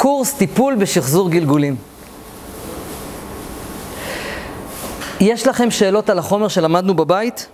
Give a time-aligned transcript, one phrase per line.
[0.00, 1.76] קורס טיפול בשחזור גלגולים.
[5.20, 7.46] יש לכם שאלות על החומר שלמדנו בבית?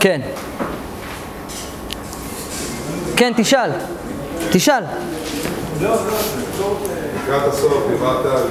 [0.00, 0.20] כן.
[3.16, 3.70] כן, תשאל.
[4.52, 4.84] תשאל.
[5.80, 8.42] לקראת הסוף דיברת על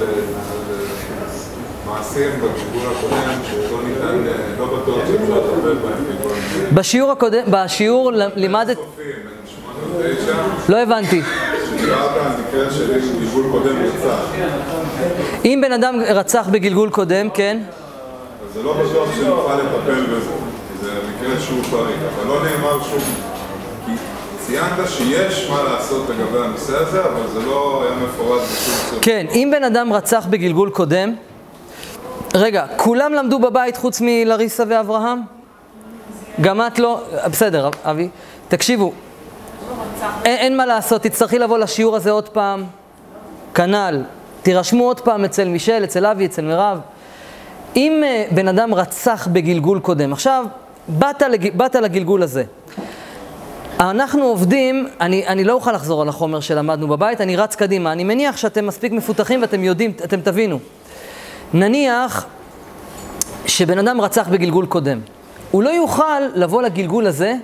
[1.86, 4.24] מעשים בגלגול הקודם שלא ניתן,
[4.58, 8.78] לא בטוח שאפשר לטפל בהם בשיעור הקודם, בשיעור לימדת...
[10.68, 11.22] לא הבנתי.
[15.44, 17.58] אם בן אדם רצח בגלגול קודם, כן?
[18.54, 20.30] זה לא בטוח שנוכל לטפל בזה,
[20.82, 23.02] זה מקרה שהוא חריג, אבל לא נאמר שום...
[24.46, 29.02] ציינת שיש מה לעשות לגבי הנושא הזה, אבל זה לא היה מפורט בשום צורה.
[29.02, 31.14] כן, אם בן אדם רצח בגלגול קודם,
[32.34, 35.18] רגע, כולם למדו בבית חוץ מלריסה ואברהם?
[36.40, 37.00] גם את לא?
[37.30, 38.08] בסדר, אבי.
[38.48, 38.92] תקשיבו,
[40.24, 42.64] אין, אין מה לעשות, תצטרכי לבוא לשיעור הזה עוד פעם.
[43.54, 44.02] כנ"ל,
[44.42, 46.80] תירשמו עוד פעם אצל מישל, אצל אבי, אצל מירב.
[47.76, 50.44] אם uh, בן אדם רצח בגלגול קודם, עכשיו,
[50.88, 51.56] באת, לג...
[51.56, 52.44] באת לגלגול הזה.
[53.80, 57.92] אנחנו עובדים, אני, אני לא אוכל לחזור על החומר שלמדנו בבית, אני רץ קדימה.
[57.92, 60.58] אני מניח שאתם מספיק מפותחים ואתם יודעים, אתם תבינו.
[61.54, 62.26] נניח
[63.46, 65.00] שבן אדם רצח בגלגול קודם.
[65.50, 67.34] הוא לא יוכל לבוא לגלגול הזה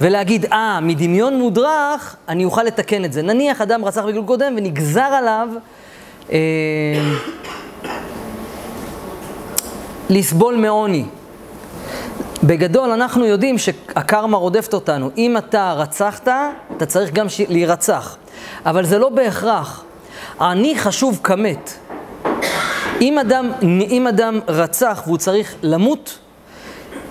[0.00, 3.22] ולהגיד, אה, מדמיון מודרך, אני אוכל לתקן את זה.
[3.22, 5.48] נניח אדם רצח בגלגול קודם ונגזר עליו
[6.32, 6.38] אה,
[10.10, 11.04] לסבול מעוני.
[12.42, 15.10] בגדול, אנחנו יודעים שהקרמה רודפת אותנו.
[15.16, 16.28] אם אתה רצחת,
[16.76, 17.40] אתה צריך גם ש...
[17.48, 18.16] להירצח.
[18.66, 19.84] אבל זה לא בהכרח.
[20.40, 21.72] אני חשוב כמת.
[23.00, 23.52] אם אדם,
[23.90, 26.18] אם אדם רצח והוא צריך למות,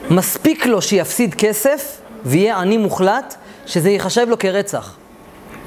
[0.09, 4.95] מספיק לו שיפסיד כסף ויהיה עני מוחלט, שזה ייחשב לו כרצח,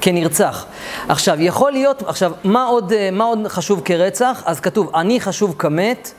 [0.01, 0.65] כנרצח.
[1.09, 4.43] עכשיו, יכול להיות, עכשיו, מה עוד, מה עוד חשוב כרצח?
[4.45, 6.11] אז כתוב, עני חשוב כמת,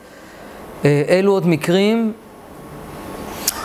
[0.85, 2.13] אלו עוד מקרים.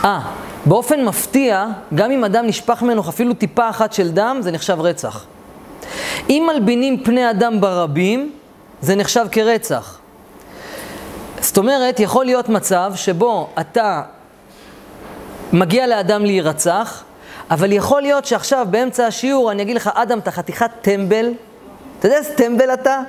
[0.04, 0.20] אה,
[0.66, 5.24] באופן מפתיע, גם אם אדם נשפך ממנו אפילו טיפה אחת של דם, זה נחשב רצח.
[6.30, 8.32] אם מלבינים פני אדם ברבים,
[8.80, 9.98] זה נחשב כרצח.
[11.40, 14.02] זאת אומרת, יכול להיות מצב שבו אתה
[15.52, 17.04] מגיע לאדם להירצח,
[17.50, 21.32] אבל יכול להיות שעכשיו באמצע השיעור אני אגיד לך, אדם, אתה חתיכת טמבל.
[21.98, 23.00] אתה יודע איזה טמבל אתה?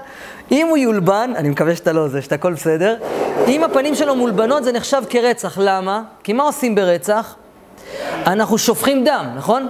[0.52, 2.96] אם הוא יולבן, אני מקווה שאתה לא זה, שאתה הכל בסדר,
[3.48, 5.58] אם הפנים שלו מולבנות זה נחשב כרצח.
[5.62, 6.02] למה?
[6.24, 7.36] כי מה עושים ברצח?
[8.26, 9.70] אנחנו שופכים דם, נכון?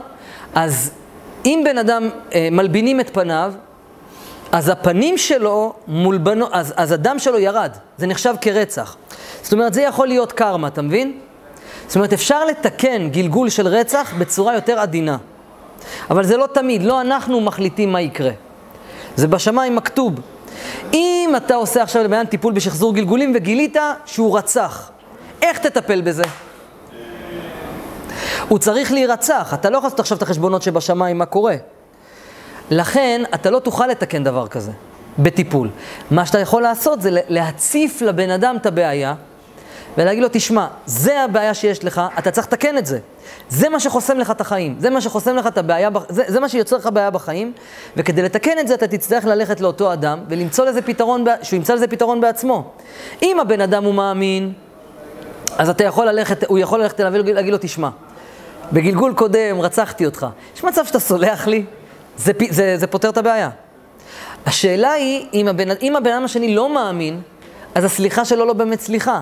[0.56, 0.92] אז
[1.46, 3.54] אם בן אדם, אה, מלבינים את פניו,
[4.52, 8.98] אז הפנים שלו מולבנות, אז, אז הדם שלו ירד, זה נחשב כרצח.
[9.42, 11.20] זאת אומרת, זה יכול להיות קרמה, אתה מבין?
[11.88, 15.18] זאת אומרת, אפשר לתקן גלגול של רצח בצורה יותר עדינה.
[16.10, 18.32] אבל זה לא תמיד, לא אנחנו מחליטים מה יקרה.
[19.16, 20.14] זה בשמיים מכתוב.
[20.94, 24.92] אם אתה עושה עכשיו לבעיין טיפול בשחזור גלגולים וגילית שהוא רצח,
[25.42, 26.24] איך תטפל בזה?
[28.48, 31.56] הוא צריך להירצח, אתה לא יכול לעשות עכשיו את החשבונות שבשמיים, מה קורה.
[32.72, 34.72] לכן, אתה לא תוכל לתקן דבר כזה
[35.20, 35.70] בטיפול.
[36.12, 39.14] מה שאתה יכול לעשות זה להציף לבן אדם את הבעיה
[39.98, 43.00] ולהגיד לו, תשמע, זה הבעיה שיש לך, אתה צריך לתקן את זה.
[43.50, 46.50] זה מה שחוסם לך את החיים, זה מה שחוסם לך את הבעיה, זה, זה מה
[46.50, 47.54] שיוצר לך בעיה בחיים,
[47.98, 51.88] וכדי לתקן את זה אתה תצטרך ללכת לאותו אדם ולמצוא לזה פתרון, שהוא ימצא לזה
[51.88, 52.72] פתרון בעצמו.
[53.24, 54.54] אם הבן אדם הוא מאמין,
[55.58, 57.90] אז אתה יכול ללכת, הוא יכול ללכת אליו ולהגיד לו, תשמע,
[58.74, 61.66] בגלגול קודם רצחתי אותך, יש מצב שאתה סולח לי?
[62.18, 63.50] זה, זה, זה פותר את הבעיה.
[64.46, 67.22] השאלה היא, אם הבן, אם הבן אדם השני לא מאמין,
[67.76, 69.22] אז הסליחה שלו לא באמת סליחה.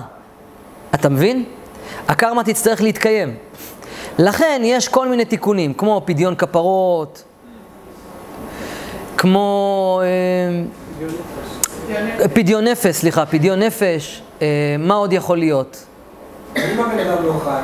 [1.00, 1.44] אתה מבין?
[2.08, 3.34] הקרמה תצטרך להתקיים.
[4.18, 7.24] לכן יש כל מיני תיקונים, כמו פדיון כפרות,
[9.16, 10.00] כמו...
[10.04, 10.62] אה,
[12.34, 15.84] פדיון נפש, סליחה, פדיון נפש, אה, מה עוד יכול להיות?
[16.56, 17.60] אם הבן אדם לא חי?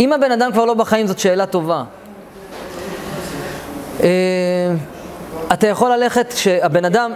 [0.00, 1.84] אם הבן אדם כבר לא בחיים זאת שאלה טובה.
[4.02, 4.08] אה,
[5.52, 7.12] אתה יכול ללכת, שהבן אדם.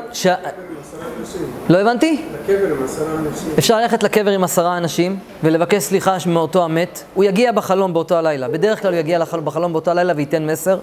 [1.69, 2.23] לא הבנתי?
[2.32, 3.49] לקבר עם עשרה אנשים.
[3.58, 7.05] אפשר ללכת לקבר עם עשרה אנשים ולבקש סליחה מאותו המת.
[7.14, 8.49] הוא יגיע בחלום באותו הלילה.
[8.49, 10.79] בדרך כלל הוא יגיע בחלום באותו הלילה וייתן מסר.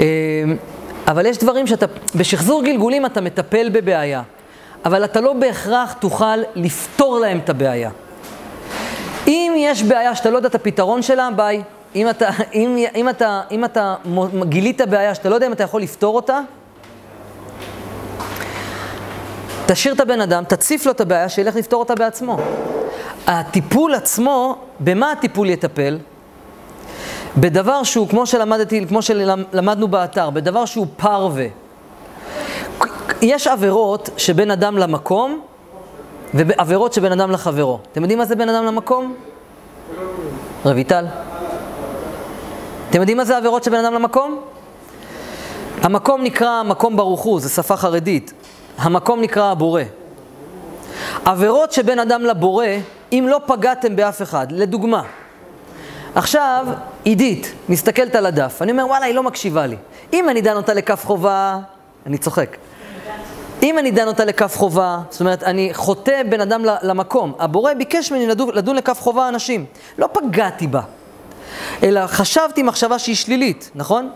[0.00, 0.04] אה,
[1.08, 4.22] אבל יש דברים שאתה, בשחזור גלגולים אתה מטפל בבעיה,
[4.84, 7.90] אבל אתה לא בהכרח תוכל לפתור להם את הבעיה.
[9.26, 11.62] אם יש בעיה שאתה לא יודע את הפתרון שלה, ביי.
[11.94, 13.94] אם אתה, אם, אם אתה, אם אתה
[14.48, 16.40] גילית בעיה שאתה לא יודע אם אתה יכול לפתור אותה,
[19.72, 22.36] תשאיר את הבן אדם, תציף לו את הבעיה, שילך לפתור אותה בעצמו.
[23.26, 25.98] הטיפול עצמו, במה הטיפול יטפל?
[27.36, 31.46] בדבר שהוא, כמו שלמדתי, כמו שלמדנו באתר, בדבר שהוא פרווה.
[33.22, 35.40] יש עבירות שבין אדם למקום,
[36.34, 37.78] ועבירות שבין אדם לחברו.
[37.92, 39.14] אתם יודעים מה זה בין אדם למקום?
[40.64, 41.06] רויטל.
[42.90, 44.40] אתם יודעים מה זה עבירות שבין אדם למקום?
[45.82, 48.32] המקום נקרא מקום ברוך הוא, זו שפה חרדית.
[48.78, 49.82] המקום נקרא הבורא.
[51.24, 52.66] עבירות שבין אדם לבורא,
[53.12, 55.02] אם לא פגעתם באף אחד, לדוגמה,
[56.14, 56.66] עכשיו,
[57.04, 59.76] עידית מסתכלת על הדף, אני אומר, וואלה, היא לא מקשיבה לי.
[60.12, 61.58] אם אני דן אותה לכף חובה,
[62.06, 62.56] אני צוחק.
[63.62, 67.32] אם אני דן אותה לכף חובה, זאת אומרת, אני חוטא בן אדם למקום.
[67.38, 69.64] הבורא ביקש ממני לדון, לדון לכף חובה אנשים.
[69.98, 70.80] לא פגעתי בה,
[71.82, 74.10] אלא חשבתי מחשבה שהיא שלילית, נכון?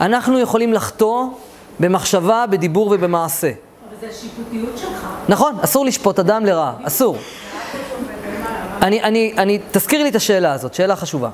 [0.00, 1.24] אנחנו יכולים לחטוא
[1.80, 3.50] במחשבה, בדיבור ובמעשה.
[4.00, 4.28] זה
[4.76, 5.06] שלך.
[5.28, 7.16] נכון, אסור לשפוט אדם לרעה, אסור.
[8.82, 11.30] אני, אני, אני, תזכיר לי את השאלה הזאת, שאלה חשובה.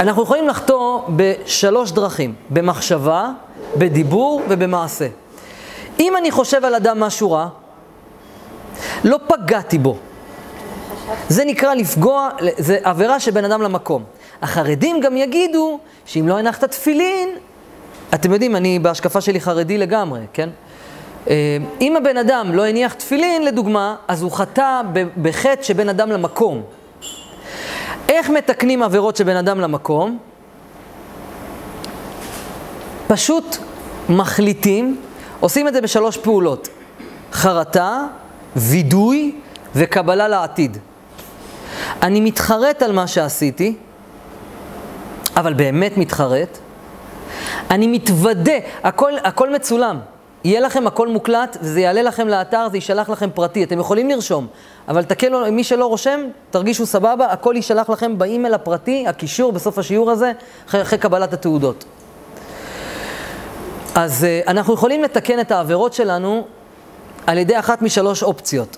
[0.00, 3.30] אנחנו יכולים לחטוא בשלוש דרכים, במחשבה,
[3.76, 5.06] בדיבור ובמעשה.
[6.00, 7.48] אם אני חושב על אדם משהו רע,
[9.04, 9.96] לא פגעתי בו.
[11.28, 14.04] זה נקרא לפגוע, זה עבירה שבין אדם למקום.
[14.42, 17.28] החרדים גם יגידו שאם לא הנחת תפילין,
[18.14, 20.48] אתם יודעים, אני בהשקפה שלי חרדי לגמרי, כן?
[21.30, 24.80] אה, אם הבן אדם לא הניח תפילין, לדוגמה, אז הוא חטא
[25.22, 26.62] בחטא שבין אדם למקום.
[28.08, 30.18] איך מתקנים עבירות שבין אדם למקום?
[33.06, 33.56] פשוט
[34.08, 35.00] מחליטים,
[35.40, 36.68] עושים את זה בשלוש פעולות:
[37.32, 38.00] חרטה,
[38.56, 39.34] וידוי
[39.74, 40.78] וקבלה לעתיד.
[42.02, 43.76] אני מתחרט על מה שעשיתי,
[45.36, 46.58] אבל באמת מתחרט.
[47.70, 49.98] אני מתוודה, הכל, הכל מצולם.
[50.44, 53.64] יהיה לכם הכל מוקלט, וזה יעלה לכם לאתר, זה יישלח לכם פרטי.
[53.64, 54.46] אתם יכולים לרשום,
[54.88, 56.20] אבל תקלו, מי שלא רושם,
[56.50, 60.32] תרגישו סבבה, הכל יישלח לכם באימייל הפרטי, הקישור בסוף השיעור הזה,
[60.68, 61.84] אחרי, אחרי קבלת התעודות.
[63.94, 66.46] אז uh, אנחנו יכולים לתקן את העבירות שלנו
[67.26, 68.76] על ידי אחת משלוש אופציות.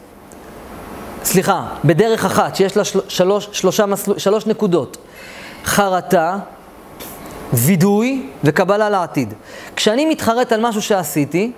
[1.25, 4.97] סליחה, בדרך אחת, שיש לה של, שלוש, שלושה מסל, שלוש נקודות.
[5.65, 6.39] חרטה,
[7.53, 9.35] וידוי וקבלה לעתיד.
[9.77, 11.53] כשאני מתחרט על משהו שעשיתי,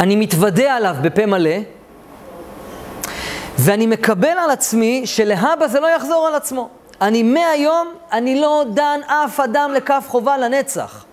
[0.00, 1.56] אני מתוודה עליו בפה מלא,
[3.58, 6.68] ואני מקבל על עצמי שלהבא זה לא יחזור על עצמו.
[7.00, 11.04] אני מהיום, אני לא דן אף אדם לכף חובה לנצח.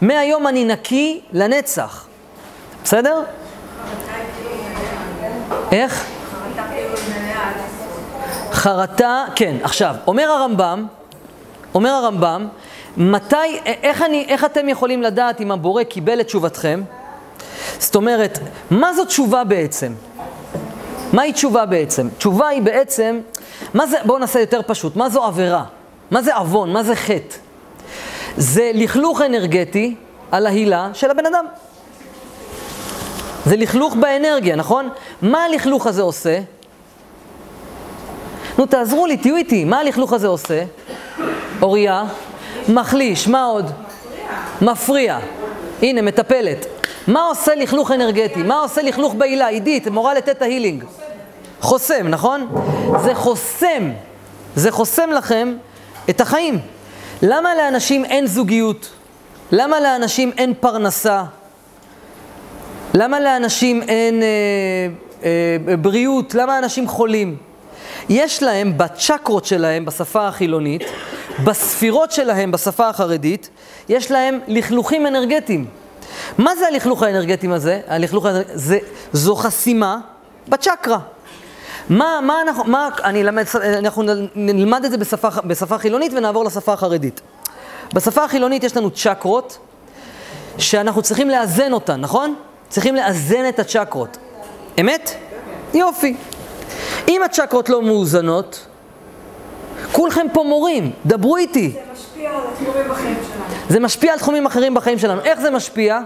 [0.00, 2.06] מהיום אני נקי לנצח.
[2.84, 3.22] בסדר?
[5.72, 6.06] איך?
[8.52, 9.56] חרטה, כן.
[9.62, 10.86] עכשיו, אומר הרמב"ם,
[11.74, 12.48] אומר הרמב"ם,
[12.96, 16.82] מתי, איך, אני, איך אתם יכולים לדעת אם הבורא קיבל את תשובתכם?
[17.78, 18.38] זאת אומרת,
[18.70, 19.92] מה זו תשובה בעצם?
[21.12, 22.08] מהי תשובה בעצם?
[22.18, 23.20] תשובה היא בעצם,
[23.74, 25.64] מה זה, בואו נעשה יותר פשוט, מה זו עבירה?
[26.10, 26.72] מה זה עוון?
[26.72, 27.36] מה זה חטא?
[28.36, 29.94] זה לכלוך אנרגטי
[30.30, 31.44] על ההילה של הבן אדם.
[33.44, 34.88] זה לכלוך באנרגיה, נכון?
[35.22, 36.38] מה הלכלוך הזה עושה?
[38.58, 40.64] נו, תעזרו לי, תהיו איתי, מה הלכלוך הזה עושה?
[41.62, 42.04] אוריה,
[42.68, 43.64] מחליש, מה עוד?
[44.62, 44.72] מפריע.
[44.72, 45.18] מפריע.
[45.82, 46.66] הנה, מטפלת.
[47.06, 48.42] מה עושה לכלוך אנרגטי?
[48.42, 49.46] מה עושה לכלוך בעילה?
[49.46, 50.84] עידית, מורה לתת ההילינג.
[51.60, 52.48] חוסם, נכון?
[53.04, 53.90] זה חוסם.
[54.56, 55.56] זה חוסם לכם
[56.10, 56.58] את החיים.
[57.22, 58.88] למה לאנשים אין זוגיות?
[59.52, 61.24] למה לאנשים אין פרנסה?
[62.94, 64.28] למה לאנשים אין אה,
[65.24, 66.34] אה, בריאות?
[66.34, 67.36] למה אנשים חולים?
[68.08, 70.82] יש להם בצ'קרות שלהם בשפה החילונית,
[71.44, 73.50] בספירות שלהם בשפה החרדית,
[73.88, 75.66] יש להם לכלוכים אנרגטיים.
[76.38, 77.80] מה זה הלכלוך האנרגטיים הזה?
[77.86, 78.78] הלכלוך האנרגטיים, זה,
[79.12, 79.98] זו חסימה
[80.48, 80.98] בצ'קרה.
[81.88, 83.44] מה, מה אנחנו, מה, אני למד,
[83.78, 84.02] אנחנו
[84.34, 87.20] נלמד את זה בשפה, בשפה חילונית ונעבור לשפה החרדית.
[87.94, 89.58] בשפה החילונית יש לנו צ'קרות
[90.58, 92.34] שאנחנו צריכים לאזן אותן, נכון?
[92.68, 94.16] צריכים לאזן את הצ'קרות.
[94.80, 95.10] אמת?
[95.74, 96.16] יופי.
[97.08, 98.66] אם הצ'קרות לא מאוזנות,
[99.92, 101.72] כולכם פה מורים, דברו איתי.
[101.76, 103.44] זה משפיע על התחומים בחיים שלנו.
[103.68, 105.20] זה משפיע על תחומים אחרים בחיים שלנו.
[105.20, 106.00] איך זה משפיע?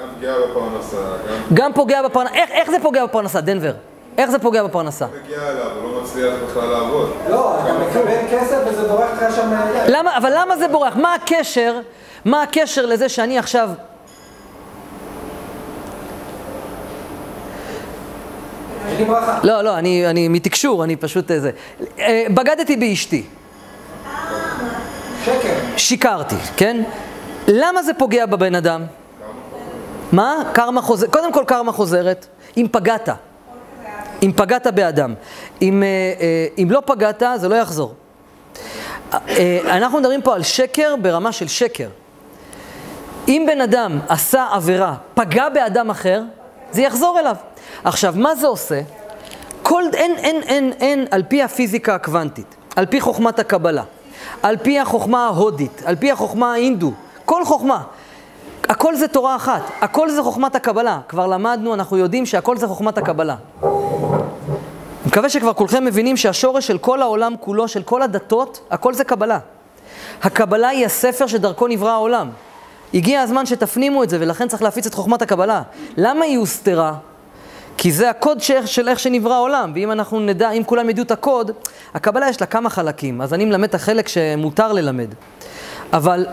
[0.00, 0.96] גם פגיעה בפרנסה,
[1.28, 2.34] גם גם פוגע בפרנסה.
[2.34, 3.72] איך, איך זה פוגע בפרנסה, דנבר?
[4.18, 5.06] איך זה פוגע בפרנסה?
[5.24, 7.12] מגיע אליו, הוא לא מצליח בכלל לעבוד.
[7.30, 9.84] לא, אתה מקבל כסף וזה בורח לך שם מהידיים.
[9.86, 10.96] למה, אבל למה זה בורח?
[10.96, 11.80] מה הקשר,
[12.24, 13.70] מה הקשר לזה שאני עכשיו...
[13.70, 13.94] יש לי ברכה.
[19.42, 21.50] לא, לא, אני, אני מתקשור, אני פשוט איזה...
[21.98, 23.24] אה, בגדתי באשתי,
[25.24, 25.54] שקר.
[25.76, 26.82] שיקרתי, כן?
[27.48, 28.84] למה זה פוגע בבן אדם?
[30.12, 30.34] מה?
[30.52, 31.12] קרמה חוזרת.
[31.12, 32.26] קודם כל קרמה חוזרת,
[32.56, 33.08] אם פגעת.
[34.22, 35.14] אם פגעת באדם.
[35.62, 35.88] אם, אה,
[36.20, 37.94] אה, אם לא פגעת, זה לא יחזור.
[39.12, 41.88] אה, אנחנו מדברים פה על שקר ברמה של שקר.
[43.28, 46.22] אם בן אדם עשה עבירה, פגע באדם אחר,
[46.74, 47.36] זה יחזור אליו.
[47.84, 48.80] עכשיו, מה זה עושה?
[49.62, 53.82] כל, אין, אין, אין, אין, על פי הפיזיקה הקוונטית, על פי חוכמת הקבלה,
[54.42, 56.92] על פי החוכמה ההודית, על פי החוכמה ההינדו,
[57.24, 57.82] כל חוכמה.
[58.68, 60.98] הכל זה תורה אחת, הכל זה חוכמת הקבלה.
[61.08, 63.36] כבר למדנו, אנחנו יודעים שהכל זה חוכמת הקבלה.
[63.62, 63.70] אני
[65.06, 69.38] מקווה שכבר כולכם מבינים שהשורש של כל העולם כולו, של כל הדתות, הכל זה קבלה.
[70.22, 72.30] הקבלה היא הספר שדרכו נברא העולם.
[72.94, 75.62] הגיע הזמן שתפנימו את זה, ולכן צריך להפיץ את חוכמת הקבלה.
[75.96, 76.94] למה היא הוסתרה?
[77.76, 78.50] כי זה הקוד ש...
[78.66, 81.50] של איך שנברא העולם, ואם אנחנו נדע, אם כולם ידעו את הקוד,
[81.94, 85.08] הקבלה יש לה כמה חלקים, אז אני מלמד את החלק שמותר ללמד.
[85.92, 86.26] אבל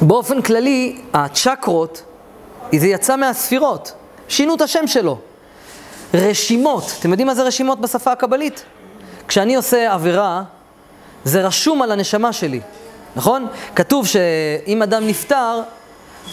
[0.00, 2.02] באופן כללי, הצ'קרות,
[2.76, 3.92] זה יצא מהספירות,
[4.28, 5.18] שינו את השם שלו.
[6.14, 8.64] רשימות, אתם יודעים מה זה רשימות בשפה הקבלית?
[9.28, 10.42] כשאני עושה עבירה,
[11.24, 12.60] זה רשום על הנשמה שלי,
[13.16, 13.46] נכון?
[13.76, 15.60] כתוב שאם אדם נפטר,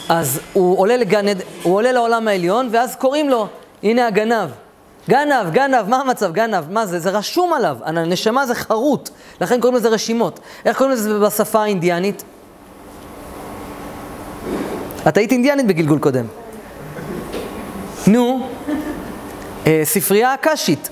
[0.09, 1.25] אז הוא עולה, לגן,
[1.63, 3.47] הוא עולה לעולם העליון, ואז קוראים לו,
[3.83, 4.49] הנה הגנב.
[5.09, 6.33] גנב, גנב, מה המצב?
[6.33, 6.99] גנב, מה זה?
[6.99, 9.09] זה רשום עליו, הנשמה זה חרוט,
[9.41, 10.39] לכן קוראים לזה רשימות.
[10.65, 12.23] איך קוראים לזה בשפה האינדיאנית?
[15.07, 16.25] את היית אינדיאנית בגלגול קודם.
[18.07, 18.47] נו,
[19.67, 20.89] אה, ספרייה אקשית,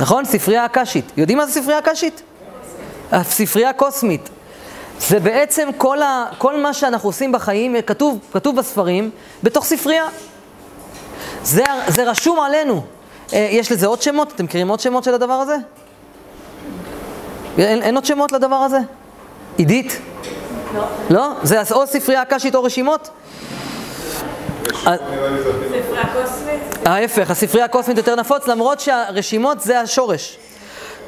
[0.00, 0.24] נכון?
[0.24, 1.12] ספרייה אקשית.
[1.16, 2.22] יודעים מה זה ספרייה אקשית?
[3.22, 4.28] ספרייה קוסמית.
[5.08, 9.10] זה בעצם כל, ה, כל מה שאנחנו עושים בחיים, כתוב, כתוב בספרים,
[9.42, 10.04] בתוך ספרייה.
[11.44, 12.82] זה, זה רשום עלינו.
[13.32, 14.32] אה, יש לזה עוד שמות?
[14.34, 15.56] אתם מכירים עוד שמות של הדבר הזה?
[17.58, 18.78] אין, אין עוד שמות לדבר הזה?
[19.56, 19.98] עידית?
[20.74, 20.82] לא.
[21.10, 21.28] לא?
[21.42, 23.10] זה או ספרייה אקשית או רשימות?
[24.86, 24.96] נראה
[25.30, 26.86] לי זה הכי ספרי הקוסמית?
[26.86, 30.38] ההפך, הספרייה הקוסמית יותר נפוץ, למרות שהרשימות זה השורש.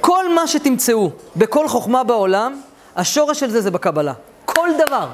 [0.00, 2.60] כל מה שתמצאו בכל חוכמה בעולם,
[2.96, 4.12] השורש של זה זה בקבלה.
[4.44, 5.08] כל דבר.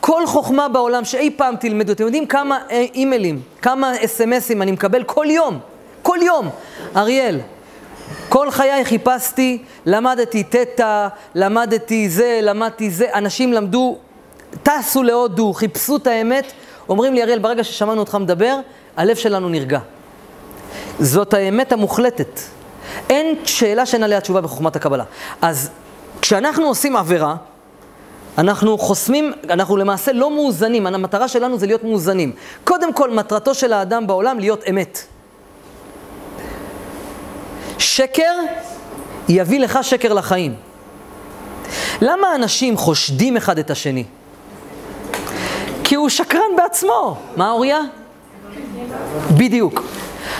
[0.00, 5.26] כל חוכמה בעולם שאי פעם תלמדו, אתם יודעים כמה אימיילים, כמה אס.אם.אסים אני מקבל כל
[5.28, 5.58] יום,
[6.02, 6.50] כל יום.
[6.96, 7.40] אריאל,
[8.28, 13.98] כל חיי חיפשתי, למדתי תטא, למדתי זה, למדתי זה, אנשים למדו,
[14.62, 16.52] טסו להודו, חיפשו את האמת,
[16.88, 18.58] אומרים לי, אריאל, ברגע ששמענו אותך מדבר,
[18.96, 19.78] הלב שלנו נרגע.
[20.98, 22.40] זאת האמת המוחלטת.
[23.10, 25.04] אין שאלה שאין עליה תשובה בחוכמת הקבלה.
[25.42, 25.70] אז
[26.20, 27.36] כשאנחנו עושים עבירה,
[28.38, 32.32] אנחנו חוסמים, אנחנו למעשה לא מאוזנים, המטרה שלנו זה להיות מאוזנים.
[32.64, 34.98] קודם כל, מטרתו של האדם בעולם להיות אמת.
[37.78, 38.34] שקר
[39.28, 40.54] יביא לך שקר לחיים.
[42.00, 44.04] למה אנשים חושדים אחד את השני?
[45.84, 47.16] כי הוא שקרן בעצמו.
[47.36, 47.80] מה אוריה?
[49.36, 49.82] בדיוק.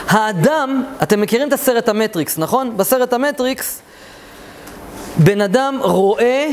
[0.08, 2.76] האדם, אתם מכירים את הסרט המטריקס, נכון?
[2.76, 3.80] בסרט המטריקס,
[5.18, 6.48] בן אדם רואה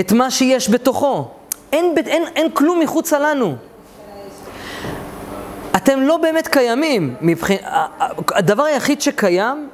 [0.00, 1.28] את מה שיש בתוכו.
[1.72, 3.56] אין, אין, אין כלום מחוצה לנו.
[5.76, 7.14] אתם לא באמת קיימים.
[7.20, 7.48] מבח...
[8.34, 9.68] הדבר היחיד שקיים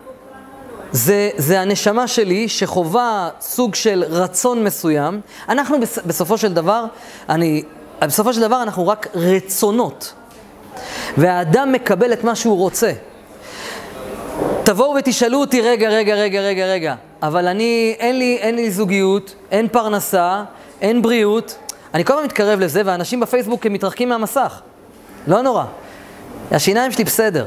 [0.92, 5.20] זה, זה הנשמה שלי שחווה סוג של רצון מסוים.
[5.48, 5.76] אנחנו
[6.06, 6.84] בסופו של דבר,
[7.28, 7.62] אני,
[8.02, 10.12] בסופו של דבר אנחנו רק רצונות.
[11.16, 12.92] והאדם מקבל את מה שהוא רוצה.
[14.64, 16.94] תבואו ותשאלו אותי, רגע, רגע, רגע, רגע, רגע,
[17.26, 20.44] אבל אני, אין לי, אין לי זוגיות, אין פרנסה,
[20.80, 21.58] אין בריאות.
[21.94, 24.60] אני כל הזמן מתקרב לזה, ואנשים בפייסבוק הם מתרחקים מהמסך.
[25.26, 25.64] לא נורא.
[26.50, 27.46] השיניים שלי בסדר.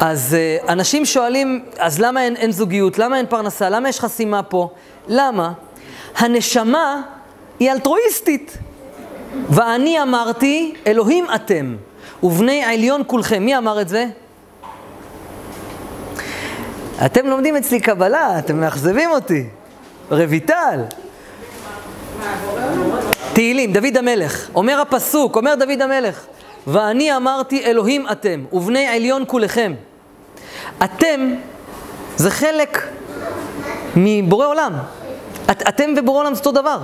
[0.00, 2.98] אז uh, אנשים שואלים, אז למה אין, אין זוגיות?
[2.98, 3.68] למה אין פרנסה?
[3.68, 4.68] למה יש חסימה פה?
[5.08, 5.52] למה?
[6.16, 7.02] הנשמה
[7.60, 8.58] היא אלטרואיסטית.
[9.48, 11.76] ואני אמרתי, אלוהים אתם,
[12.22, 13.42] ובני עליון כולכם.
[13.42, 14.06] מי אמר את זה?
[17.06, 19.44] אתם לומדים אצלי קבלה, אתם מאכזבים אותי.
[20.10, 20.80] רויטל.
[23.32, 24.48] תהילים, דוד המלך.
[24.54, 26.26] אומר הפסוק, אומר דוד המלך,
[26.66, 29.74] ואני אמרתי אלוהים אתם, ובני עליון כולכם.
[30.84, 31.34] אתם
[32.16, 32.88] זה חלק
[33.96, 34.72] מבורא עולם.
[35.50, 36.78] את, אתם ובורא עולם זה אותו דבר.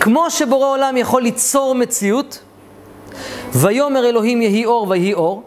[0.00, 2.38] כמו שבורא עולם יכול ליצור מציאות,
[3.54, 5.42] ויאמר אלוהים יהי אור ויהי אור,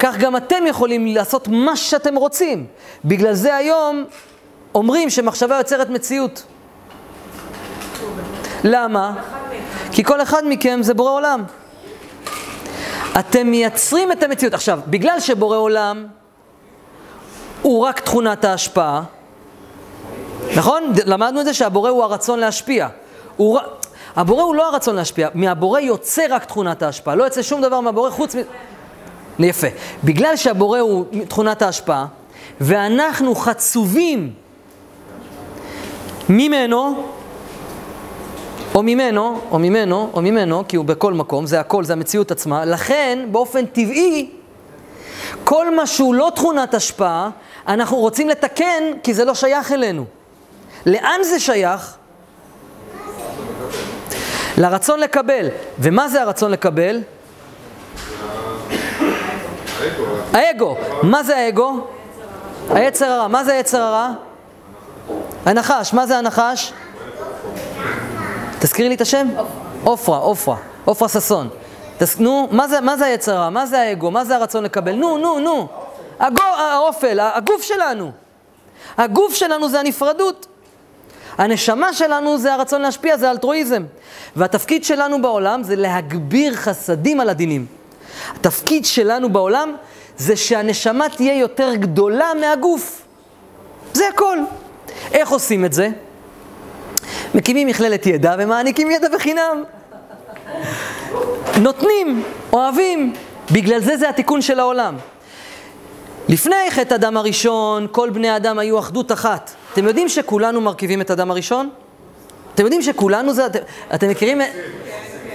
[0.00, 2.66] כך גם אתם יכולים לעשות מה שאתם רוצים.
[3.04, 4.04] בגלל זה היום
[4.74, 6.42] אומרים שמחשבה יוצרת מציאות.
[8.64, 9.14] למה?
[9.92, 11.44] כי כל אחד מכם זה בורא עולם.
[13.18, 14.54] אתם מייצרים את המציאות.
[14.54, 16.06] עכשיו, בגלל שבורא עולם
[17.62, 19.02] הוא רק תכונת ההשפעה,
[20.56, 20.92] נכון?
[21.06, 22.88] למדנו את זה שהבורא הוא הרצון להשפיע.
[23.36, 23.58] הוא...
[24.16, 28.10] הבורא הוא לא הרצון להשפיע, מהבורא יוצא רק תכונת ההשפעה, לא יוצא שום דבר מהבורא
[28.10, 28.38] חוץ מ...
[29.46, 29.66] יפה.
[30.04, 32.06] בגלל שהבורא הוא תכונת ההשפעה,
[32.60, 34.32] ואנחנו חצובים
[36.28, 37.04] ממנו,
[38.74, 42.64] או ממנו, או ממנו, או ממנו, כי הוא בכל מקום, זה הכל, זה המציאות עצמה.
[42.64, 44.30] לכן, באופן טבעי,
[45.44, 47.30] כל מה שהוא לא תכונת השפעה,
[47.68, 50.04] אנחנו רוצים לתקן, כי זה לא שייך אלינו.
[50.86, 51.96] לאן זה שייך?
[54.58, 55.48] לרצון לקבל.
[55.78, 57.00] ומה זה הרצון לקבל?
[60.32, 60.76] האגו.
[61.02, 61.86] מה זה האגו?
[62.70, 63.28] היצר הרע.
[63.28, 64.10] מה זה היצר הרע?
[65.46, 65.92] הנחש.
[65.92, 66.72] מה זה הנחש?
[68.58, 69.28] תזכירי לי את השם?
[69.84, 70.56] עופרה, עופרה.
[70.84, 71.48] עופרה ששון.
[72.18, 73.50] נו, מה זה, היצר הרע?
[73.50, 74.10] מה זה האגו?
[74.10, 74.92] מה זה הרצון לקבל?
[74.92, 75.68] נו, נו, נו.
[76.20, 78.10] האופל, הגוף שלנו.
[78.98, 80.46] הגוף שלנו זה הנפרדות.
[81.38, 83.82] הנשמה שלנו זה הרצון להשפיע, זה אלטרואיזם.
[84.36, 87.66] והתפקיד שלנו בעולם זה להגביר חסדים על הדינים.
[88.36, 89.74] התפקיד שלנו בעולם
[90.20, 93.02] זה שהנשמה תהיה יותר גדולה מהגוף.
[93.92, 94.38] זה הכל.
[95.12, 95.88] איך עושים את זה?
[97.34, 99.64] מקימים מכללת ידע ומעניקים ידע בחינם.
[101.60, 102.22] נותנים,
[102.52, 103.12] אוהבים.
[103.52, 104.96] בגלל זה זה התיקון של העולם.
[106.28, 109.50] לפני חטא אדם הראשון, כל בני האדם היו אחדות אחת.
[109.72, 111.70] אתם יודעים שכולנו מרכיבים את אדם הראשון?
[112.54, 113.46] אתם יודעים שכולנו זה...
[113.46, 113.58] אתם,
[113.94, 114.40] אתם מכירים...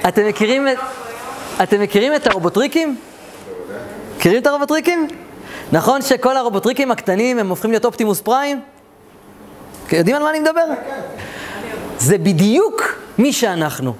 [0.07, 0.67] אתם מכירים...
[1.63, 2.97] אתם מכירים את הרובוטריקים?
[4.25, 5.07] מכירים את הרובוטריקים?
[5.71, 8.61] נכון שכל הרובוטריקים הקטנים הם הופכים להיות אופטימוס פריים?
[9.91, 10.65] יודעים על מה אני מדבר?
[11.99, 12.81] זה בדיוק
[13.17, 13.93] מי שאנחנו.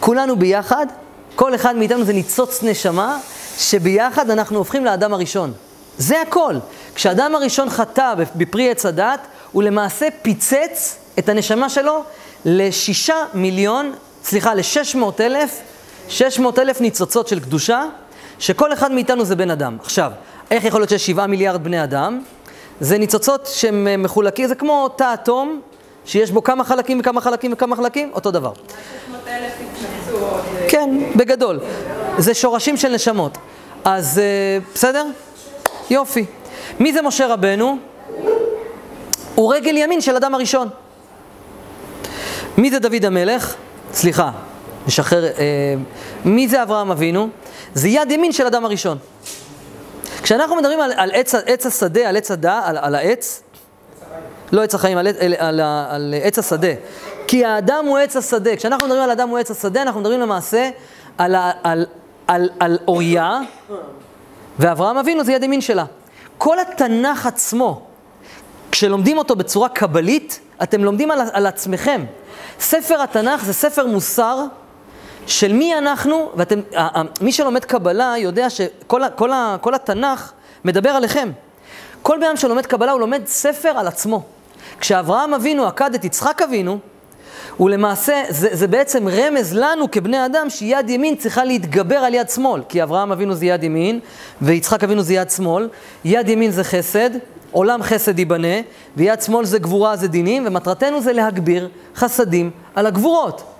[0.00, 0.86] כולנו ביחד,
[1.34, 3.18] כל אחד מאיתנו זה ניצוץ נשמה,
[3.58, 5.52] שביחד אנחנו הופכים לאדם הראשון.
[5.98, 6.54] זה הכל.
[6.94, 9.20] כשאדם הראשון חטא בפרי עץ הדת,
[9.52, 12.04] הוא למעשה פיצץ את הנשמה שלו
[12.44, 13.92] לשישה מיליון,
[14.24, 15.60] סליחה, לשש מאות אלף,
[16.08, 17.84] שש מאות אלף ניצוצות של קדושה,
[18.38, 19.76] שכל אחד מאיתנו זה בן אדם.
[19.80, 20.12] עכשיו,
[20.50, 22.22] איך יכול להיות שיש שבעה מיליארד בני אדם?
[22.80, 25.60] זה ניצוצות שהם מחולקים, זה כמו תא אטום,
[26.04, 28.52] שיש בו כמה חלקים וכמה חלקים וכמה חלקים, אותו דבר.
[30.68, 31.60] כן, בגדול.
[32.18, 33.38] זה שורשים של נשמות.
[33.84, 34.20] אז
[34.74, 35.06] בסדר?
[35.90, 36.24] יופי.
[36.80, 37.78] מי זה משה רבנו?
[39.34, 40.68] הוא רגל ימין של אדם הראשון.
[42.58, 43.54] מי זה דוד המלך?
[43.92, 44.30] סליחה,
[44.88, 45.32] משחרר, אה,
[46.24, 47.28] מי זה אברהם אבינו?
[47.74, 48.98] זה יד ימין של אדם הראשון.
[50.22, 53.42] כשאנחנו מדברים על, על עץ, עץ השדה, על עץ הדע, על, על העץ,
[54.52, 56.68] לא עץ החיים, על, על, על, על עץ השדה.
[57.26, 58.56] כי האדם הוא עץ השדה.
[58.56, 60.70] כשאנחנו מדברים על אדם הוא עץ השדה, אנחנו מדברים למעשה
[61.18, 61.86] על, על, על,
[62.26, 63.40] על, על אוריה,
[64.58, 65.84] ואברהם אבינו זה יד ימין שלה.
[66.38, 67.82] כל התנ"ך עצמו,
[68.70, 72.04] כשלומדים אותו בצורה קבלית, אתם לומדים על, על עצמכם.
[72.60, 74.44] ספר התנ"ך זה ספר מוסר
[75.28, 76.60] של מי אנחנו, ואתם,
[77.20, 80.32] מי שלומד קבלה יודע שכל כל, כל התנ"ך
[80.64, 81.30] מדבר עליכם.
[82.02, 84.22] כל בן אדם שלומד קבלה הוא לומד ספר על עצמו.
[84.80, 86.78] כשאברהם אבינו עקד את יצחק אבינו,
[87.56, 92.30] הוא למעשה, זה, זה בעצם רמז לנו כבני אדם שיד ימין צריכה להתגבר על יד
[92.30, 94.00] שמאל, כי אברהם אבינו זה יד ימין,
[94.42, 95.68] ויצחק אבינו זה יד שמאל.
[96.04, 97.10] יד ימין זה חסד,
[97.50, 98.60] עולם חסד ייבנה,
[98.96, 103.57] ויד שמאל זה גבורה, זה דינים, ומטרתנו זה להגביר חסדים על הגבורות.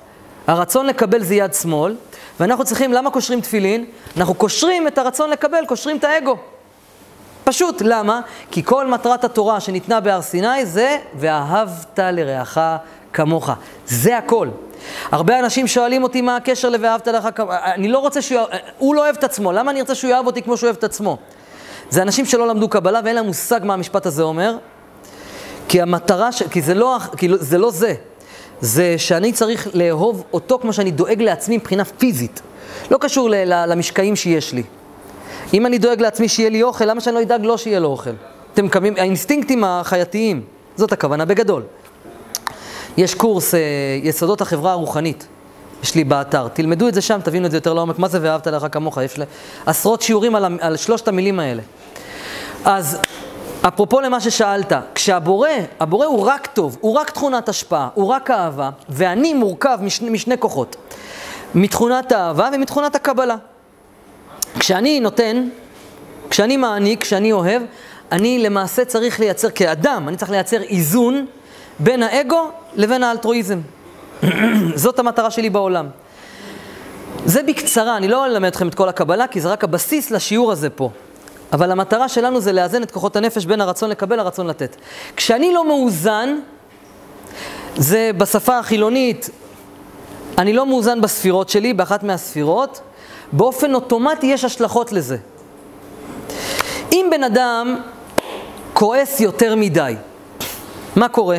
[0.49, 1.97] הרצון לקבל זה יד שמאל,
[2.41, 3.85] ואנחנו צריכים, למה קושרים תפילין?
[4.17, 6.37] אנחנו קושרים את הרצון לקבל, קושרים את האגו.
[7.45, 8.21] פשוט, למה?
[8.51, 12.59] כי כל מטרת התורה שניתנה בהר סיני זה ואהבת לרעך
[13.13, 13.51] כמוך.
[13.87, 14.49] זה הכל.
[15.13, 18.41] הרבה אנשים שואלים אותי מה הקשר ל"ואהבת לרעך כמוך", אני לא רוצה שהוא,
[18.79, 20.85] הוא לא אוהב את עצמו, למה אני ארצה שהוא יאהב אותי כמו שהוא אוהב את
[20.85, 21.17] עצמו?
[21.91, 24.57] זה אנשים שלא למדו קבלה ואין להם מושג מה המשפט הזה אומר,
[25.69, 26.43] כי המטרה, ש...
[26.43, 27.95] כי זה לא, כי זה לא זה,
[28.61, 32.42] זה שאני צריך לאהוב אותו כמו שאני דואג לעצמי מבחינה פיזית.
[32.90, 33.29] לא קשור.
[33.47, 34.62] למשקעים שיש לי.
[35.55, 38.11] אם אני דואג לעצמי שיהיה לי אוכל, למה שאני לא אדאג לו שיהיה לו אוכל?
[38.55, 40.42] אתם מקווים, האינסטינקטים החייתיים,
[40.77, 41.62] זאת הכוונה בגדול.
[42.97, 43.61] יש קורס אה,
[44.03, 45.27] יסודות החברה הרוחנית,
[45.83, 48.47] יש לי באתר, תלמדו את זה שם, תבינו את זה יותר לעומק, מה זה ואהבת
[48.47, 49.21] לך כמוך, יש
[49.66, 51.62] עשרות שיעורים על, על שלושת המילים האלה.
[52.64, 52.99] אז
[53.62, 55.49] אפרופו למה ששאלת, כשהבורא,
[55.81, 60.38] הבורא הוא רק טוב, הוא רק תכונת השפעה, הוא רק אהבה, ואני מורכב משני, משני
[60.38, 60.77] כוחות,
[61.55, 63.37] מתכונת האהבה ומתכונת הקבלה.
[64.59, 65.49] כשאני נותן,
[66.31, 67.62] כשאני מעניק, כשאני אוהב,
[68.12, 71.27] אני למעשה צריך לייצר, כאדם, אני צריך לייצר איזון
[71.79, 73.61] בין האגו לבין האלטרואיזם.
[74.75, 75.87] זאת המטרה שלי בעולם.
[77.25, 80.71] זה בקצרה, אני לא אלמד אתכם את כל הקבלה, כי זה רק הבסיס לשיעור הזה
[80.71, 80.90] פה.
[81.53, 84.77] אבל המטרה שלנו זה לאזן את כוחות הנפש בין הרצון לקבל לרצון לתת.
[85.17, 86.39] כשאני לא מאוזן,
[87.77, 89.31] זה בשפה החילונית,
[90.39, 92.81] אני לא מאוזן בספירות שלי, באחת מהספירות,
[93.33, 95.17] באופן אוטומטי יש השלכות לזה.
[96.93, 97.77] אם בן אדם
[98.73, 99.95] כועס יותר מדי,
[100.97, 101.39] מה קורה?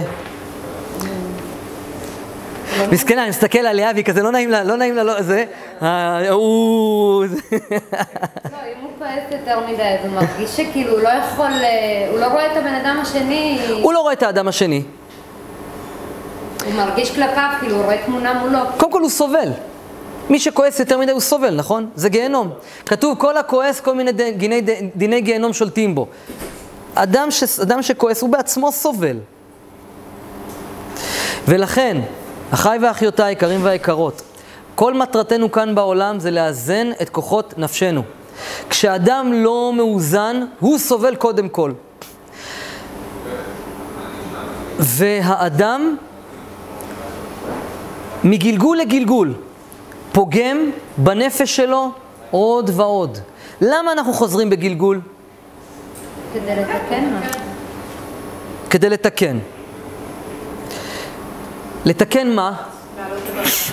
[2.91, 5.45] מסכנה, אני מסתכל עליה והיא כזה לא נעים לה, לא נעים לה, לא, זה,
[5.81, 7.25] אה, הוא...
[7.27, 7.35] זה.
[7.61, 12.19] לא, אם הוא כועס יותר מדי, אז הוא מרגיש שכאילו הוא לא יכול, אה, הוא
[12.19, 14.83] לא רואה את הבן אדם השני, הוא לא רואה את האדם השני.
[16.65, 18.59] הוא מרגיש כלפיו, כאילו הוא רואה תמונה מולו.
[18.77, 19.49] קודם כל הוא סובל.
[20.29, 21.89] מי שכועס יותר מדי הוא סובל, נכון?
[21.95, 22.49] זה גיהנום.
[22.85, 24.61] כתוב כל הכועס, כל מיני דיני,
[24.95, 26.07] דיני גיהנום שולטים בו.
[26.95, 29.17] אדם, ש, אדם שכועס הוא בעצמו סובל.
[31.47, 31.97] ולכן,
[32.53, 34.21] אחיי ואחיותיי היקרים והיקרות,
[34.75, 38.03] כל מטרתנו כאן בעולם זה לאזן את כוחות נפשנו.
[38.69, 41.71] כשאדם לא מאוזן, הוא סובל קודם כל.
[44.79, 45.95] והאדם,
[48.23, 49.33] מגלגול לגלגול,
[50.11, 51.91] פוגם בנפש שלו
[52.31, 53.17] עוד ועוד.
[53.61, 55.01] למה אנחנו חוזרים בגלגול?
[56.33, 57.15] כדי לתקן?
[58.69, 59.37] כדי לתקן.
[61.89, 62.51] לתקן מה?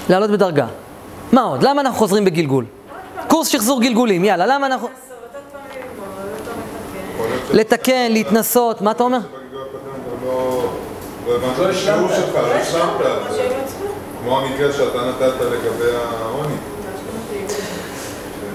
[0.09, 0.66] לעלות בדרגה.
[1.33, 1.62] מה עוד?
[1.62, 2.64] למה אנחנו חוזרים בגלגול?
[3.29, 4.88] קורס שחזור גלגולים, יאללה, למה אנחנו...
[7.52, 9.18] לתקן, להתנסות, מה אתה אומר?
[9.18, 9.22] לא...
[10.26, 10.68] לא.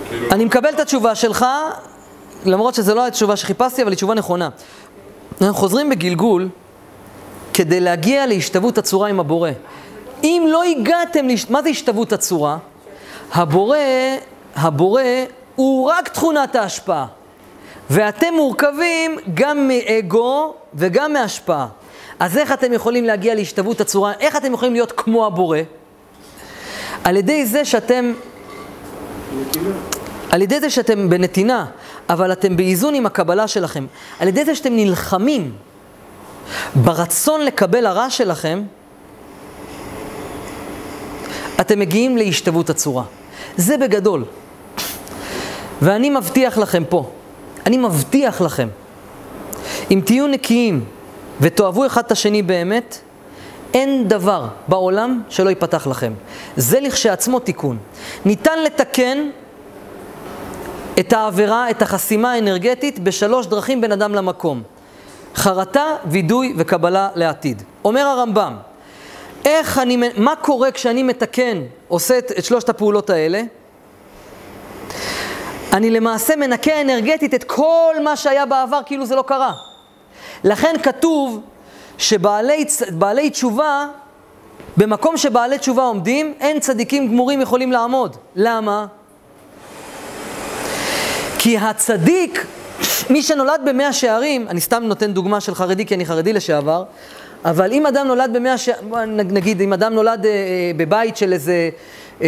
[0.09, 1.45] כאילו, אני מקבל את התשובה שלך,
[2.45, 4.49] למרות שזו לא התשובה שחיפשתי, אבל היא תשובה נכונה.
[5.41, 6.49] אנחנו חוזרים בגלגול
[7.61, 9.49] כדי להגיע להשתוות הצורה עם הבורא.
[10.23, 11.49] אם לא הגעתם, להש...
[11.49, 12.57] מה זה השתוות הצורה?
[13.33, 13.77] הבורא,
[14.55, 15.03] הבורא
[15.55, 17.05] הוא רק תכונת ההשפעה.
[17.89, 21.67] ואתם מורכבים גם מאגו וגם מהשפעה.
[22.19, 24.13] אז איך אתם יכולים להגיע להשתוות הצורה?
[24.19, 25.57] איך אתם יכולים להיות כמו הבורא?
[27.03, 28.13] על ידי זה שאתם
[30.29, 31.65] על ידי זה שאתם בנתינה,
[32.09, 33.85] אבל אתם באיזון עם הקבלה שלכם,
[34.19, 35.53] על ידי זה שאתם נלחמים
[36.75, 38.63] ברצון לקבל הרע שלכם,
[41.61, 43.03] אתם מגיעים להשתוות הצורה.
[43.57, 44.25] זה בגדול.
[45.81, 47.09] ואני מבטיח לכם פה,
[47.65, 48.67] אני מבטיח לכם,
[49.91, 50.85] אם תהיו נקיים
[51.41, 52.97] ותאהבו אחד את השני באמת,
[53.73, 56.13] אין דבר בעולם שלא ייפתח לכם.
[56.57, 57.77] זה לכשעצמו תיקון.
[58.25, 59.29] ניתן לתקן
[60.99, 64.63] את העבירה, את החסימה האנרגטית, בשלוש דרכים בין אדם למקום.
[65.35, 67.63] חרטה, וידוי וקבלה לעתיד.
[67.85, 68.55] אומר הרמב"ם,
[69.45, 73.41] איך אני, מה קורה כשאני מתקן, עושה את, את שלושת הפעולות האלה?
[75.73, 79.53] אני למעשה מנקה אנרגטית את כל מה שהיה בעבר כאילו זה לא קרה.
[80.43, 81.41] לכן כתוב
[81.97, 83.87] שבעלי תשובה,
[84.77, 88.15] במקום שבעלי תשובה עומדים, אין צדיקים גמורים יכולים לעמוד.
[88.35, 88.85] למה?
[91.39, 92.45] כי הצדיק,
[93.09, 96.83] מי שנולד במאה שערים, אני סתם נותן דוגמה של חרדי כי אני חרדי לשעבר,
[97.45, 101.69] אבל אם אדם נולד במאה שערים, נגיד, אם אדם נולד אה, אה, בבית של איזה
[102.21, 102.27] אה,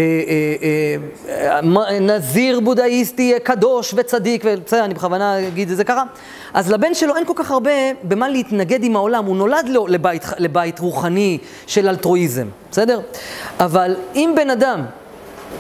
[1.30, 6.04] אה, אה, נזיר בודהיסטי אה, קדוש וצדיק, בסדר, אני בכוונה אגיד את זה ככה,
[6.54, 7.72] אז לבן שלו אין כל כך הרבה
[8.04, 11.38] במה להתנגד עם העולם, הוא נולד לו לבית, לבית רוחני
[11.68, 13.00] של אלטרואיזם, בסדר?
[13.60, 14.82] אבל אם בן אדם,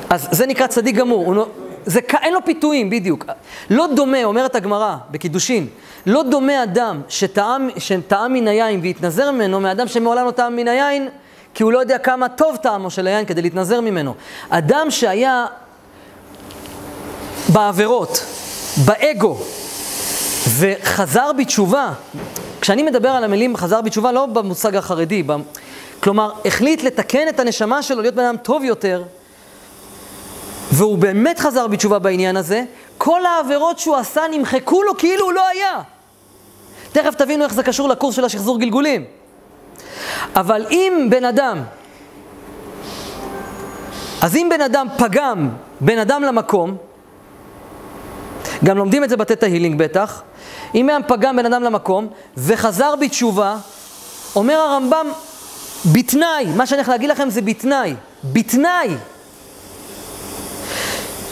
[0.09, 1.45] אז זה נקרא צדיק גמור, הוא,
[1.85, 3.25] זה, אין לו פיתויים, בדיוק.
[3.69, 5.67] לא דומה, אומרת הגמרא בקידושין,
[6.05, 11.09] לא דומה אדם שטעם, שטעם מן היין והתנזר ממנו, מאדם שמעולם לא טעם מן היין,
[11.53, 14.13] כי הוא לא יודע כמה טוב טעמו של היין כדי להתנזר ממנו.
[14.49, 15.45] אדם שהיה
[17.49, 18.25] בעבירות,
[18.85, 19.37] באגו,
[20.57, 21.91] וחזר בתשובה,
[22.61, 25.23] כשאני מדבר על המילים חזר בתשובה, לא במושג החרדי,
[25.99, 29.03] כלומר, החליט לתקן את הנשמה שלו, להיות בן אדם טוב יותר,
[30.73, 32.63] והוא באמת חזר בתשובה בעניין הזה,
[32.97, 35.81] כל העבירות שהוא עשה נמחקו לו כאילו הוא לא היה.
[36.91, 39.05] תכף תבינו איך זה קשור לקורס של השחזור גלגולים.
[40.35, 41.63] אבל אם בן אדם,
[44.21, 45.49] אז אם בן אדם פגם
[45.81, 46.77] בין אדם למקום,
[48.63, 50.21] גם לומדים את זה בתי ההילינג בטח,
[50.75, 52.07] אם היה פגם בין אדם למקום
[52.37, 53.57] וחזר בתשובה,
[54.35, 55.07] אומר הרמב"ם,
[55.93, 58.89] בתנאי, מה שאני הולך להגיד לכם זה בתנאי, בתנאי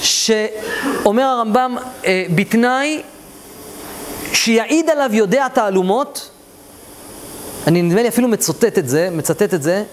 [0.01, 3.01] שאומר הרמב"ם, אה, בתנאי
[4.33, 6.29] שיעיד עליו יודע תעלומות,
[7.67, 9.83] אני נדמה לי אפילו מצטט את זה, מצטט את זה,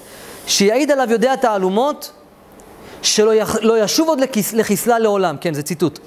[0.47, 2.13] שיעיד עליו יודע תעלומות,
[3.03, 5.99] שלא יח, לא ישוב עוד לכס, לחיסלה לעולם, כן, זה ציטוט.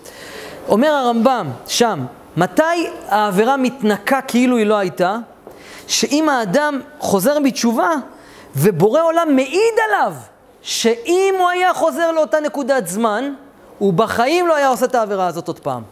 [0.69, 2.05] אומר הרמב"ם שם,
[2.37, 5.17] מתי העבירה מתנקה כאילו היא לא הייתה?
[5.87, 7.89] שאם האדם חוזר בתשובה
[8.55, 10.13] ובורא עולם מעיד עליו
[10.61, 13.33] שאם הוא היה חוזר לאותה נקודת זמן,
[13.81, 15.83] הוא בחיים לא היה עושה את העבירה הזאת עוד פעם.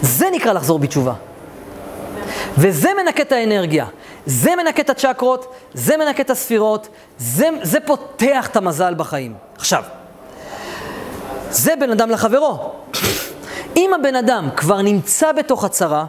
[0.00, 1.12] זה נקרא לחזור בתשובה.
[2.58, 3.86] וזה מנקה את האנרגיה.
[4.26, 9.34] זה מנקה את הצ'קרות, זה מנקה את הספירות, זה, זה פותח את המזל בחיים.
[9.56, 9.82] עכשיו,
[11.50, 12.58] זה בן אדם לחברו.
[13.76, 16.04] אם הבן אדם כבר נמצא בתוך הצרה,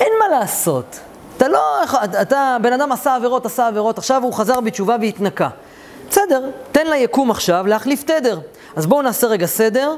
[0.00, 1.00] אין מה לעשות.
[1.36, 1.84] אתה לא,
[2.22, 5.48] אתה, בן אדם עשה עבירות, עשה עבירות, עכשיו הוא חזר בתשובה והתנקה.
[6.10, 8.38] בסדר, תן ליקום עכשיו להחליף תדר.
[8.76, 9.94] אז בואו נעשה רגע סדר.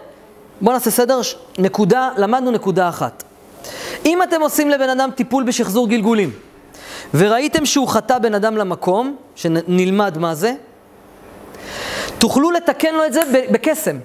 [0.60, 1.20] בואו נעשה סדר,
[1.58, 3.22] נקודה, למדנו נקודה אחת.
[4.06, 6.30] אם אתם עושים לבן אדם טיפול בשחזור גלגולים,
[7.14, 10.52] וראיתם שהוא חטא בן אדם למקום, שנלמד מה זה,
[12.18, 13.20] תוכלו לתקן לו את זה
[13.50, 13.96] בקסם.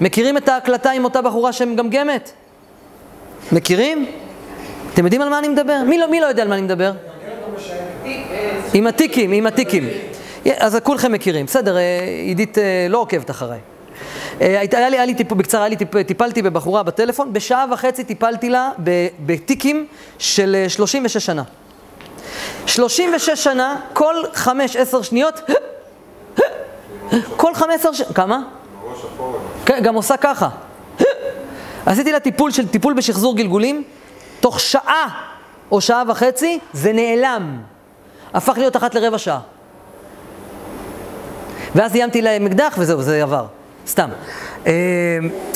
[0.00, 2.32] מכירים את ההקלטה עם אותה בחורה שמגמגמת?
[3.52, 4.06] מכירים?
[4.94, 5.82] אתם יודעים על מה אני מדבר?
[5.86, 6.92] מי לא, מי לא יודע על מה אני מדבר?
[8.74, 9.88] עם התיקים, עם התיקים.
[10.58, 11.46] אז כולכם מכירים.
[11.46, 11.82] בסדר, אה,
[12.26, 13.58] עידית אה, לא עוקבת אחריי.
[14.40, 18.04] אה, היה לי, היה לי טיפ, בקצרה, היה לי טיפ, טיפלתי בבחורה בטלפון, בשעה וחצי
[18.04, 18.70] טיפלתי לה
[19.26, 19.86] בתיקים
[20.18, 21.42] של אה, 36 שנה.
[22.66, 25.40] 36 שנה, כל 5-10 שניות,
[27.36, 28.02] כל 15 ש...
[28.14, 28.40] כמה?
[29.66, 30.48] כן, גם עושה ככה.
[31.86, 33.82] עשיתי לה טיפול של טיפול בשחזור גלגולים,
[34.40, 35.08] תוך שעה
[35.70, 37.58] או שעה וחצי זה נעלם.
[38.34, 39.40] הפך להיות אחת לרבע שעה.
[41.74, 43.46] ואז איימתי להם אקדח וזהו, זה עבר.
[43.86, 44.10] סתם.
[44.66, 44.72] אה,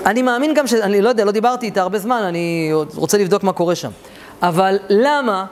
[0.07, 0.74] אני מאמין גם ש...
[0.74, 3.90] אני לא יודע, לא דיברתי איתה הרבה זמן, אני רוצה לבדוק מה קורה שם.
[4.42, 5.44] אבל למה?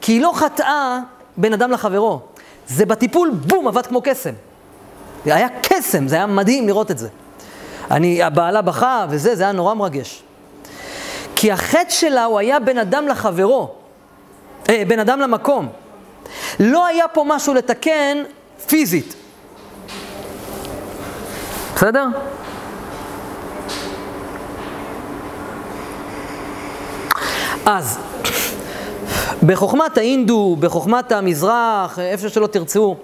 [0.00, 0.98] כי היא לא חטאה
[1.36, 2.20] בין אדם לחברו.
[2.68, 4.32] זה בטיפול, בום, עבד כמו קסם.
[5.24, 7.08] זה היה קסם, זה היה מדהים לראות את זה.
[7.90, 10.22] אני, הבעלה בכה וזה, זה היה נורא מרגש.
[11.36, 13.70] כי החטא שלה הוא היה בין אדם לחברו,
[14.68, 15.68] אה, בין אדם למקום.
[16.60, 18.22] לא היה פה משהו לתקן
[18.66, 19.14] פיזית.
[21.76, 22.06] בסדר?
[27.66, 27.98] אז,
[29.46, 32.96] בחוכמת ההינדו, בחוכמת המזרח, איפה שלא תרצו,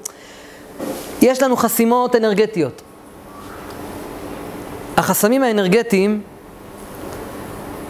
[1.22, 2.82] יש לנו חסימות אנרגטיות.
[4.96, 6.22] החסמים האנרגטיים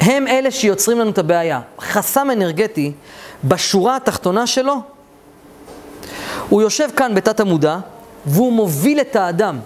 [0.00, 1.60] הם אלה שיוצרים לנו את הבעיה.
[1.80, 2.92] חסם אנרגטי,
[3.44, 4.76] בשורה התחתונה שלו,
[6.48, 7.78] הוא יושב כאן בתת המודע,
[8.26, 9.58] והוא מוביל את האדם.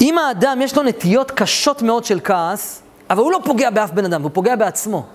[0.00, 4.04] אם האדם יש לו נטיות קשות מאוד של כעס, אבל הוא לא פוגע באף בן
[4.04, 5.06] אדם, הוא פוגע בעצמו.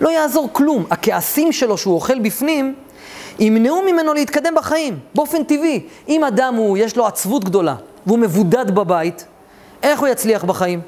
[0.00, 0.84] לא יעזור כלום.
[0.90, 2.74] הכעסים שלו שהוא אוכל בפנים,
[3.38, 5.86] ימנעו ממנו להתקדם בחיים, באופן טבעי.
[6.08, 7.74] אם אדם הוא, יש לו עצבות גדולה,
[8.06, 9.24] והוא מבודד בבית,
[9.82, 10.80] איך הוא יצליח בחיים?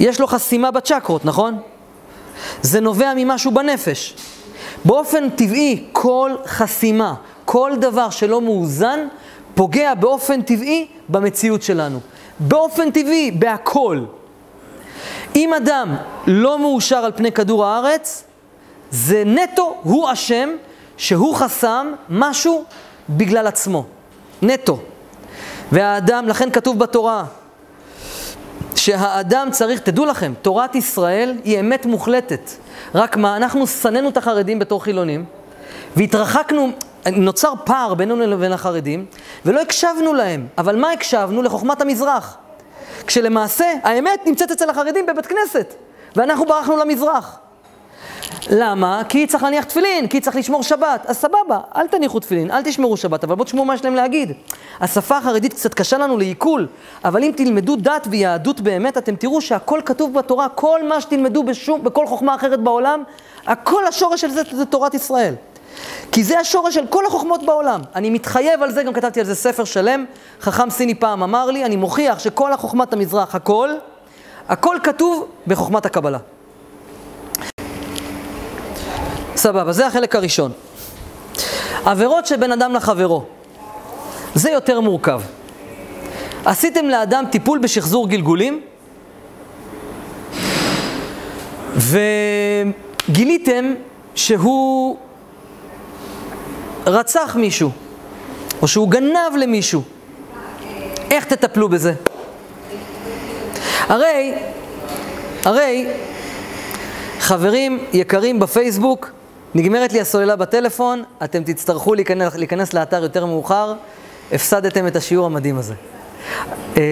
[0.00, 1.58] יש לו חסימה בצ'קרות, נכון?
[2.62, 4.16] זה נובע ממשהו בנפש.
[4.84, 9.00] באופן טבעי, כל חסימה, כל דבר שלא מאוזן,
[9.60, 12.00] פוגע באופן טבעי במציאות שלנו.
[12.38, 14.04] באופן טבעי, בהכל.
[15.36, 15.96] אם אדם
[16.26, 18.24] לא מאושר על פני כדור הארץ,
[18.90, 20.48] זה נטו, הוא אשם,
[20.96, 22.64] שהוא חסם משהו
[23.10, 23.84] בגלל עצמו.
[24.42, 24.78] נטו.
[25.72, 27.24] והאדם, לכן כתוב בתורה,
[28.76, 32.50] שהאדם צריך, תדעו לכם, תורת ישראל היא אמת מוחלטת.
[32.94, 35.24] רק מה, אנחנו שנאנו את החרדים בתור חילונים,
[35.96, 36.70] והתרחקנו,
[37.12, 39.06] נוצר פער בינינו לבין החרדים,
[39.46, 40.46] ולא הקשבנו להם.
[40.58, 41.42] אבל מה הקשבנו?
[41.42, 42.36] לחוכמת המזרח.
[43.06, 45.74] כשלמעשה, האמת נמצאת אצל החרדים בבית כנסת,
[46.16, 47.38] ואנחנו ברחנו למזרח.
[48.50, 49.02] למה?
[49.08, 51.06] כי צריך להניח תפילין, כי צריך לשמור שבת.
[51.06, 54.32] אז סבבה, אל תניחו תפילין, אל תשמרו שבת, אבל בואו תשמעו מה יש להם להגיד.
[54.80, 56.66] השפה החרדית קצת קשה לנו לעיכול,
[57.04, 61.84] אבל אם תלמדו דת ויהדות באמת, אתם תראו שהכל כתוב בתורה, כל מה שתלמדו בשום,
[61.84, 63.02] בכל חוכמה אחרת בעולם,
[63.46, 65.34] הכל השורש של זה זה תורת ישראל.
[66.12, 67.80] כי זה השורש של כל החוכמות בעולם.
[67.94, 70.04] אני מתחייב על זה, גם כתבתי על זה ספר שלם.
[70.40, 73.70] חכם סיני פעם אמר לי, אני מוכיח שכל החוכמת המזרח, הכל,
[74.48, 76.18] הכל כתוב בחוכמת הקבלה.
[79.36, 80.52] סבבה, זה החלק הראשון.
[81.84, 83.24] עבירות שבין אדם לחברו.
[84.34, 85.20] זה יותר מורכב.
[86.44, 88.60] עשיתם לאדם טיפול בשחזור גלגולים,
[93.08, 93.74] וגיליתם
[94.14, 94.96] שהוא
[96.90, 97.70] רצח מישהו,
[98.62, 99.82] או שהוא גנב למישהו.
[101.10, 101.92] איך תטפלו בזה?
[103.88, 104.34] הרי,
[105.44, 105.86] הרי,
[107.20, 109.10] חברים יקרים בפייסבוק,
[109.54, 113.74] נגמרת לי הסוללה בטלפון, אתם תצטרכו להיכנס, להיכנס לאתר יותר מאוחר,
[114.32, 115.74] הפסדתם את השיעור המדהים הזה.
[116.76, 116.82] אה,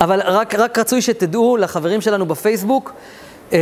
[0.00, 2.92] אבל רק, רק רצוי שתדעו לחברים שלנו בפייסבוק,
[3.52, 3.58] אה,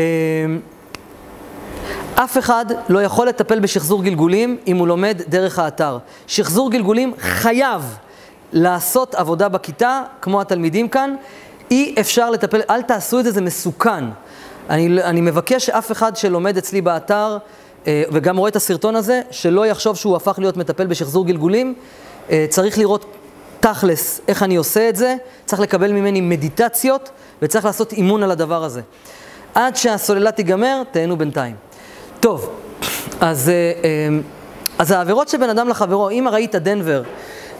[2.14, 5.98] אף אחד לא יכול לטפל בשחזור גלגולים אם הוא לומד דרך האתר.
[6.27, 7.96] שחזור גלגולים חייב
[8.53, 11.14] לעשות עבודה בכיתה, כמו התלמידים כאן.
[11.70, 14.05] אי אפשר לטפל, אל תעשו את זה, זה מסוכן.
[14.70, 17.38] אני, אני מבקש שאף אחד שלומד אצלי באתר
[17.87, 21.75] אה, וגם רואה את הסרטון הזה, שלא יחשוב שהוא הפך להיות מטפל בשחזור גלגולים.
[22.31, 23.05] אה, צריך לראות
[23.61, 27.11] תכלס איך אני עושה את זה, צריך לקבל ממני מדיטציות
[27.42, 28.81] וצריך לעשות אימון על הדבר הזה.
[29.55, 31.71] עד שהסוללה תיגמר, תהנו בינתיים.
[32.22, 32.50] טוב,
[33.20, 34.18] אז, אה, אה,
[34.78, 37.02] אז העבירות שבין אדם לחברו, אם ראית דנבר,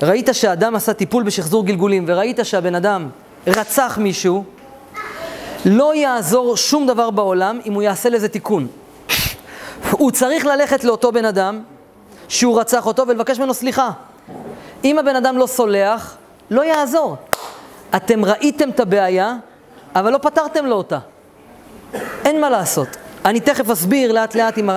[0.03, 3.09] ראית שהאדם עשה טיפול בשחזור גלגולים וראית שהבן אדם
[3.46, 4.44] רצח מישהו,
[5.64, 8.66] לא יעזור שום דבר בעולם אם הוא יעשה לזה תיקון.
[9.90, 11.62] הוא צריך ללכת לאותו בן אדם
[12.29, 13.90] שהוא רצח אותו ולבקש ממנו סליחה.
[14.85, 16.16] אם הבן אדם לא סולח,
[16.51, 17.16] לא יעזור.
[17.96, 19.35] אתם ראיתם את הבעיה,
[19.94, 20.98] אבל לא פתרתם לו אותה.
[22.25, 22.88] אין מה לעשות.
[23.25, 24.71] אני תכף אסביר לאט לאט אם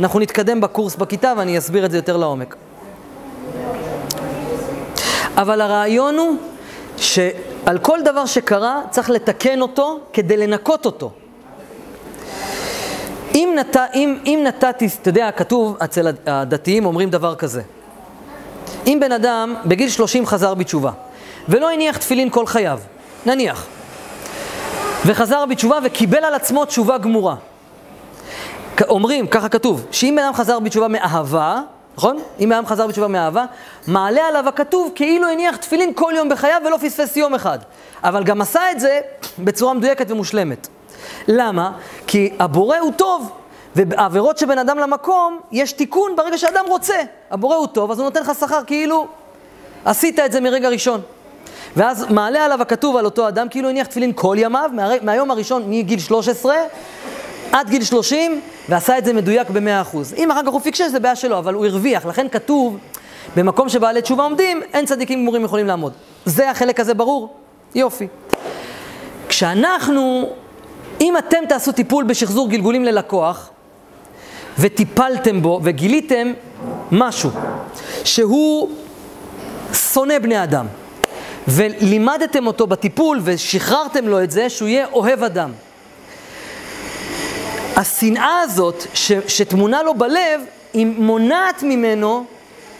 [0.00, 2.56] אנחנו נתקדם בקורס בכיתה ואני אסביר את זה יותר לעומק.
[5.36, 6.36] אבל הרעיון הוא
[6.96, 11.10] שעל כל דבר שקרה צריך לתקן אותו כדי לנקות אותו.
[13.34, 17.62] אם, נת, אם, אם נתתי, אתה יודע, כתוב אצל הדתיים אומרים דבר כזה.
[18.86, 20.90] אם בן אדם בגיל 30 חזר בתשובה
[21.48, 22.80] ולא הניח תפילין כל חייו,
[23.26, 23.66] נניח,
[25.06, 27.34] וחזר בתשובה וקיבל על עצמו תשובה גמורה.
[28.88, 31.60] אומרים, ככה כתוב, שאם בן אדם חזר בתשובה מאהבה,
[31.96, 32.18] נכון?
[32.40, 33.44] אם בן אדם חזר בתשובה מאהבה,
[33.86, 37.58] מעלה עליו הכתוב כאילו הניח תפילין כל יום בחייו ולא פספס יום אחד.
[38.04, 39.00] אבל גם עשה את זה
[39.38, 40.68] בצורה מדויקת ומושלמת.
[41.28, 41.72] למה?
[42.06, 43.30] כי הבורא הוא טוב,
[43.76, 46.96] ובעבירות שבין אדם למקום, יש תיקון ברגע שאדם רוצה.
[47.30, 49.06] הבורא הוא טוב, אז הוא נותן לך שכר כאילו
[49.84, 51.00] עשית את זה מרגע ראשון.
[51.76, 55.62] ואז מעלה עליו הכתוב על אותו אדם, כאילו הניח תפילין כל ימיו, מה, מהיום הראשון,
[55.66, 56.54] מגיל 13
[57.52, 59.96] עד גיל 30, ועשה את זה מדויק ב-100%.
[60.16, 62.06] אם אחר כך הוא פיקשש, זה בעיה שלו, אבל הוא הרוויח.
[62.06, 62.78] לכן כתוב,
[63.36, 65.92] במקום שבעלי תשובה עומדים, אין צדיקים גמורים יכולים לעמוד.
[66.24, 67.34] זה החלק הזה ברור?
[67.74, 68.06] יופי.
[69.28, 70.30] כשאנחנו,
[71.00, 73.50] אם אתם תעשו טיפול בשחזור גלגולים ללקוח,
[74.58, 76.32] וטיפלתם בו וגיליתם
[76.92, 77.30] משהו,
[78.04, 78.70] שהוא
[79.72, 80.66] שונא בני אדם,
[81.48, 85.52] ולימדתם אותו בטיפול ושחררתם לו את זה, שהוא יהיה אוהב אדם.
[87.76, 90.40] השנאה הזאת ש, שטמונה לו בלב,
[90.72, 92.24] היא מונעת ממנו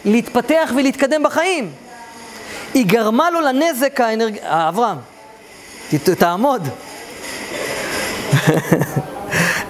[0.04, 1.72] להתפתח ולהתקדם בחיים.
[2.74, 4.38] היא גרמה לו לנזק האנרג...
[4.42, 4.96] אברהם,
[6.18, 6.68] תעמוד.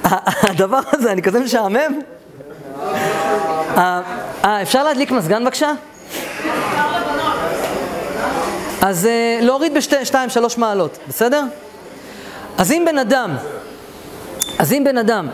[0.42, 2.00] הדבר הזה, אני כזה משעמם.
[3.76, 4.00] אה,
[4.44, 5.72] אה, אפשר להדליק מזגן בבקשה?
[8.82, 11.44] אז אה, להוריד בשתיים, שלוש מעלות, בסדר?
[12.58, 13.36] אז אם בן אדם,
[14.60, 15.28] אז אם בן אדם,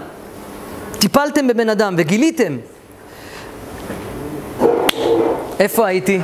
[0.99, 2.57] טיפלתם בבן אדם וגיליתם,
[5.61, 6.21] איפה הייתי?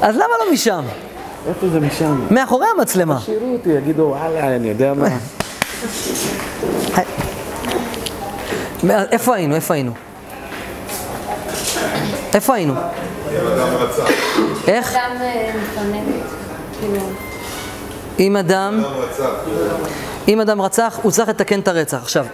[0.00, 0.84] אז למה לא משם?
[1.48, 2.26] איפה זה משם?
[2.30, 3.20] מאחורי המצלמה.
[3.20, 5.08] שיראו אותי, יגידו, וואלה, אני יודע מה.
[9.12, 9.54] איפה היינו?
[9.54, 9.92] איפה היינו?
[12.34, 12.74] איפה היינו?
[12.74, 14.08] אם אדם רצח.
[14.68, 14.94] איך?
[14.94, 16.04] אדם אה, מפנק,
[16.80, 17.00] כאילו...
[18.18, 18.82] אם אדם.
[20.28, 22.02] אם אדם רצח, הוא צריך לתקן את הרצח.
[22.02, 22.26] עכשיו,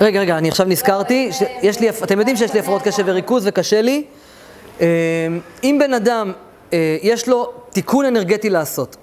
[0.00, 1.30] רגע, רגע, אני עכשיו נזכרתי,
[1.62, 4.04] יש לי, אתם יודעים שיש לי הפרעות קשב וריכוז וקשה לי.
[4.80, 4.86] אה,
[5.64, 6.32] אם בן אדם,
[6.72, 8.96] אה, יש לו תיקון אנרגטי לעשות,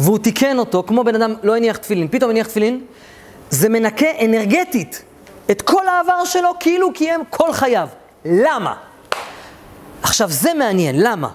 [0.00, 2.80] והוא תיקן אותו, כמו בן אדם לא הניח תפילין, פתאום הניח תפילין,
[3.50, 5.02] זה מנקה אנרגטית
[5.50, 7.88] את כל העבר שלו כאילו קיים כל חייו.
[8.24, 8.74] למה?
[10.02, 11.28] עכשיו, זה מעניין, למה?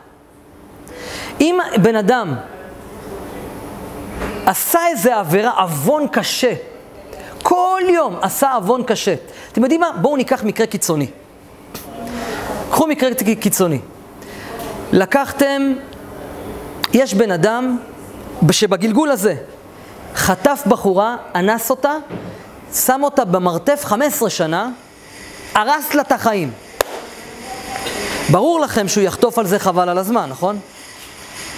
[1.41, 2.36] אם בן אדם
[4.47, 6.53] עשה איזה עבירה, עוון קשה,
[7.43, 9.15] כל יום עשה עוון קשה.
[9.51, 9.91] אתם יודעים מה?
[10.01, 11.07] בואו ניקח מקרה קיצוני.
[12.71, 13.79] קחו מקרה קיצוני.
[14.91, 15.73] לקחתם,
[16.93, 17.77] יש בן אדם
[18.51, 19.36] שבגלגול הזה
[20.15, 21.93] חטף בחורה, אנס אותה,
[22.73, 24.69] שם אותה במרתף 15 שנה,
[25.55, 26.51] הרס לה את החיים.
[28.29, 30.60] ברור לכם שהוא יחטוף על זה חבל על הזמן, נכון?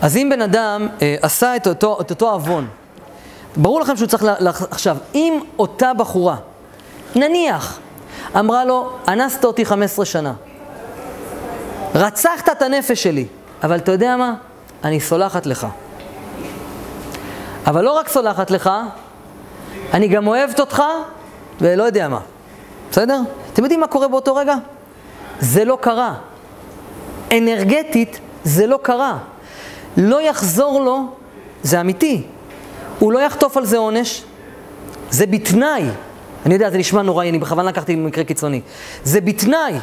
[0.03, 1.99] אז אם בן אדם אה, עשה את אותו,
[2.30, 2.66] עוון,
[3.57, 4.24] ברור לכם שהוא צריך.
[4.24, 4.36] ל-
[4.70, 6.36] עכשיו, אם אותה בחורה,
[7.16, 7.78] נניח,
[8.39, 10.32] אמרה לו, אנסת אותי 15 שנה,
[11.95, 13.26] רצחת את הנפש שלי,
[13.62, 14.34] אבל אתה יודע מה?
[14.84, 15.66] אני סולחת לך.
[17.66, 18.70] אבל לא רק סולחת לך,
[19.95, 20.82] אני גם אוהבת אותך,
[21.61, 22.20] ולא יודע מה.
[22.90, 23.20] בסדר?
[23.52, 24.54] אתם יודעים מה קורה באותו רגע?
[25.40, 26.14] זה לא קרה.
[27.32, 29.18] אנרגטית, זה לא קרה.
[29.96, 31.06] לא יחזור לו,
[31.62, 32.22] זה אמיתי.
[32.98, 34.24] הוא לא יחטוף על זה עונש,
[35.11, 35.84] זה בתנאי
[36.46, 38.61] אני יודע, זה נשמע נוראי, אני בכוונה לקחתי מקרה קיצוני.
[39.04, 39.74] זה בתנאי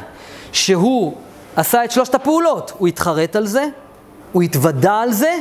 [0.52, 1.16] שהוא
[1.56, 2.72] עשה את שלושת הפעולות.
[2.78, 3.66] הוא התחרט על זה,
[4.32, 5.34] הוא התוודה על זה,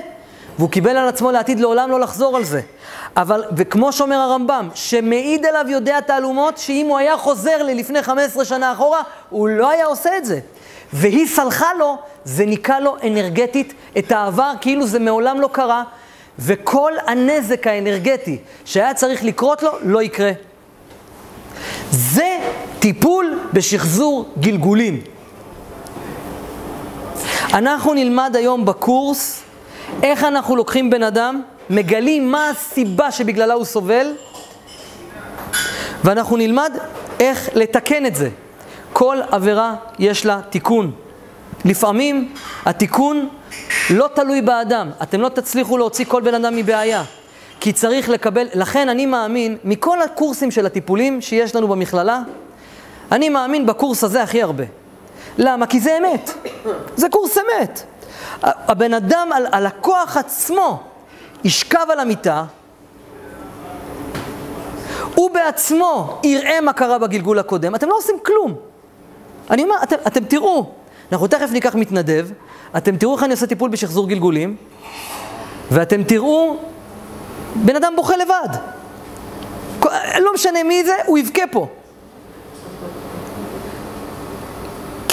[0.59, 2.61] והוא קיבל על עצמו לעתיד לעולם לא לחזור על זה.
[3.17, 8.73] אבל, וכמו שאומר הרמב"ם, שמעיד עליו יודע תעלומות, שאם הוא היה חוזר ללפני 15 שנה
[8.73, 10.41] אחורה, הוא לא היה עושה את זה.
[10.93, 15.83] והיא סלחה לו, זה ניקה לו אנרגטית את העבר, כאילו זה מעולם לא קרה,
[16.39, 20.31] וכל הנזק האנרגטי שהיה צריך לקרות לו, לא יקרה.
[21.91, 22.39] זה
[22.79, 25.01] טיפול בשחזור גלגולים.
[27.53, 29.44] אנחנו נלמד היום בקורס
[30.03, 34.13] איך אנחנו לוקחים בן אדם, מגלים מה הסיבה שבגללה הוא סובל,
[36.05, 36.73] ואנחנו נלמד
[37.21, 38.29] איך לתקן את זה.
[38.93, 40.93] כל עבירה יש לה תיקון.
[41.65, 42.33] לפעמים
[42.67, 43.29] התיקון
[43.91, 44.91] לא תלוי באדם.
[45.03, 47.05] אתם לא תצליחו להוציא כל בן אדם מבעיה.
[47.61, 52.21] כי צריך לקבל, לכן אני מאמין, מכל הקורסים של הטיפולים שיש לנו במכללה,
[53.13, 54.65] אני מאמין בקורס הזה הכי הרבה.
[55.39, 55.67] למה?
[55.67, 56.31] כי זה אמת.
[56.97, 57.83] זה קורס אמת.
[58.43, 60.83] הבן אדם, הלקוח עצמו,
[61.45, 62.45] ישכב על המיטה,
[65.15, 68.55] הוא בעצמו יראה מה קרה בגלגול הקודם, אתם לא עושים כלום.
[69.51, 70.71] אני אומר, אתם, אתם תראו,
[71.13, 72.29] אנחנו תכף ניקח מתנדב,
[72.77, 74.57] אתם תראו איך אני עושה טיפול בשחזור גלגולים,
[75.71, 76.57] ואתם תראו
[77.55, 78.49] בן אדם בוכה לבד.
[80.21, 81.69] לא משנה מי זה, הוא יבכה פה.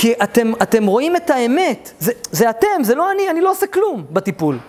[0.02, 3.68] כי אתם, אתם רואים את האמת, זה, זה אתם, זה לא אני, אני לא עושה
[3.68, 4.60] כלום בטיפול.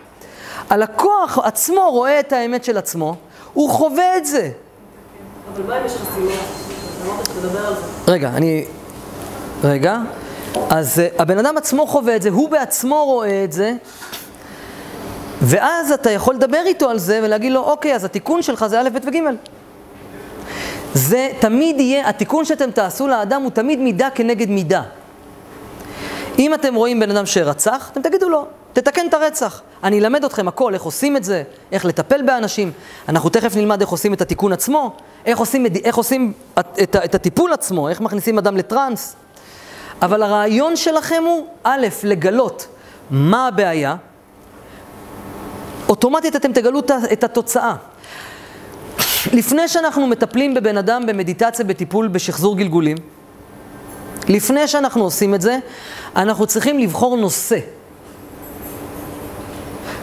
[0.71, 3.17] הלקוח עצמו רואה את האמת של עצמו,
[3.53, 4.51] הוא חווה את זה.
[5.55, 6.33] אבל מה אם יש חסימה?
[7.07, 8.13] אמרת שתדבר על זה.
[8.13, 8.65] רגע, אני...
[9.65, 9.99] רגע.
[10.71, 13.75] אז uh, הבן אדם עצמו חווה את זה, הוא בעצמו רואה את זה,
[15.43, 18.89] ואז אתה יכול לדבר איתו על זה ולהגיד לו, אוקיי, אז התיקון שלך זה א',
[18.89, 19.17] ב' וג'.
[20.95, 24.83] זה תמיד יהיה, התיקון שאתם תעשו לאדם הוא תמיד מידה כנגד מידה.
[26.39, 29.63] אם אתם רואים בן אדם שרצח, אתם תגידו לו, תתקן את הרצח.
[29.85, 32.73] אני אלמד אתכם הכל, איך עושים את זה, איך לטפל באנשים.
[33.09, 37.15] אנחנו תכף נלמד איך עושים את התיקון עצמו, איך עושים, איך עושים את, את, את
[37.15, 39.17] הטיפול עצמו, איך מכניסים אדם לטראנס.
[40.03, 42.67] אבל הרעיון שלכם הוא, א', לגלות
[43.11, 43.97] מה הבעיה,
[45.89, 46.81] אוטומטית אתם תגלו
[47.13, 47.75] את התוצאה.
[49.33, 52.97] לפני שאנחנו מטפלים בבן אדם במדיטציה, בטיפול, בשחזור גלגולים,
[54.29, 55.59] לפני שאנחנו עושים את זה,
[56.17, 57.59] אנחנו צריכים לבחור נושא.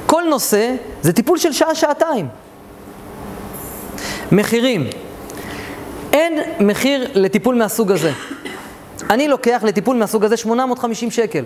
[0.06, 2.28] כל נושא זה טיפול של שעה-שעתיים.
[4.32, 4.88] מחירים.
[6.14, 8.12] אין מחיר לטיפול מהסוג הזה.
[9.10, 11.44] אני לוקח לטיפול מהסוג הזה 850 שקל.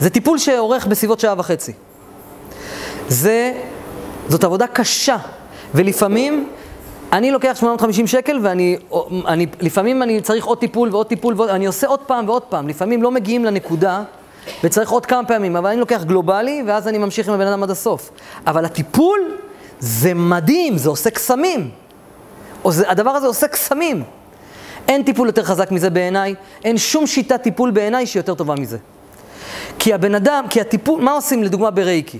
[0.00, 1.72] זה טיפול שאורך בסביבות שעה וחצי.
[3.08, 3.52] זה,
[4.28, 5.16] זאת עבודה קשה,
[5.74, 6.48] ולפעמים
[7.12, 8.76] אני לוקח 850 שקל ואני,
[9.26, 12.68] אני, לפעמים אני צריך עוד טיפול ועוד טיפול ועוד, אני עושה עוד פעם ועוד פעם,
[12.68, 14.02] לפעמים לא מגיעים לנקודה
[14.64, 17.70] וצריך עוד כמה פעמים, אבל אני לוקח גלובלי ואז אני ממשיך עם הבן אדם עד
[17.70, 18.10] הסוף.
[18.46, 19.20] אבל הטיפול
[19.80, 21.70] זה מדהים, זה עושה קסמים.
[22.68, 24.02] זה, הדבר הזה עושה קסמים.
[24.88, 26.34] אין טיפול יותר חזק מזה בעיניי,
[26.64, 28.78] אין שום שיטת טיפול בעיניי שהיא יותר טובה מזה.
[29.78, 32.18] כי הבן אדם, כי הטיפול, מה עושים לדוגמה ברייקי?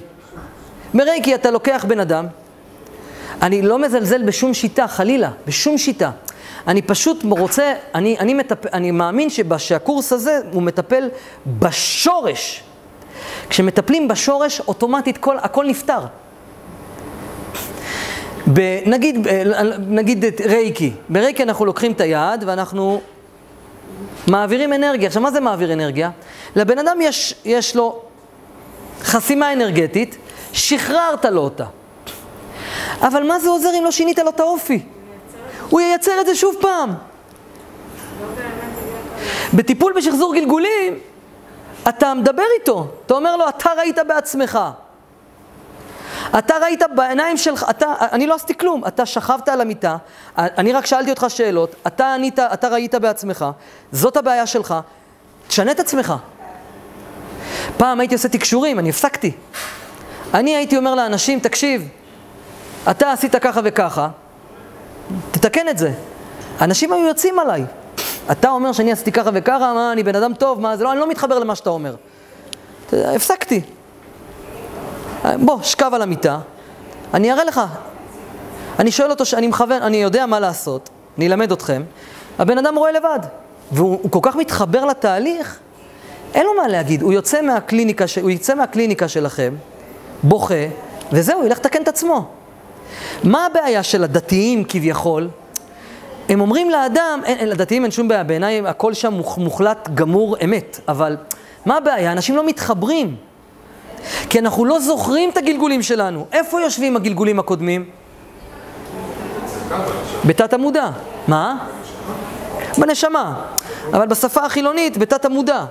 [0.94, 2.26] ברייקי אתה לוקח בן אדם,
[3.42, 6.10] אני לא מזלזל בשום שיטה, חלילה, בשום שיטה.
[6.66, 9.28] אני פשוט רוצה, אני, אני, מטפ, אני מאמין
[9.58, 11.08] שהקורס הזה הוא מטפל
[11.46, 12.62] בשורש.
[13.50, 16.00] כשמטפלים בשורש, אוטומטית כל, הכל נפתר.
[18.86, 19.28] נגיד,
[19.78, 23.00] נגיד רייקי, ברייקי אנחנו לוקחים את היד ואנחנו
[24.26, 25.06] מעבירים אנרגיה.
[25.06, 26.10] עכשיו, מה זה מעביר אנרגיה?
[26.56, 28.02] לבן אדם יש, יש לו
[29.02, 30.16] חסימה אנרגטית,
[30.52, 31.64] שחררת לו אותה.
[33.00, 34.82] אבל מה זה עוזר אם לא שינית לו את האופי?
[35.70, 36.94] הוא ייצר את זה שוב פעם.
[39.54, 40.98] בטיפול בשחזור גלגולים,
[41.88, 44.58] אתה מדבר איתו, אתה אומר לו, אתה ראית בעצמך.
[46.38, 49.96] אתה ראית בעיניים שלך, אתה, אני לא עשיתי כלום, אתה שכבת על המיטה,
[50.38, 53.44] אני רק שאלתי אותך שאלות, אתה ענית, אתה ראית בעצמך,
[53.92, 54.74] זאת הבעיה שלך,
[55.48, 56.14] תשנה את עצמך.
[57.76, 59.32] פעם הייתי עושה תקשורים, אני הפסקתי.
[60.34, 61.88] אני הייתי אומר לאנשים, תקשיב,
[62.90, 64.08] אתה עשית ככה וככה,
[65.30, 65.92] תתקן את זה.
[66.60, 67.64] אנשים היו יוצאים עליי.
[68.32, 71.00] אתה אומר שאני עשיתי ככה וככה, מה, אני בן אדם טוב, מה, זה לא, אני
[71.00, 71.94] לא מתחבר למה שאתה אומר.
[72.92, 73.60] הפסקתי.
[75.24, 76.38] בוא, שכב על המיטה,
[77.14, 77.60] אני אראה לך.
[78.78, 81.82] אני שואל אותו, אני מכוון, אני יודע מה לעשות, אני אלמד אתכם.
[82.38, 83.18] הבן אדם רואה לבד,
[83.72, 85.58] והוא כל כך מתחבר לתהליך,
[86.34, 87.02] אין לו מה להגיד.
[87.02, 89.54] הוא יוצא מהקליניקה, הוא יצא מהקליניקה שלכם,
[90.22, 90.54] בוכה,
[91.12, 92.28] וזהו, ילך לתקן את עצמו.
[93.24, 95.28] מה הבעיה של הדתיים כביכול?
[96.28, 100.80] הם אומרים לאדם, אין, לדתיים אין שום בעיה, בעיניי הכל שם מוח- מוחלט, גמור, אמת,
[100.88, 101.16] אבל
[101.66, 102.12] מה הבעיה?
[102.12, 103.16] אנשים לא מתחברים.
[104.30, 106.26] כי אנחנו לא זוכרים את הגלגולים שלנו.
[106.32, 107.84] איפה יושבים הגלגולים הקודמים?
[110.24, 110.90] בתת המודע.
[111.28, 111.66] מה?
[112.78, 113.42] בנשמה.
[113.92, 115.64] אבל בשפה החילונית, בתת המודע.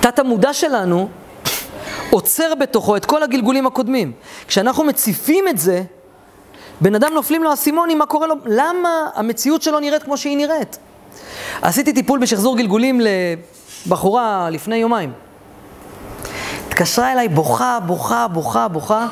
[0.00, 1.08] תת המודע שלנו
[2.10, 4.12] עוצר בתוכו את כל הגלגולים הקודמים.
[4.48, 5.82] כשאנחנו מציפים את זה,
[6.80, 8.34] בן אדם נופלים לו אסימונים, מה קורה לו?
[8.44, 10.78] למה המציאות שלו נראית כמו שהיא נראית?
[11.62, 13.00] עשיתי טיפול בשחזור גלגולים
[13.86, 15.12] לבחורה לפני יומיים.
[16.68, 19.06] התקשרה אליי בוכה, בוכה, בוכה, בוכה.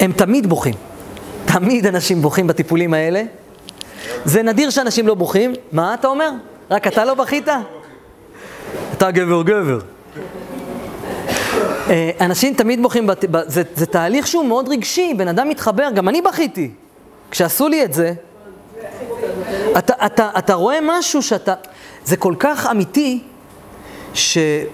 [0.00, 0.74] הם תמיד בוכים.
[1.44, 3.22] תמיד אנשים בוכים בטיפולים האלה.
[4.24, 5.52] זה נדיר שאנשים לא בוכים.
[5.72, 6.30] מה אתה אומר?
[6.70, 7.48] רק אתה לא בכית?
[8.92, 9.93] אתה גבר גבר.
[11.90, 13.24] אה, אנשים תמיד בוכים, בת...
[13.46, 16.70] זה, זה תהליך שהוא מאוד רגשי, בן אדם מתחבר, גם אני בכיתי.
[17.30, 18.12] כשעשו לי את זה,
[19.78, 21.54] אתה, אתה, אתה רואה משהו שאתה,
[22.04, 23.22] זה כל כך אמיתי,
[24.14, 24.66] שזה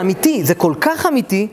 [0.00, 1.48] אמיתי, זה כל כך אמיתי,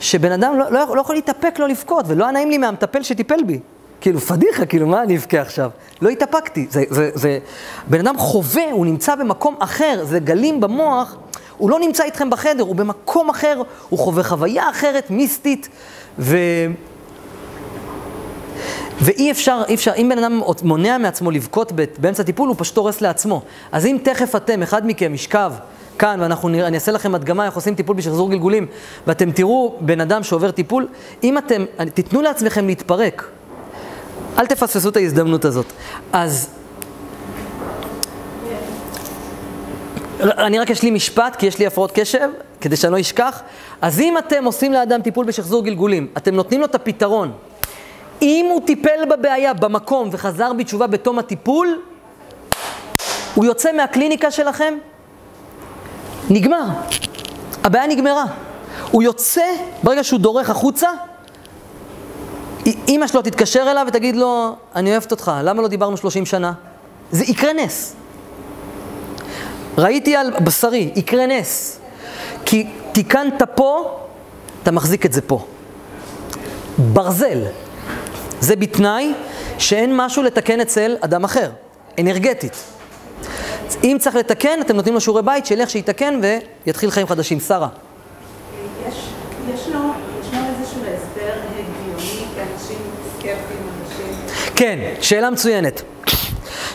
[0.00, 3.42] שבן אדם לא, לא, לא יכול להתאפק לא לבכות, ולא היה נעים לי מהמטפל שטיפל
[3.46, 3.60] בי.
[4.00, 5.70] כאילו, פדיחה, כאילו, מה אני אבכה עכשיו?
[6.02, 6.66] לא התאפקתי.
[6.70, 7.38] זה, זה, זה,
[7.86, 11.16] בן אדם חווה, הוא נמצא במקום אחר, זה גלים במוח,
[11.56, 15.68] הוא לא נמצא איתכם בחדר, הוא במקום אחר, הוא חווה חוויה אחרת, מיסטית,
[16.18, 16.36] ו...
[19.00, 23.00] ואי אפשר, אי אפשר, אם בן אדם מונע מעצמו לבכות באמצע טיפול, הוא פשוט הורס
[23.00, 23.42] לעצמו.
[23.72, 25.52] אז אם תכף אתם, אחד מכם, ישכב
[25.98, 28.66] כאן, ואנחנו נראה, אני אעשה לכם הדגמה איך עושים טיפול בשחזור גלגולים,
[29.06, 30.86] ואתם תראו בן אדם שעובר טיפול,
[31.22, 33.28] אם אתם, תיתנו לעצמכם להתפרק.
[34.38, 35.66] אל תפספסו את ההזדמנות הזאת.
[36.12, 36.48] אז...
[40.20, 42.28] אני רק אשלים משפט, כי יש לי הפרעות קשב,
[42.60, 43.42] כדי שאני לא אשכח.
[43.82, 47.32] אז אם אתם עושים לאדם טיפול בשחזור גלגולים, אתם נותנים לו את הפתרון.
[48.22, 51.80] אם הוא טיפל בבעיה במקום וחזר בתשובה בתום הטיפול,
[53.34, 54.74] הוא יוצא מהקליניקה שלכם,
[56.30, 56.64] נגמר.
[57.64, 58.24] הבעיה נגמרה.
[58.90, 59.44] הוא יוצא,
[59.82, 60.88] ברגע שהוא דורך החוצה,
[62.88, 66.52] אימא שלו תתקשר אליו ותגיד לו, אני אוהבת אותך, למה לא דיברנו 30 שנה?
[67.10, 67.96] זה יקרה נס.
[69.78, 71.78] ראיתי על בשרי, יקרה נס.
[72.44, 73.98] כי תיקנת פה,
[74.62, 75.46] אתה מחזיק את זה פה.
[76.78, 77.38] ברזל.
[78.40, 79.12] זה בתנאי
[79.58, 81.50] שאין משהו לתקן אצל אדם אחר,
[81.98, 82.56] אנרגטית.
[83.84, 86.20] אם צריך לתקן, אתם נותנים לו שיעורי בית, שילך, שיתקן
[86.66, 87.40] ויתחיל חיים חדשים.
[87.40, 87.68] שרה.
[88.88, 88.94] יש,
[89.54, 92.78] ישנו, ישנו איזשהו הסבר הגיוני לאנשים
[93.12, 94.14] סקפטיים, אנשים...
[94.56, 95.82] כן, שאלה מצוינת.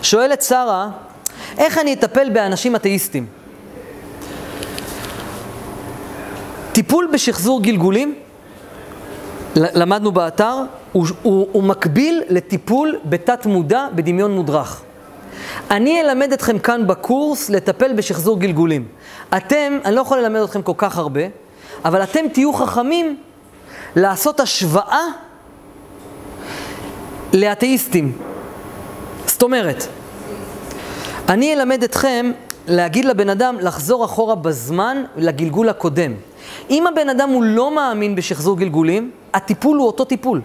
[0.02, 0.89] שואלת שרה,
[1.60, 3.26] איך אני אטפל באנשים אתאיסטים?
[6.72, 8.16] טיפול בשחזור גלגולים,
[9.55, 10.55] למדנו באתר,
[10.91, 14.82] הוא, הוא, הוא מקביל לטיפול בתת מודע בדמיון מודרך.
[15.72, 18.88] אני אלמד אתכם כאן בקורס לטפל בשחזור גלגולים.
[19.38, 21.22] אתם, אני לא יכול ללמד אתכם כל כך הרבה,
[21.86, 23.18] אבל אתם תהיו חכמים
[23.95, 25.03] לעשות השוואה
[27.34, 28.18] לאתאיסטים.
[29.26, 29.88] זאת אומרת,
[31.30, 32.32] אני אלמד אתכם
[32.68, 36.14] להגיד לבן אדם לחזור אחורה בזמן לגלגול הקודם.
[36.70, 40.42] אם הבן אדם הוא לא מאמין בשחזור גלגולים, הטיפול הוא אותו טיפול.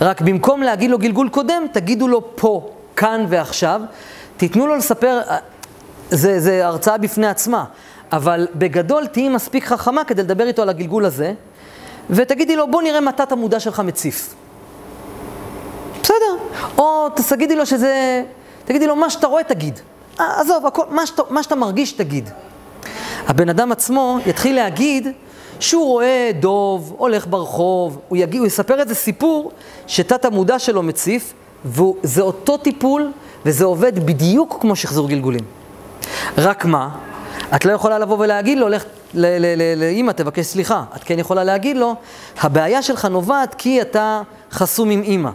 [0.00, 3.80] רק במקום להגיד לו גלגול קודם, תגידו לו פה, כאן ועכשיו.
[4.36, 5.20] תיתנו לו לספר,
[6.10, 7.64] זה, זה הרצאה בפני עצמה,
[8.12, 11.32] אבל בגדול תהיי מספיק חכמה כדי לדבר איתו על הגלגול הזה,
[12.10, 14.34] ותגידי לו, בוא נראה מתי המודע שלך מציף.
[16.02, 16.36] בסדר.
[16.78, 18.22] או תגידי לו שזה,
[18.68, 19.80] תגידי לו, מה שאתה רואה תגיד.
[20.20, 22.30] אה, עזוב, הכל, מה, שאתה, מה שאתה מרגיש תגיד.
[23.26, 25.08] הבן אדם עצמו יתחיל להגיד
[25.60, 29.52] שהוא רואה דוב, הולך ברחוב, הוא, יגיד, הוא יספר איזה סיפור
[29.86, 31.32] שתת המודע שלו מציף,
[31.64, 33.12] וזה אותו טיפול,
[33.44, 35.44] וזה עובד בדיוק כמו שחזור גלגולים.
[36.38, 36.88] רק מה,
[37.54, 40.84] את לא יכולה לבוא ולהגיד לו, לך לאמא, תבקש סליחה.
[40.96, 41.94] את כן יכולה להגיד לו,
[42.40, 45.30] הבעיה שלך נובעת כי אתה חסום עם אמא.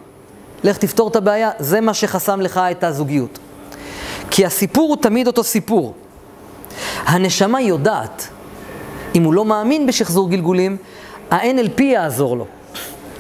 [0.63, 3.39] לך תפתור את הבעיה, זה מה שחסם לך את הזוגיות.
[4.29, 5.93] כי הסיפור הוא תמיד אותו סיפור.
[7.05, 8.27] הנשמה יודעת,
[9.15, 10.77] אם הוא לא מאמין בשחזור גלגולים,
[11.31, 12.45] ה-NLP יעזור לו.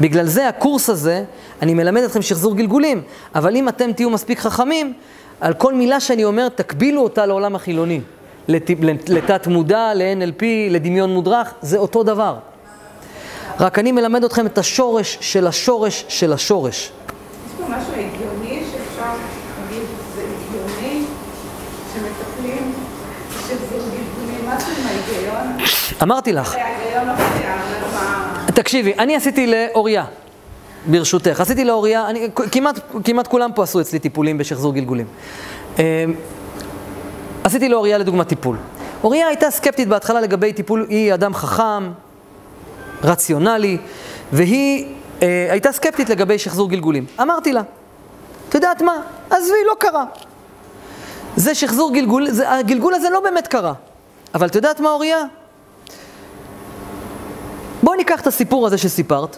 [0.01, 1.23] בגלל זה הקורס הזה,
[1.61, 3.01] אני מלמד אתכם שחזור גלגולים,
[3.35, 4.93] אבל אם אתם תהיו מספיק חכמים,
[5.41, 8.01] על כל מילה שאני אומר, תקבילו אותה לעולם החילוני.
[8.47, 8.69] לת...
[9.07, 12.35] לתת מודע, ל-NLP, לדמיון מודרך, זה אותו דבר.
[13.59, 16.91] רק אני מלמד אתכם את השורש של השורש של השורש.
[17.77, 19.11] משהו הגיוני שאפשר
[19.61, 19.83] להגיד,
[20.15, 21.03] זה הגיוני
[21.93, 22.73] שמטפלים
[23.29, 25.57] בשחזור גלגולים, משהו עם ההיגיון?
[26.03, 27.53] אמרתי לך, ההיגיון לא קיים.
[28.45, 30.05] תקשיבי, אני עשיתי לאוריה.
[30.85, 31.41] ברשותך.
[31.41, 35.05] עשיתי לאוריה, אני, כמעט, כמעט כולם פה עשו אצלי טיפולים בשחזור גלגולים.
[35.79, 36.05] אה,
[37.43, 38.57] עשיתי לאוריה לדוגמה טיפול.
[39.03, 41.91] אוריה הייתה סקפטית בהתחלה לגבי טיפול, היא אדם חכם,
[43.03, 43.77] רציונלי,
[44.33, 44.85] והיא
[45.21, 47.05] אה, הייתה סקפטית לגבי שחזור גלגולים.
[47.21, 47.61] אמרתי לה,
[48.49, 49.01] את יודעת מה?
[49.29, 50.05] עזבי, לא קרה.
[51.35, 53.73] זה שחזור גלגול, זה, הגלגול הזה לא באמת קרה.
[54.35, 55.23] אבל את יודעת מה, אוריה?
[57.83, 59.37] בואי ניקח את הסיפור הזה שסיפרת.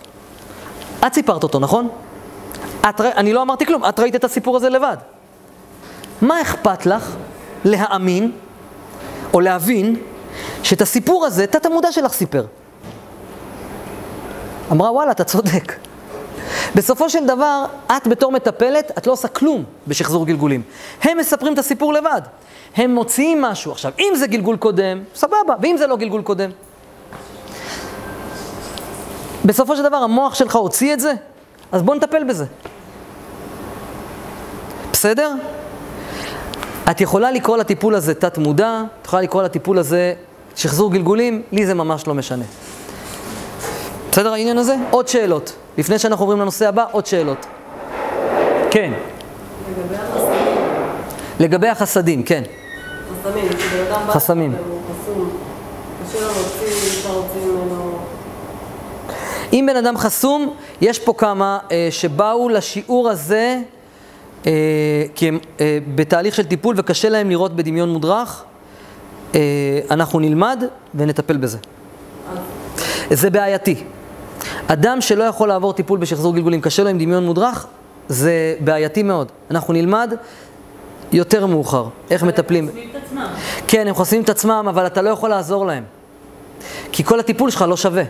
[1.07, 1.89] את סיפרת אותו, נכון?
[2.89, 4.97] את, אני לא אמרתי כלום, את ראית את הסיפור הזה לבד.
[6.21, 7.15] מה אכפת לך
[7.65, 8.32] להאמין
[9.34, 9.95] או להבין
[10.63, 12.45] שאת הסיפור הזה תת המודע שלך סיפר?
[14.72, 15.76] אמרה, וואלה, אתה צודק.
[16.76, 17.66] בסופו של דבר,
[17.97, 20.61] את בתור מטפלת, את לא עושה כלום בשחזור גלגולים.
[21.01, 22.22] הם מספרים את הסיפור לבד.
[22.76, 23.72] הם מוציאים משהו.
[23.72, 26.49] עכשיו, אם זה גלגול קודם, סבבה, ואם זה לא גלגול קודם?
[29.45, 31.13] בסופו של דבר, המוח שלך הוציא את זה,
[31.72, 32.45] אז בוא נטפל בזה.
[34.91, 35.32] בסדר?
[36.91, 40.13] את יכולה לקרוא לטיפול הזה תת-מודע, את יכולה לקרוא לטיפול הזה
[40.55, 42.45] שחזור גלגולים, לי זה ממש לא משנה.
[44.16, 44.76] בסדר העניין הזה?
[44.89, 45.55] עוד שאלות.
[45.78, 47.45] לפני שאנחנו עוברים לנושא הבא, עוד שאלות.
[48.72, 48.93] כן.
[49.70, 50.57] לגבי החסמים,
[51.39, 52.43] לגבי החסדים, כן.
[53.22, 54.55] חסמים, כשבן אדם בא חסמים.
[59.53, 63.59] אם בן אדם חסום, יש פה כמה אה, שבאו לשיעור הזה
[64.45, 64.51] אה,
[65.16, 68.43] כי הם אה, בתהליך של טיפול וקשה להם לראות בדמיון מודרך.
[69.36, 69.39] אה,
[69.91, 70.63] אנחנו נלמד
[70.95, 71.57] ונטפל בזה.
[73.09, 73.84] זה בעייתי.
[74.67, 77.65] אדם שלא יכול לעבור טיפול בשחזור גלגולים, קשה לו עם דמיון מודרך,
[78.07, 79.27] זה בעייתי מאוד.
[79.51, 80.13] אנחנו נלמד
[81.11, 82.69] יותר מאוחר, איך מטפלים.
[83.67, 85.83] כן, הם חוסמים את עצמם, אבל אתה לא יכול לעזור להם.
[86.91, 88.03] כי כל הטיפול שלך לא שווה.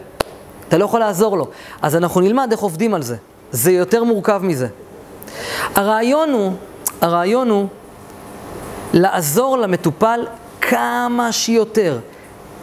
[0.70, 1.48] אתה לא יכול לעזור לו.
[1.82, 3.16] אז אנחנו נלמד איך עובדים על זה.
[3.52, 4.68] זה יותר מורכב מזה.
[5.76, 6.52] הרעיון הוא,
[7.02, 7.68] הרעיון הוא
[8.94, 10.26] לעזור למטופל
[10.62, 12.00] כמה שיותר,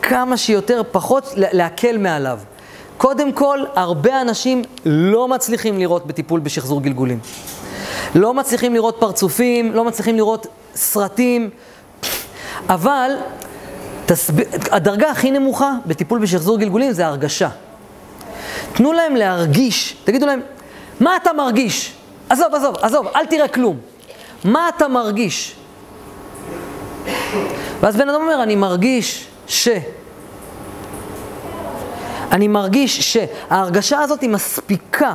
[0.03, 2.39] כמה שיותר פחות לה- להקל מעליו.
[3.03, 7.19] קודם כל, הרבה אנשים לא מצליחים לראות בטיפול בשחזור גלגולים.
[8.15, 11.51] לא מצליחים לראות פרצופים, לא מצליחים לראות סרטים,
[12.69, 13.11] אבל
[14.07, 14.35] תסב...
[14.71, 17.49] הדרגה הכי נמוכה בטיפול בשחזור גלגולים זה ההרגשה.
[18.73, 20.41] תנו להם להרגיש, תגידו להם,
[21.01, 21.93] מה אתה מרגיש?
[22.29, 23.77] עזוב, עזוב, עזוב, אל תראה כלום.
[24.45, 25.55] מה אתה מרגיש?
[27.81, 29.69] ואז בן אדם אומר, אני מרגיש ש...
[32.33, 35.15] אני מרגיש שההרגשה הזאת היא מספיקה,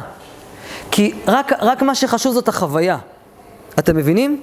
[0.91, 2.97] כי רק, רק מה שחשוב זאת החוויה.
[3.80, 4.41] אתם מבינים?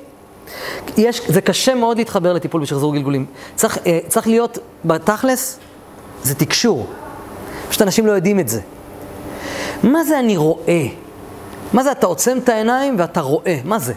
[0.97, 3.27] יש, זה קשה מאוד להתחבר לטיפול בשחזור גלגולים.
[3.55, 5.59] צריך, אה, צריך להיות, בתכלס,
[6.23, 6.87] זה תקשור.
[7.69, 8.61] פשוט אנשים לא יודעים את זה.
[9.83, 10.87] מה זה אני רואה?
[11.73, 13.59] מה זה אתה עוצם את העיניים ואתה רואה?
[13.65, 13.95] מה זה?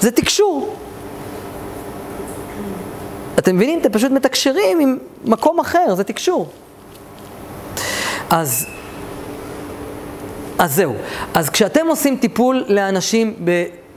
[0.00, 0.76] זה תקשור.
[3.38, 3.80] אתם מבינים?
[3.80, 6.48] אתם פשוט מתקשרים עם מקום אחר, זה תקשור.
[8.30, 8.66] אז,
[10.58, 10.94] אז זהו.
[11.34, 13.34] אז כשאתם עושים טיפול לאנשים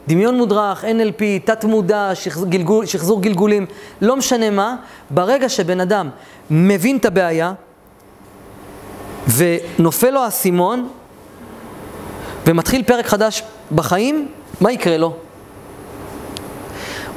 [0.07, 3.65] בדמיון מודרך, NLP, תת-מודע, שחזור, גלגול, שחזור גלגולים,
[4.01, 4.75] לא משנה מה,
[5.09, 6.09] ברגע שבן אדם
[6.49, 7.53] מבין את הבעיה
[9.37, 10.89] ונופל לו האסימון
[12.47, 13.43] ומתחיל פרק חדש
[13.75, 14.27] בחיים,
[14.61, 15.15] מה יקרה לו?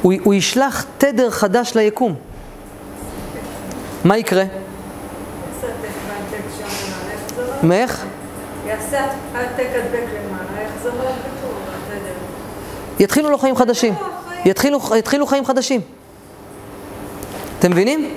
[0.05, 2.15] הוא, הוא ישלח תדר חדש ליקום.
[4.05, 4.45] מה יקרה?
[7.63, 8.05] מאיך?
[8.67, 12.15] יעשה העתק הדבק למעלה, איך זה עובד בטור, בסדר.
[13.01, 13.95] יתחילו לו חיים חדשים.
[14.45, 15.81] יתחילו, יתחילו חיים חדשים.
[17.59, 18.15] אתם מבינים?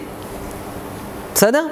[1.35, 1.67] בסדר?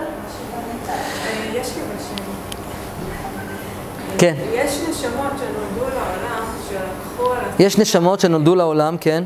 [4.17, 4.35] כן.
[4.53, 9.23] יש נשמות שנולדו לעולם, שלקחו על יש נשמות שנולדו לעולם, כן.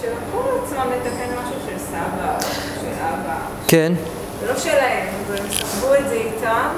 [0.00, 2.38] שלקחו על עצמם לתקן משהו של סבא,
[2.80, 3.38] של אבא,
[3.68, 3.92] כן.
[4.40, 6.68] זה לא שלהם, והם סחבו את זה איתם,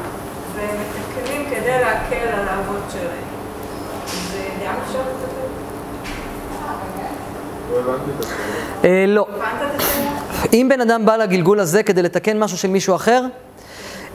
[0.55, 3.26] והם מתקנים כדי להקל על האבות שלהם.
[4.32, 5.47] זה גם אפשר לטפל?
[7.72, 7.93] לא.
[8.84, 9.26] אה, לא.
[10.53, 13.22] אם בן אדם בא לגלגול הזה כדי לתקן משהו של מישהו אחר,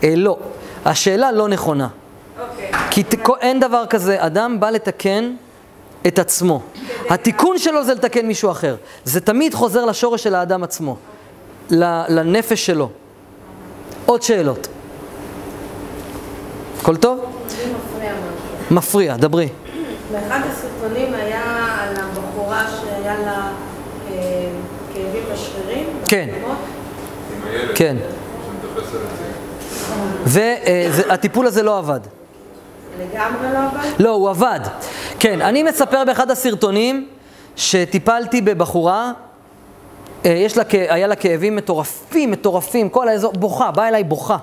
[0.03, 0.38] אה, לא.
[0.86, 1.88] השאלה לא נכונה.
[2.39, 2.72] אוקיי.
[2.91, 3.03] כי
[3.41, 5.34] אין דבר כזה, אדם בא לתקן
[6.07, 6.61] את עצמו.
[7.09, 8.76] התיקון שלו זה לתקן מישהו אחר.
[9.03, 10.95] זה תמיד חוזר לשורש של האדם עצמו,
[12.09, 12.89] לנפש שלו.
[14.05, 14.67] עוד שאלות.
[16.82, 17.19] הכל טוב?
[17.45, 18.76] מפריע משהו.
[18.76, 19.49] מפריע, דברי.
[20.11, 23.51] באחד הסרטונים היה על הבחורה שהיה לה
[24.11, 24.49] אה,
[24.93, 25.86] כאבים בשרירים.
[26.05, 26.30] כן.
[27.76, 27.97] כן.
[30.26, 31.99] והטיפול הזה לא עבד.
[32.99, 33.89] לגמרי לא עבד?
[33.99, 34.59] לא, הוא עבד.
[35.19, 37.07] כן, אני מספר באחד הסרטונים
[37.55, 39.11] שטיפלתי בבחורה, אה,
[40.26, 44.38] יש לה, היה לה כאבים מטורפים, מטורפים, כל האזור, בוכה, באה אליי בוכה.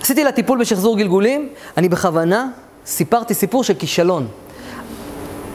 [0.00, 2.48] עשיתי לה טיפול בשחזור גלגולים, אני בכוונה
[2.86, 4.28] סיפרתי סיפור של כישלון.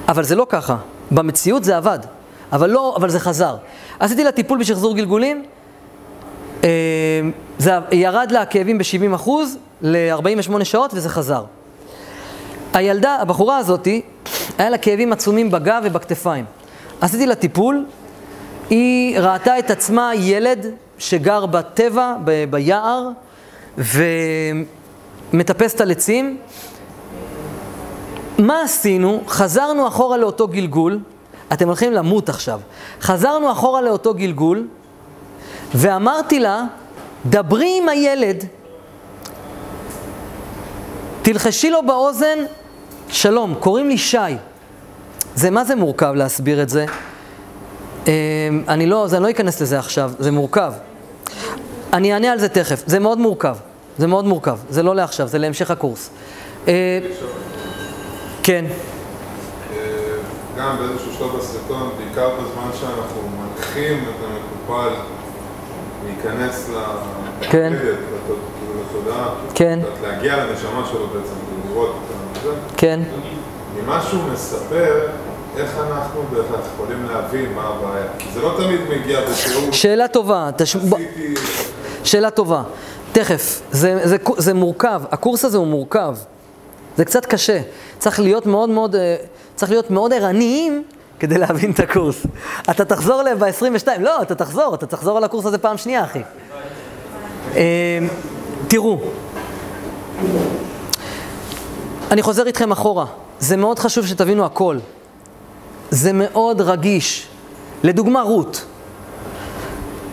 [0.07, 0.77] אבל זה לא ככה,
[1.11, 1.99] במציאות זה עבד,
[2.51, 3.55] אבל לא, אבל זה חזר.
[3.99, 5.45] עשיתי לה טיפול בשחזור גלגולים,
[6.63, 6.69] אה,
[7.57, 9.29] זה ירד לה הכאבים ב-70%
[9.81, 11.43] ל-48 שעות וזה חזר.
[12.73, 14.01] הילדה, הבחורה הזאתי,
[14.57, 16.45] היה לה כאבים עצומים בגב ובכתפיים.
[17.01, 17.85] עשיתי לה טיפול,
[18.69, 20.65] היא ראתה את עצמה ילד
[20.97, 23.09] שגר בטבע, ב- ביער,
[25.33, 26.37] ומטפס על עצים.
[28.37, 29.23] מה עשינו?
[29.27, 30.99] חזרנו אחורה לאותו גלגול,
[31.53, 32.59] אתם הולכים למות עכשיו.
[33.01, 34.67] חזרנו אחורה לאותו גלגול,
[35.75, 36.63] ואמרתי לה,
[37.25, 38.45] דברי עם הילד,
[41.21, 42.37] תלחשי לו באוזן,
[43.09, 44.17] שלום, קוראים לי שי.
[45.35, 46.85] זה מה זה מורכב להסביר את זה?
[48.09, 48.13] אה,
[48.67, 50.73] אני לא, אז אני לא אכנס לזה עכשיו, זה מורכב.
[51.93, 53.55] אני אענה על זה תכף, זה מאוד מורכב,
[53.97, 56.09] זה מאוד מורכב, זה לא לעכשיו, זה להמשך הקורס.
[56.67, 56.99] אה,
[58.43, 58.65] כן,
[59.73, 59.77] אה,
[60.57, 64.95] גם באיזשהו שלב בסרטון, בעיקר בזמן שאנחנו מנחים את המטופל
[66.05, 66.69] להיכנס
[67.41, 67.73] כן.
[67.73, 69.79] ללדת, לת- כאילו לתודעה, כן.
[70.03, 71.33] להגיע לנשמה שלו בעצם,
[71.69, 71.95] לראות
[72.37, 72.49] את זה.
[72.77, 72.99] כן.
[73.83, 75.07] ממה שהוא מספר,
[75.59, 78.05] איך אנחנו בהכרח יכולים להבין מה הבעיה.
[78.19, 79.71] כי זה לא תמיד מגיע בתיאור.
[79.71, 80.75] שאלה טובה, תש...
[80.75, 81.33] עשיתי...
[82.03, 82.63] שאלה טובה.
[83.11, 86.15] תכף, זה, זה, זה מורכב, הקורס הזה הוא מורכב.
[86.97, 87.61] זה קצת קשה.
[87.99, 89.15] צריך להיות מאוד מאוד, אה,
[89.55, 90.83] צריך להיות מאוד ערניים
[91.19, 92.25] כדי להבין את הקורס.
[92.69, 96.21] אתה תחזור ל- ב-22, לא, אתה תחזור, אתה תחזור על הקורס הזה פעם שנייה, אחי.
[97.55, 97.99] אה,
[98.67, 98.99] תראו,
[102.11, 103.05] אני חוזר איתכם אחורה.
[103.39, 104.77] זה מאוד חשוב שתבינו הכל.
[105.89, 107.27] זה מאוד רגיש.
[107.83, 108.65] לדוגמה, רות.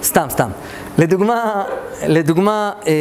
[0.02, 0.50] סתם, סתם.
[0.98, 1.64] לדוגמה,
[2.06, 2.92] לדוגמה, אה,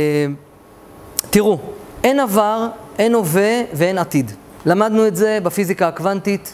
[1.29, 1.57] תראו,
[2.03, 2.67] אין עבר,
[2.99, 4.31] אין הווה ואין עתיד.
[4.65, 6.53] למדנו את זה בפיזיקה הקוונטית.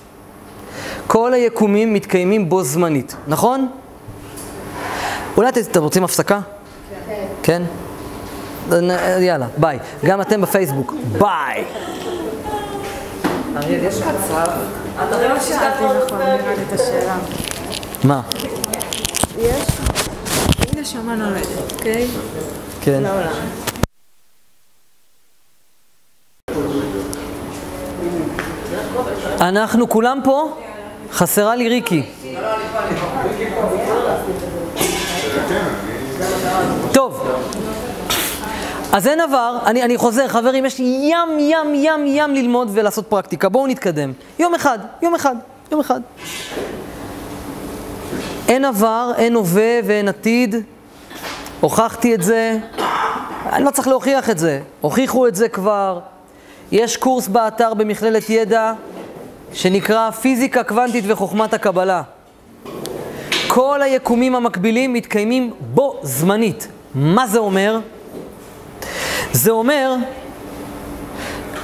[1.08, 3.68] כל היקומים מתקיימים בו זמנית, נכון?
[5.38, 6.40] אולי אתם אתם רוצים הפסקה?
[7.08, 7.26] כן.
[7.44, 7.62] כן?
[9.20, 9.80] יאללה, ביי.
[10.06, 11.64] גם אתם בפייסבוק, ביי.
[13.56, 17.18] אריאל, יש מצב, אתה לא שאלתי נכון, נראה לי את השאלה.
[18.04, 18.22] מה?
[19.38, 19.64] יש,
[20.60, 22.08] אם נשמה נולדת, אוקיי?
[22.82, 23.04] כן.
[23.04, 23.32] לעולם.
[29.42, 30.58] אנחנו כולם פה?
[31.12, 32.04] חסרה לי ריקי.
[36.94, 37.28] טוב,
[38.92, 43.08] אז אין עבר, אני, אני חוזר, חברים, יש לי ים, ים, ים, ים ללמוד ולעשות
[43.08, 43.50] פרקטיקה.
[43.50, 44.14] בואו נתקדם.
[44.40, 45.36] יום אחד, יום אחד,
[45.72, 46.02] יום אחד.
[48.48, 50.56] אין עבר, אין הווה ואין עתיד.
[51.60, 52.58] הוכחתי את זה.
[53.52, 54.60] אני לא צריך להוכיח את זה.
[54.82, 56.00] הוכיחו את זה כבר.
[56.72, 58.74] יש קורס באתר במכללת ידע
[59.54, 62.02] שנקרא פיזיקה קוונטית וחוכמת הקבלה.
[63.48, 66.68] כל היקומים המקבילים מתקיימים בו זמנית.
[66.96, 67.80] מה זה אומר?
[69.34, 69.96] זה אומר,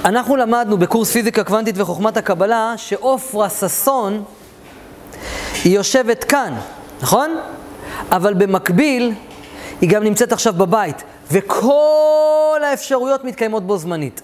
[0.05, 4.23] אנחנו למדנו בקורס פיזיקה קוונטית וחוכמת הקבלה שעופרה ששון
[5.63, 6.53] היא יושבת כאן,
[7.01, 7.37] נכון?
[8.11, 9.13] אבל במקביל
[9.81, 14.21] היא גם נמצאת עכשיו בבית, וכל האפשרויות מתקיימות בו זמנית.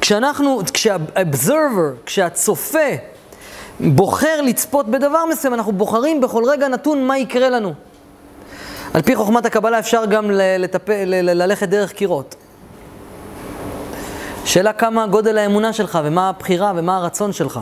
[0.00, 2.88] כשאנחנו, כשה-observer, כשהצופה
[3.80, 7.74] בוחר לצפות בדבר מסוים, אנחנו בוחרים בכל רגע נתון מה יקרה לנו.
[8.94, 10.88] על פי חוכמת הקבלה אפשר גם לטפ...
[11.06, 12.34] ללכת דרך קירות.
[14.48, 17.60] שאלה כמה גודל האמונה שלך, ומה הבחירה, ומה הרצון שלך.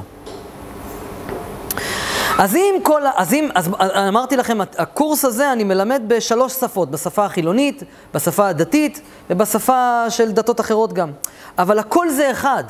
[2.38, 3.70] אז אם כל, אז אם, אז
[4.08, 7.82] אמרתי לכם, הקורס הזה אני מלמד בשלוש שפות, בשפה החילונית,
[8.14, 11.10] בשפה הדתית ובשפה של דתות אחרות גם.
[11.58, 12.64] אבל הכל זה אחד.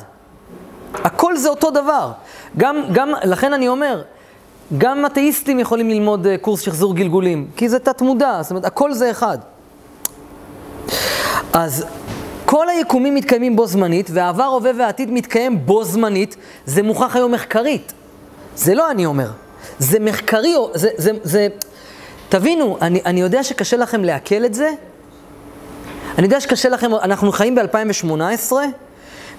[0.93, 2.11] הכל זה אותו דבר.
[2.57, 4.01] גם, גם, לכן אני אומר,
[4.77, 8.93] גם אתאיסטים יכולים ללמוד אה, קורס שחזור גלגולים, כי זה תת מודע, זאת אומרת, הכל
[8.93, 9.37] זה אחד.
[11.53, 11.85] אז
[12.49, 16.35] כל היקומים מתקיימים בו זמנית, והעבר, הווה והעתיד מתקיים בו זמנית,
[16.65, 17.93] זה מוכח היום מחקרית.
[18.55, 19.29] זה לא אני אומר,
[19.79, 21.47] זה מחקרי, זה, זה, זה...
[22.29, 24.71] תבינו, אני, אני יודע שקשה לכם לעכל את זה,
[26.17, 28.53] אני יודע שקשה לכם, אנחנו חיים ב-2018,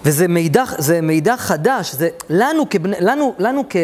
[0.05, 3.77] וזה מידע, זה מידע חדש, זה לנו, כבני, לנו, לנו כ,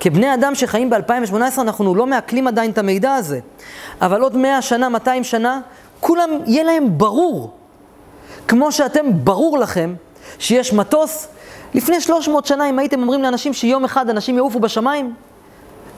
[0.00, 3.40] כבני אדם שחיים ב-2018, אנחנו לא מעכלים עדיין את המידע הזה.
[4.00, 5.60] אבל עוד 100 שנה, 200 שנה,
[6.00, 7.61] כולם, יהיה להם ברור.
[8.48, 9.94] כמו שאתם, ברור לכם,
[10.38, 11.28] שיש מטוס?
[11.74, 15.14] לפני 300 שנה, אם הייתם אומרים לאנשים שיום אחד אנשים יעופו בשמיים,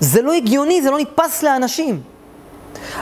[0.00, 2.00] זה לא הגיוני, זה לא נתפס לאנשים.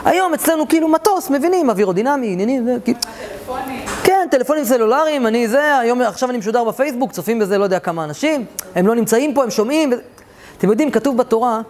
[0.05, 2.99] היום אצלנו כאילו מטוס, מבינים, אווירודינמי, עניינים, זה כאילו...
[2.99, 3.85] טלפונים.
[4.03, 8.03] כן, טלפונים סלולריים, אני זה, היום, עכשיו אני משודר בפייסבוק, צופים בזה לא יודע כמה
[8.03, 9.91] אנשים, הם לא נמצאים פה, הם שומעים.
[9.91, 10.01] וזה-
[10.57, 11.61] אתם יודעים, כתוב בתורה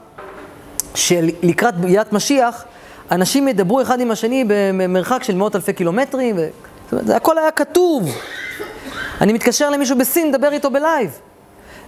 [0.95, 2.65] שלקראת ביאת משיח,
[3.11, 6.47] אנשים ידברו אחד עם השני במרחק של מאות אלפי קילומטרים, ו...
[7.01, 8.09] זה הכל היה כתוב.
[9.21, 11.19] אני מתקשר למישהו בסין, מדבר איתו בלייב.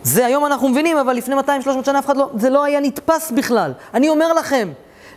[0.03, 1.39] זה היום אנחנו מבינים, אבל לפני 200-300
[1.85, 3.73] שנה אף אחד לא, זה לא היה נתפס בכלל.
[3.93, 4.69] אני אומר לכם,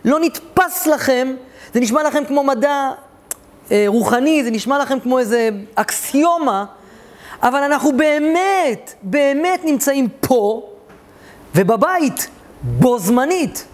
[0.05, 1.35] לא נתפס לכם,
[1.73, 2.91] זה נשמע לכם כמו מדע
[3.71, 6.65] אה, רוחני, זה נשמע לכם כמו איזה אקסיומה,
[7.43, 10.69] אבל אנחנו באמת, באמת נמצאים פה
[11.55, 12.29] ובבית,
[12.61, 13.65] בו זמנית.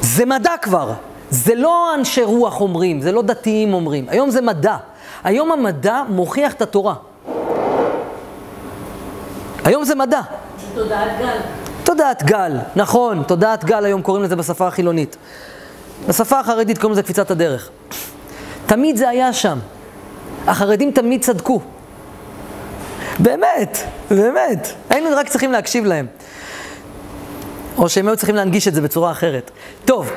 [0.00, 0.92] זה מדע כבר.
[1.30, 4.06] זה לא אנשי רוח אומרים, זה לא דתיים אומרים.
[4.08, 4.76] היום זה מדע.
[5.24, 6.94] היום המדע מוכיח את התורה.
[9.64, 10.20] היום זה מדע.
[10.74, 11.38] תודעת גל.
[11.84, 15.16] תודעת גל, נכון, תודעת גל היום קוראים לזה בשפה החילונית.
[16.08, 17.70] בשפה החרדית קוראים לזה קפיצת הדרך.
[18.66, 19.58] תמיד זה היה שם.
[20.46, 21.60] החרדים תמיד צדקו.
[23.18, 23.78] באמת,
[24.10, 24.68] באמת.
[24.90, 26.06] היינו רק צריכים להקשיב להם.
[27.78, 29.50] או שהם היו צריכים להנגיש את זה בצורה אחרת.
[29.84, 30.10] טוב,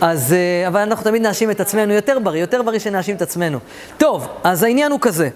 [0.00, 3.58] אז, אה, אבל אנחנו תמיד נאשים את עצמנו, יותר בריא, יותר בריא שנאשים את עצמנו.
[3.98, 5.28] טוב, אז העניין הוא כזה.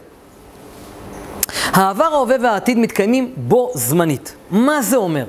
[1.72, 4.34] העבר, ההווה והעתיד מתקיימים בו זמנית.
[4.50, 5.24] מה זה אומר?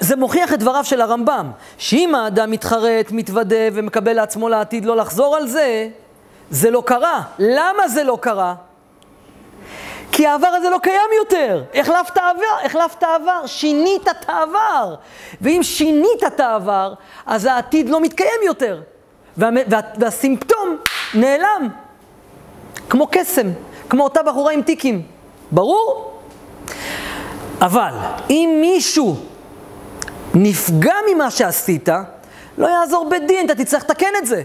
[0.00, 5.36] זה מוכיח את דבריו של הרמב"ם, שאם האדם מתחרט, מתוודה ומקבל לעצמו לעתיד לא לחזור
[5.36, 5.88] על זה,
[6.50, 7.22] זה לא קרה.
[7.38, 8.54] למה זה לא קרה?
[10.12, 11.64] כי העבר הזה לא קיים יותר.
[11.74, 14.94] החלפת עבר, החלפת עבר, שינית את העבר.
[15.40, 16.94] ואם שינית את העבר,
[17.26, 18.82] אז העתיד לא מתקיים יותר.
[19.36, 20.76] וה, וה, והסימפטום
[21.14, 21.68] נעלם.
[22.90, 23.46] כמו קסם,
[23.88, 25.02] כמו אותה בחורה עם טיקים.
[25.50, 26.12] ברור?
[27.60, 27.92] אבל
[28.30, 29.16] אם מישהו
[30.34, 31.88] נפגע ממה שעשית,
[32.58, 34.42] לא יעזור בית דין, אתה תצטרך לתקן את זה.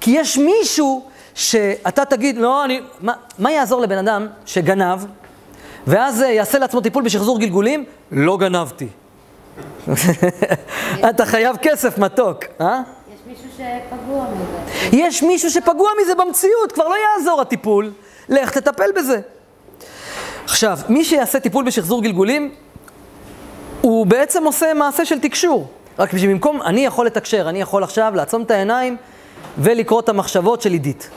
[0.00, 1.08] כי יש מישהו
[1.38, 2.80] שאתה תגיד, לא, אני...
[3.00, 5.04] מה, מה יעזור לבן אדם שגנב,
[5.86, 7.84] ואז אה, יעשה לעצמו טיפול בשחזור גלגולים?
[8.12, 8.88] לא גנבתי.
[11.10, 12.80] אתה חייב כסף מתוק, אה?
[13.12, 14.96] יש מישהו שפגוע מזה.
[14.96, 17.92] יש מישהו שפגוע מזה במציאות, כבר לא יעזור הטיפול,
[18.28, 19.20] לך תטפל בזה.
[20.44, 22.54] עכשיו, מי שיעשה טיפול בשחזור גלגולים,
[23.80, 25.66] הוא בעצם עושה מעשה של תקשור.
[25.98, 28.96] רק שבמקום, אני יכול לתקשר, אני יכול עכשיו לעצום את העיניים
[29.58, 31.08] ולקרוא את המחשבות של עידית.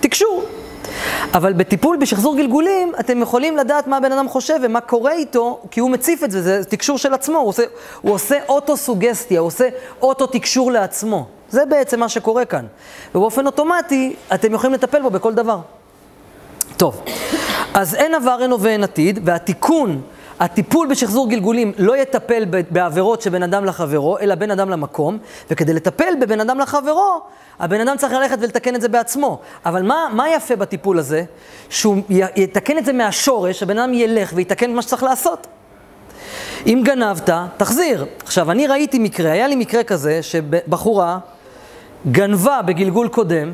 [0.00, 0.44] תקשור.
[1.34, 5.80] אבל בטיפול בשחזור גלגולים, אתם יכולים לדעת מה הבן אדם חושב ומה קורה איתו, כי
[5.80, 7.62] הוא מציף את זה, זה תקשור של עצמו, הוא עושה,
[8.02, 9.68] הוא עושה אוטו-סוגסטיה, הוא עושה
[10.02, 11.26] אוטו-תקשור לעצמו.
[11.50, 12.66] זה בעצם מה שקורה כאן.
[13.14, 15.58] ובאופן אוטומטי, אתם יכולים לטפל בו בכל דבר.
[16.76, 17.02] טוב,
[17.74, 20.02] אז אין עבר, אין הווה, אין עתיד, והתיקון,
[20.40, 25.18] הטיפול בשחזור גלגולים לא יטפל בעבירות שבין אדם לחברו, אלא בין אדם למקום,
[25.50, 27.20] וכדי לטפל בבין אדם לחברו,
[27.58, 29.40] הבן אדם צריך ללכת ולתקן את זה בעצמו.
[29.66, 31.24] אבל מה, מה יפה בטיפול הזה?
[31.70, 35.46] שהוא יתקן את זה מהשורש, הבן אדם ילך ויתקן את מה שצריך לעשות.
[36.66, 38.06] אם גנבת, תחזיר.
[38.24, 41.18] עכשיו, אני ראיתי מקרה, היה לי מקרה כזה, שבחורה
[42.12, 43.52] גנבה בגלגול קודם,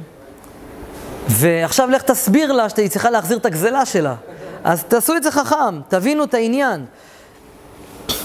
[1.29, 4.15] ועכשיו לך תסביר לה שהיא צריכה להחזיר את הגזלה שלה.
[4.69, 6.85] אז תעשו את זה חכם, תבינו את העניין.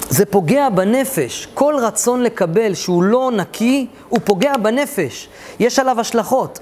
[0.10, 1.48] זה פוגע בנפש.
[1.54, 5.30] כל רצון לקבל שהוא לא נקי, הוא פוגע בנפש.
[5.60, 6.60] יש עליו השלכות.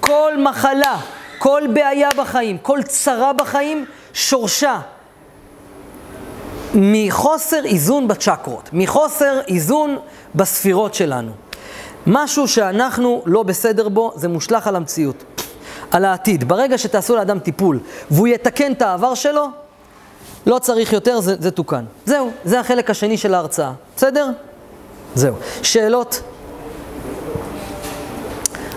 [0.00, 0.98] כל מחלה,
[1.38, 4.80] כל בעיה בחיים, כל צרה בחיים, שורשה
[6.74, 9.98] מחוסר איזון בצ'קרות, מחוסר איזון
[10.34, 11.32] בספירות שלנו.
[12.06, 15.24] משהו שאנחנו לא בסדר בו, זה מושלך על המציאות,
[15.90, 16.48] על העתיד.
[16.48, 17.80] ברגע שתעשו לאדם טיפול
[18.10, 19.46] והוא יתקן את העבר שלו,
[20.46, 21.84] לא צריך יותר, זה, זה תוקן.
[22.04, 23.72] זהו, זה החלק השני של ההרצאה.
[23.96, 24.26] בסדר?
[25.14, 25.34] זהו.
[25.62, 26.22] שאלות?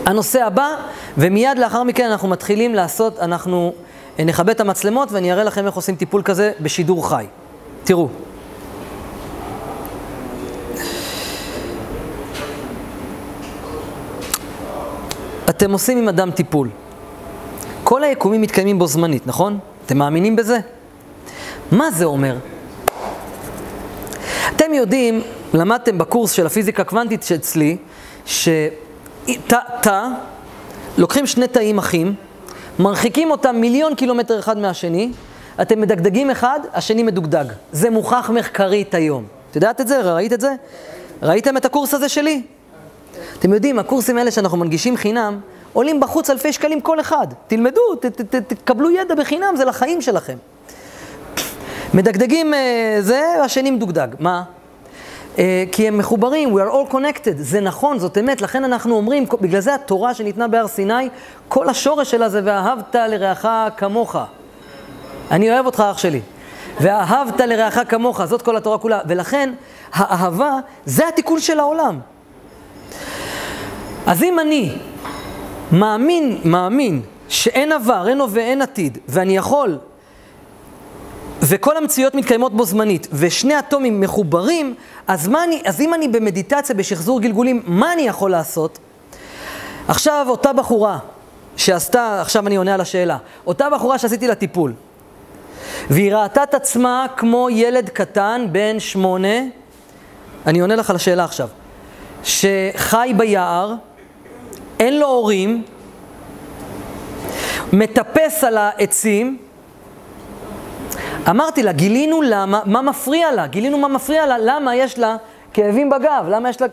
[0.06, 0.76] הנושא הבא,
[1.18, 3.74] ומיד לאחר מכן אנחנו מתחילים לעשות, אנחנו
[4.26, 7.26] נכבה את המצלמות ואני אראה לכם איך עושים טיפול כזה בשידור חי.
[7.84, 8.08] תראו.
[15.50, 16.70] אתם עושים עם אדם טיפול.
[17.94, 19.60] כל היקומים מתקיימים בו זמנית, נכון?
[19.86, 20.60] אתם מאמינים בזה?
[21.72, 22.36] מה זה אומר?
[24.56, 25.22] אתם יודעים,
[25.54, 27.78] למדתם בקורס של הפיזיקה הקוונטית שאצלי,
[28.26, 30.08] שתא,
[30.98, 32.16] לוקחים שני תאים אחים,
[32.80, 35.12] מרחיקים אותם מיליון קילומטר אחד מהשני,
[35.62, 37.46] אתם מדגדגים אחד, השני מדוגדג.
[37.72, 39.24] זה מוכח מחקרית היום.
[39.52, 40.02] את יודעת את זה?
[40.02, 40.54] ראית את זה?
[41.22, 42.42] ראיתם את הקורס הזה שלי?
[43.40, 45.40] אתם יודעים, הקורסים האלה שאנחנו מנגישים חינם,
[45.74, 47.28] עולים בחוץ אלפי שקלים כל אחד.
[47.48, 50.38] תלמדו, ת, ת, ת, תקבלו ידע בחינם, זה לחיים שלכם.
[51.94, 54.08] מדגדגים אה, זה, השני מדוגדג.
[54.20, 54.44] מה?
[55.38, 59.26] אה, כי הם מחוברים, we are all connected, זה נכון, זאת אמת, לכן אנחנו אומרים,
[59.42, 61.10] בגלל זה התורה שניתנה בהר סיני,
[61.48, 63.46] כל השורש שלה זה ואהבת לרעך
[63.78, 64.16] כמוך.
[65.32, 66.22] אני אוהב אותך אח שלי.
[66.82, 69.00] ואהבת לרעך כמוך, זאת כל התורה כולה.
[69.08, 69.54] ולכן,
[69.94, 70.52] האהבה
[70.86, 72.00] זה התיקון של העולם.
[74.06, 74.76] אז אם אני
[75.74, 79.78] מאמין, מאמין, שאין עבר, אין הווה, אין עתיד, ואני יכול,
[81.42, 84.76] וכל המציאות מתקיימות בו זמנית, ושני אטומים מחוברים,
[85.08, 88.80] אז, אני, אז אם אני במדיטציה, בשחזור גלגולים, מה אני יכול לעשות?
[89.88, 91.00] עכשיו, אותה בחורה
[91.58, 93.18] שעשתה, עכשיו אני עונה על השאלה,
[93.48, 94.74] אותה בחורה שעשיתי לה טיפול,
[95.90, 99.38] והיא ראתה את עצמה כמו ילד קטן בן שמונה,
[100.48, 101.48] אני עונה לך על השאלה עכשיו,
[102.24, 103.74] שחי ביער,
[104.80, 105.64] אין לו הורים,
[107.74, 109.38] מטפס על העצים,
[111.30, 115.16] אמרתי לה, גילינו למה, מה מפריע לה, גילינו מה מפריע לה, למה יש לה
[115.54, 116.68] כאבים בגב, למה יש לה...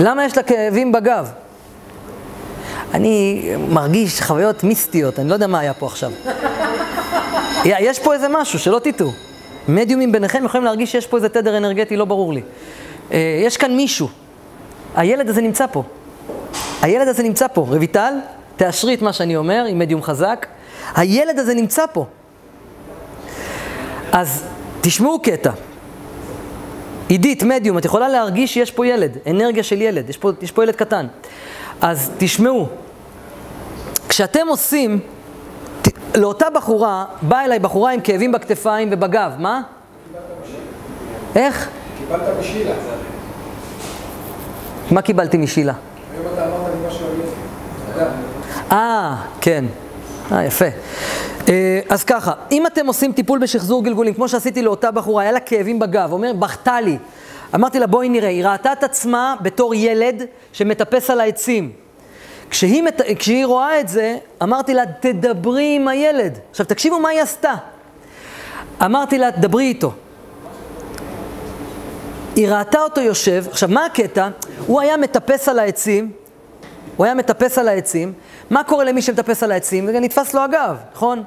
[0.00, 1.30] למה יש לה כאבים בגב?
[2.94, 6.10] אני מרגיש חוויות מיסטיות, אני לא יודע מה היה פה עכשיו.
[7.64, 9.10] יש פה איזה משהו, שלא תטעו.
[9.68, 12.42] מדיומים ביניכם יכולים להרגיש שיש פה איזה תדר אנרגטי, לא ברור לי.
[13.12, 14.08] אה, יש כאן מישהו.
[14.96, 15.82] הילד הזה נמצא פה.
[16.82, 17.66] הילד הזה נמצא פה.
[17.68, 18.14] רויטל,
[18.56, 20.46] תאשרי את מה שאני אומר, עם מדיום חזק.
[20.94, 22.06] הילד הזה נמצא פה.
[24.12, 24.44] אז
[24.80, 25.50] תשמעו קטע.
[27.08, 30.62] עידית, מדיום, את יכולה להרגיש שיש פה ילד, אנרגיה של ילד, יש פה, יש פה
[30.62, 31.06] ילד קטן.
[31.80, 32.68] אז תשמעו,
[34.08, 35.00] כשאתם עושים,
[35.82, 39.60] ת, לאותה בחורה, באה אליי בחורה עם כאבים בכתפיים ובגב, מה?
[41.36, 41.68] איך?
[41.98, 42.74] קיבלת משילה.
[44.90, 45.72] מה קיבלתי משילה?
[46.14, 48.10] היום אתה אמרת לי משהו על אדם.
[48.72, 49.64] אה, כן.
[50.32, 50.64] אה, יפה.
[51.48, 55.40] אה, אז ככה, אם אתם עושים טיפול בשחזור גלגולים, כמו שעשיתי לאותה בחורה, היה לה
[55.40, 56.98] כאבים בגב, אומר, בכתה לי.
[57.54, 60.22] אמרתי לה, בואי נראה, היא ראתה את עצמה בתור ילד
[60.52, 61.72] שמטפס על העצים.
[62.50, 63.00] כשהיא, מת...
[63.18, 66.38] כשהיא רואה את זה, אמרתי לה, תדברי עם הילד.
[66.50, 67.54] עכשיו, תקשיבו מה היא עשתה.
[68.84, 69.92] אמרתי לה, דברי איתו.
[72.36, 74.28] היא ראתה אותו יושב, עכשיו, מה הקטע?
[74.66, 76.12] הוא היה מטפס על העצים,
[76.96, 78.12] הוא היה מטפס על העצים,
[78.50, 79.86] מה קורה למי שמטפס על העצים?
[79.86, 81.22] זה נתפס לו הגב, נכון?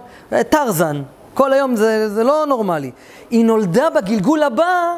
[0.49, 1.01] טרזן,
[1.34, 2.91] כל היום זה, זה לא נורמלי.
[3.29, 4.93] היא נולדה בגלגול הבא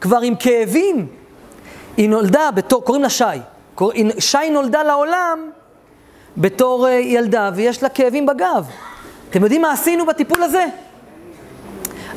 [0.00, 1.06] כבר עם כאבים.
[1.96, 3.24] היא נולדה בתור, קוראים לה שי.
[4.18, 5.50] שי נולדה לעולם
[6.36, 8.66] בתור uh, ילדה ויש לה כאבים בגב.
[9.30, 10.66] אתם יודעים מה עשינו בטיפול הזה?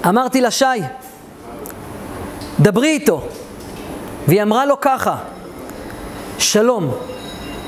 [0.08, 0.66] אמרתי לה, שי,
[2.60, 3.22] דברי איתו.
[4.28, 5.18] והיא אמרה לו ככה,
[6.40, 6.92] שלום,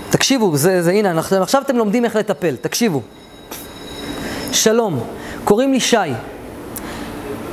[0.09, 3.01] תקשיבו, זה, זה הנה, אנחנו, עכשיו אתם לומדים איך לטפל, תקשיבו.
[4.51, 4.99] שלום,
[5.43, 5.97] קוראים לי שי.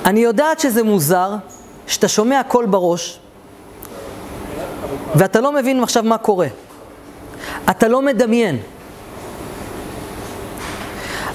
[0.05, 1.35] אני יודעת שזה מוזר,
[1.87, 3.19] שאתה שומע קול בראש,
[5.15, 6.47] ואתה לא מבין עכשיו מה קורה.
[7.71, 8.59] אתה לא מדמיין.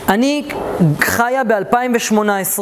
[0.09, 0.47] אני
[0.99, 2.59] חיה ב-2018,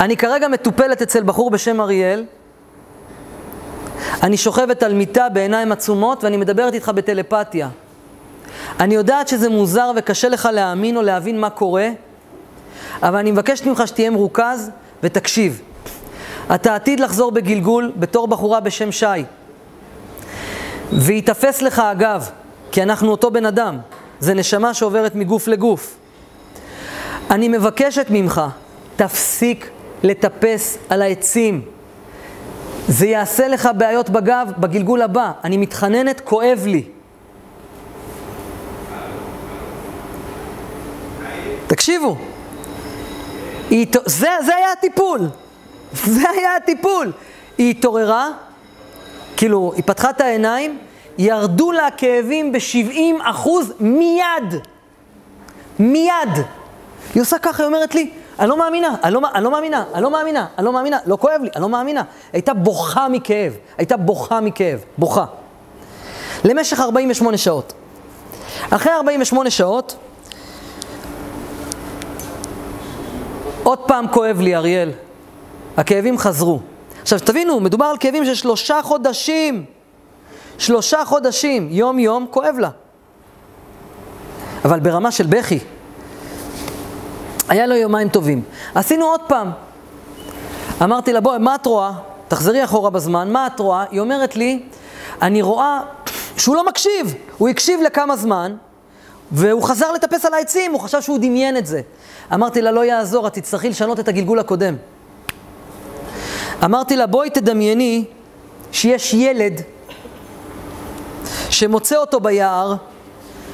[0.00, 2.24] אני כרגע מטופלת אצל בחור בשם אריאל,
[4.22, 7.68] אני שוכבת על מיטה בעיניים עצומות ואני מדברת איתך בטלפתיה.
[8.80, 11.88] אני יודעת שזה מוזר וקשה לך להאמין או להבין מה קורה,
[13.02, 14.70] אבל אני מבקשת ממך שתהיה מרוכז
[15.02, 15.60] ותקשיב.
[16.54, 19.06] אתה עתיד לחזור בגלגול בתור בחורה בשם שי.
[20.92, 22.30] וייתפס לך הגב,
[22.72, 23.78] כי אנחנו אותו בן אדם.
[24.20, 25.96] זה נשמה שעוברת מגוף לגוף.
[27.30, 28.40] אני מבקשת ממך,
[28.96, 29.70] תפסיק
[30.02, 31.62] לטפס על העצים.
[32.88, 35.32] זה יעשה לך בעיות בגב בגלגול הבא.
[35.44, 36.84] אני מתחננת, כואב לי.
[41.66, 42.16] תקשיבו,
[44.06, 45.20] זה, זה היה הטיפול.
[45.92, 47.12] זה היה הטיפול.
[47.58, 48.28] היא התעוררה,
[49.36, 50.78] כאילו, היא פתחה את העיניים,
[51.18, 54.54] ירדו לה הכאבים ב-70 אחוז מיד.
[55.78, 56.28] מיד.
[57.14, 58.10] היא עושה ככה, היא אומרת לי,
[58.42, 61.16] אני לא מאמינה, אני לא, אני לא מאמינה, אני לא מאמינה, אני לא מאמינה, לא
[61.16, 62.02] כואב לי, אני לא מאמינה.
[62.32, 65.24] הייתה בוכה מכאב, הייתה בוכה מכאב, בוכה.
[66.44, 67.72] למשך 48 שעות.
[68.70, 69.96] אחרי 48 שעות,
[73.62, 74.90] עוד פעם כואב לי, אריאל.
[75.76, 76.60] הכאבים חזרו.
[77.02, 79.64] עכשיו, תבינו, מדובר על כאבים של שלושה חודשים.
[80.58, 82.70] שלושה חודשים, יום-יום, כואב לה.
[84.64, 85.58] אבל ברמה של בכי.
[87.52, 88.42] היה לו יומיים טובים.
[88.74, 89.50] עשינו עוד פעם.
[90.82, 91.92] אמרתי לה, בואי, מה את רואה?
[92.28, 93.84] תחזרי אחורה בזמן, מה את רואה?
[93.90, 94.62] היא אומרת לי,
[95.22, 95.80] אני רואה
[96.36, 97.14] שהוא לא מקשיב.
[97.38, 98.56] הוא הקשיב לכמה זמן,
[99.32, 101.80] והוא חזר לטפס על העצים, הוא חשב שהוא דמיין את זה.
[102.34, 104.76] אמרתי לה, לא יעזור, את תצטרכי לשנות את הגלגול הקודם.
[106.64, 108.04] אמרתי לה, בואי תדמייני
[108.72, 109.60] שיש ילד
[111.50, 112.74] שמוצא אותו ביער,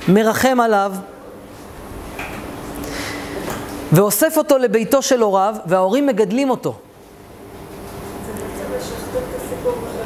[0.08, 0.92] מרחם עליו,
[3.92, 6.74] ואוסף אותו לביתו של הוריו, וההורים מגדלים אותו.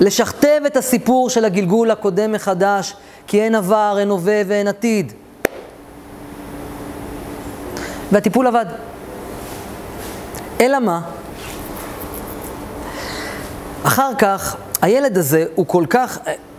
[0.01, 2.95] לשכתב את הסיפור של הגלגול הקודם מחדש,
[3.27, 5.13] כי אין עבר, אין הווה ואין עתיד.
[8.13, 8.67] והטיפול עבד.
[10.61, 11.01] אלא מה?
[13.83, 16.19] אחר כך, הילד הזה הוא כל כך,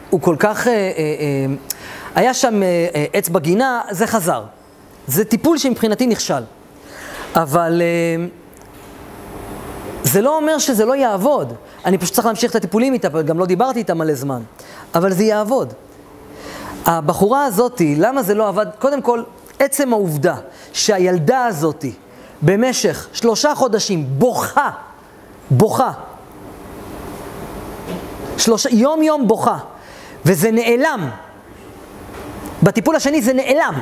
[0.10, 1.46] הוא כל כך, אה, אה, אה,
[2.16, 2.62] היה שם
[3.14, 4.44] עץ בגינה, זה חזר.
[5.08, 6.44] זה טיפול שמבחינתי נכשל.
[7.36, 8.26] אבל אה,
[10.04, 11.54] זה לא אומר שזה לא יעבוד.
[11.86, 14.42] אני פשוט צריך להמשיך את הטיפולים איתה, גם לא דיברתי איתה מלא זמן.
[14.96, 15.74] אבל זה יעבוד.
[16.86, 18.66] הבחורה הזאתי, למה זה לא עבד?
[18.80, 19.24] קודם כל,
[19.60, 20.36] עצם העובדה
[20.74, 21.94] שהילדה הזאתי
[22.42, 24.70] במשך שלושה חודשים בוכה,
[25.52, 25.92] בוכה,
[28.38, 29.58] שלושה, יום יום בוכה,
[30.26, 31.10] וזה נעלם.
[32.64, 33.74] בטיפול השני זה נעלם.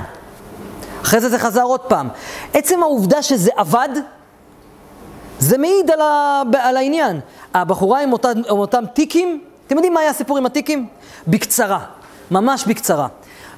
[1.02, 2.10] אחרי זה זה חזר עוד פעם.
[2.54, 3.90] עצם העובדה שזה עבד,
[5.40, 7.20] זה מעיד על, ה, על העניין.
[7.54, 10.88] הבחורה עם, אותה, עם אותם טיקים, אתם יודעים מה היה הסיפור עם הטיקים?
[11.28, 11.80] בקצרה,
[12.32, 13.08] ממש בקצרה.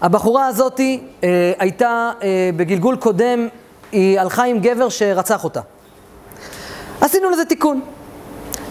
[0.02, 3.48] הבחורה הזאת אה, הייתה אה, בגלגול קודם,
[3.92, 5.62] היא הלכה עם גבר שרצח אותה.
[7.02, 7.82] עשינו לזה תיקון.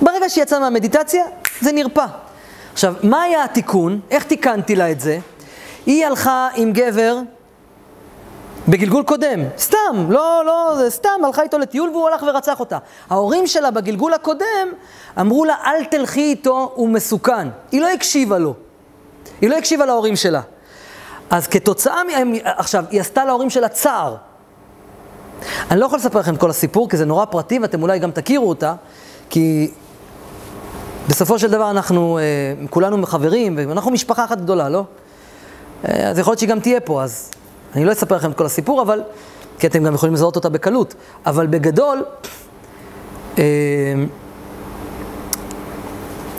[0.03, 1.25] ברגע שהיא יצאה מהמדיטציה,
[1.61, 2.07] זה נרפא.
[2.73, 4.01] עכשיו, מה היה התיקון?
[4.11, 5.19] איך תיקנתי לה את זה?
[5.87, 7.19] היא הלכה עם גבר
[8.69, 12.79] בגלגול קודם, סתם, לא, לא, זה סתם, הלכה איתו לטיול והוא הלך ורצח אותה.
[13.11, 14.69] ההורים שלה בגלגול הקודם
[15.21, 17.49] אמרו לה, אל תלכי איתו, הוא מסוכן.
[17.73, 18.55] היא לא הקשיבה לו.
[19.41, 20.41] היא לא הקשיבה להורים שלה.
[21.31, 24.17] אז כתוצאה מהם, עכשיו, היא עשתה להורים שלה צער.
[25.71, 28.11] אני לא יכול לספר לכם את כל הסיפור, כי זה נורא פרטי ואתם אולי גם
[28.11, 28.75] תכירו אותה,
[29.31, 29.71] כי
[31.09, 34.85] בסופו של דבר אנחנו אה, כולנו חברים, ואנחנו משפחה אחת גדולה, לא?
[35.89, 37.31] אה, אז יכול להיות שהיא גם תהיה פה, אז
[37.75, 39.03] אני לא אספר לכם את כל הסיפור, אבל,
[39.59, 40.95] כי אתם גם יכולים לזהות אותה בקלות,
[41.27, 42.05] אבל בגדול,
[43.39, 43.45] אה,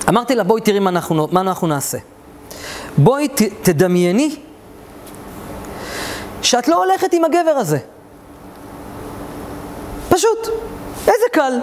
[0.09, 1.97] אמרתי לה, בואי תראי מה אנחנו, מה אנחנו נעשה.
[2.97, 4.36] בואי ת, תדמייני
[6.41, 7.77] שאת לא הולכת עם הגבר הזה.
[10.09, 10.47] פשוט,
[11.07, 11.53] איזה קל.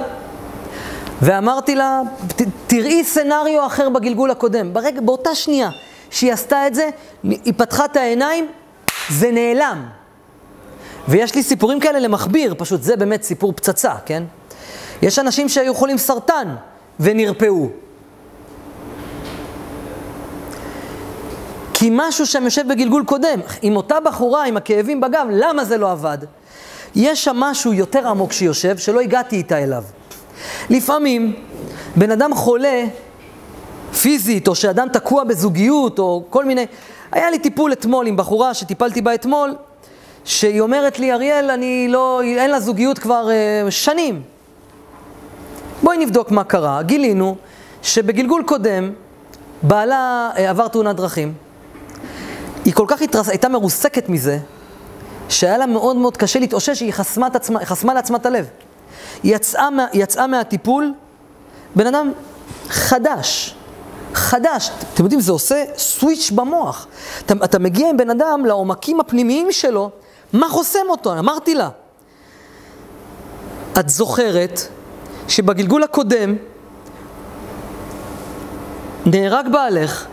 [1.22, 2.00] ואמרתי לה,
[2.36, 4.72] ת, תראי סצנריו אחר בגלגול הקודם.
[4.72, 5.70] ברגע, באותה שנייה
[6.10, 6.90] שהיא עשתה את זה,
[7.22, 8.48] היא פתחה את העיניים,
[9.11, 9.86] זה נעלם.
[11.08, 14.22] ויש לי סיפורים כאלה למכביר, פשוט זה באמת סיפור פצצה, כן?
[15.02, 16.54] יש אנשים שהיו חולים סרטן
[17.00, 17.68] ונרפאו.
[21.74, 25.92] כי משהו שם יושב בגלגול קודם, עם אותה בחורה עם הכאבים בגב, למה זה לא
[25.92, 26.18] עבד?
[26.94, 29.84] יש שם משהו יותר עמוק שיושב, שלא הגעתי איתה אליו.
[30.70, 31.36] לפעמים,
[31.96, 32.84] בן אדם חולה
[34.02, 36.66] פיזית, או שאדם תקוע בזוגיות, או כל מיני...
[37.12, 39.54] היה לי טיפול אתמול עם בחורה שטיפלתי בה אתמול,
[40.24, 42.20] שהיא אומרת לי, אריאל, אני לא...
[42.22, 44.22] אין לה זוגיות כבר uh, שנים.
[45.82, 46.82] בואי נבדוק מה קרה.
[46.82, 47.36] גילינו
[47.82, 48.92] שבגלגול קודם,
[49.62, 51.32] בעלה uh, עבר תאונת דרכים.
[52.64, 53.28] היא כל כך התרס...
[53.28, 54.38] הייתה מרוסקת מזה,
[55.28, 58.49] שהיה לה מאוד מאוד קשה להתאושש, היא חסמה, עצמה, חסמה לעצמה את הלב.
[59.22, 60.92] היא יצאה, מה, יצאה מהטיפול,
[61.76, 62.12] בן אדם
[62.68, 63.54] חדש,
[64.14, 64.70] חדש.
[64.95, 66.87] אתם יודעים, זה עושה סוויץ' במוח.
[67.26, 69.91] אתה, אתה מגיע עם בן אדם לעומקים הפנימיים שלו,
[70.32, 71.18] מה חוסם אותו?
[71.18, 71.68] אמרתי לה,
[73.80, 74.61] את זוכרת
[75.28, 76.37] שבגלגול הקודם
[79.07, 80.07] נהרג בעלך,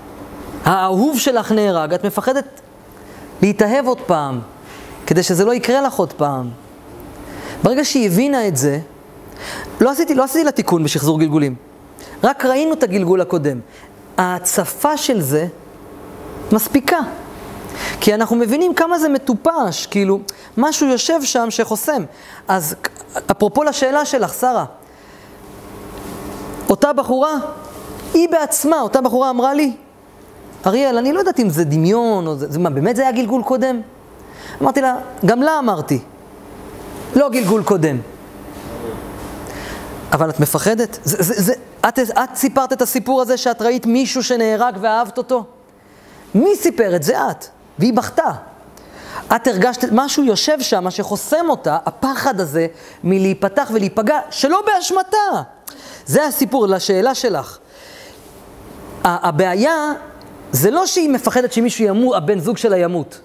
[0.63, 2.61] האהוב שלך נהרג, את מפחדת
[3.41, 4.39] להתאהב עוד פעם,
[5.05, 6.49] כדי שזה לא יקרה לך עוד פעם.
[7.63, 8.79] ברגע שהיא הבינה את זה,
[9.81, 11.55] לא עשיתי, לא עשיתי לה תיקון בשחזור גלגולים.
[12.23, 13.59] רק ראינו את הגלגול הקודם.
[14.17, 15.47] ההצפה של זה
[16.51, 16.99] מספיקה.
[18.01, 20.19] כי אנחנו מבינים כמה זה מטופש, כאילו,
[20.57, 22.03] משהו יושב שם שחוסם.
[22.47, 22.75] אז
[23.31, 24.65] אפרופו לשאלה שלך, שרה,
[26.69, 27.33] אותה בחורה,
[28.13, 29.73] היא בעצמה, אותה בחורה אמרה לי,
[30.65, 33.43] אריאל, אני לא יודעת אם זה דמיון, או זה, זה מה, באמת זה היה גלגול
[33.43, 33.81] קודם?
[34.61, 34.95] אמרתי לה,
[35.25, 35.99] גם לה אמרתי,
[37.15, 37.97] לא גלגול קודם.
[40.11, 40.99] אבל את מפחדת?
[41.03, 41.53] זה, זה, זה,
[41.87, 45.43] את, את סיפרת את הסיפור הזה שאת ראית מישהו שנהרג ואהבת אותו?
[46.35, 47.29] מי סיפר את זה?
[47.31, 47.45] את.
[47.79, 48.31] והיא בכתה.
[49.35, 52.67] את הרגשת, משהו יושב שם שחוסם אותה, הפחד הזה
[53.03, 55.41] מלהיפתח ולהיפגע, שלא באשמתה.
[56.05, 57.57] זה הסיפור לשאלה שלך.
[59.03, 59.93] הבעיה
[60.51, 63.19] זה לא שהיא מפחדת שמישהו ימות, הבן זוג שלה ימות.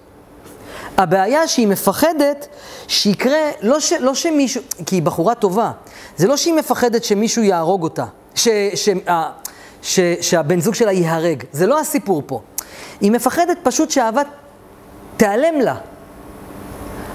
[0.98, 2.48] הבעיה שהיא מפחדת
[2.88, 5.70] שיקרה, לא, ש, לא שמישהו, כי היא בחורה טובה,
[6.16, 8.04] זה לא שהיא מפחדת שמישהו יהרוג אותה,
[8.34, 8.88] ש, ש, ש,
[9.82, 12.40] ש, שהבן זוג שלה ייהרג, זה לא הסיפור פה.
[13.00, 14.22] היא מפחדת פשוט שהאהבה
[15.16, 15.76] תיעלם לה.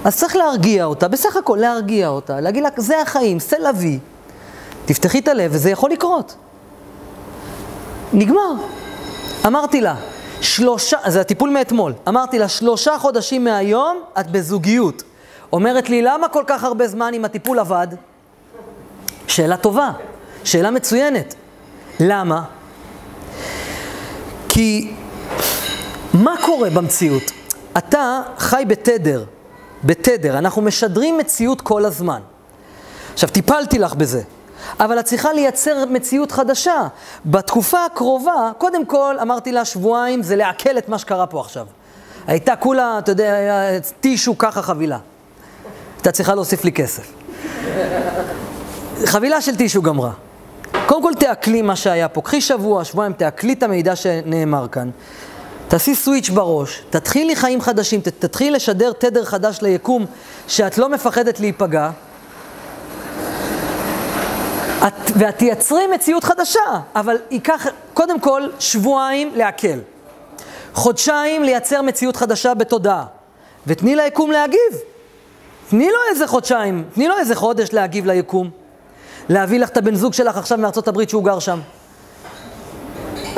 [0.04, 3.98] אז צריך להרגיע אותה, בסך הכל להרגיע אותה, להגיד לה, זה החיים, זה לוי.
[4.84, 6.34] תפתחי את הלב וזה יכול לקרות.
[8.12, 8.52] נגמר.
[9.46, 9.94] אמרתי לה,
[10.40, 15.02] שלושה, זה הטיפול מאתמול, אמרתי לה, שלושה חודשים מהיום את בזוגיות.
[15.52, 17.86] אומרת לי, למה כל כך הרבה זמן אם הטיפול עבד?
[19.26, 19.90] שאלה טובה,
[20.44, 21.34] שאלה מצוינת.
[22.00, 22.42] למה?
[24.48, 24.94] כי
[26.14, 27.22] מה קורה במציאות?
[27.78, 29.24] אתה חי בתדר,
[29.84, 32.20] בתדר, אנחנו משדרים מציאות כל הזמן.
[33.12, 34.22] עכשיו, טיפלתי לך בזה,
[34.80, 36.86] אבל את צריכה לייצר מציאות חדשה.
[37.26, 41.66] בתקופה הקרובה, קודם כל, אמרתי לה, שבועיים זה לעכל את מה שקרה פה עכשיו.
[42.26, 43.34] הייתה כולה, אתה יודע,
[44.00, 44.98] טישו ככה חבילה.
[45.96, 47.12] הייתה צריכה להוסיף לי כסף.
[49.04, 50.10] חבילה של טישו גמרה.
[50.86, 52.20] קודם כל תעכלי מה שהיה פה.
[52.20, 54.90] קחי שבוע, שבועיים, תעכלי את המידע שנאמר כאן.
[55.68, 60.06] תעשי סוויץ' בראש, תתחילי חיים חדשים, תתחילי לשדר תדר חדש ליקום
[60.48, 61.90] שאת לא מפחדת להיפגע,
[64.86, 66.60] את, ואת תייצרי מציאות חדשה,
[66.94, 69.78] אבל ייקח קודם כל שבועיים לעכל,
[70.74, 73.04] חודשיים לייצר מציאות חדשה בתודעה,
[73.66, 74.72] ותני ליקום להגיב.
[75.70, 78.50] תני לו איזה חודשיים, תני לו איזה חודש להגיב ליקום.
[79.28, 81.60] להביא לך את הבן זוג שלך עכשיו מארצות הברית שהוא גר שם.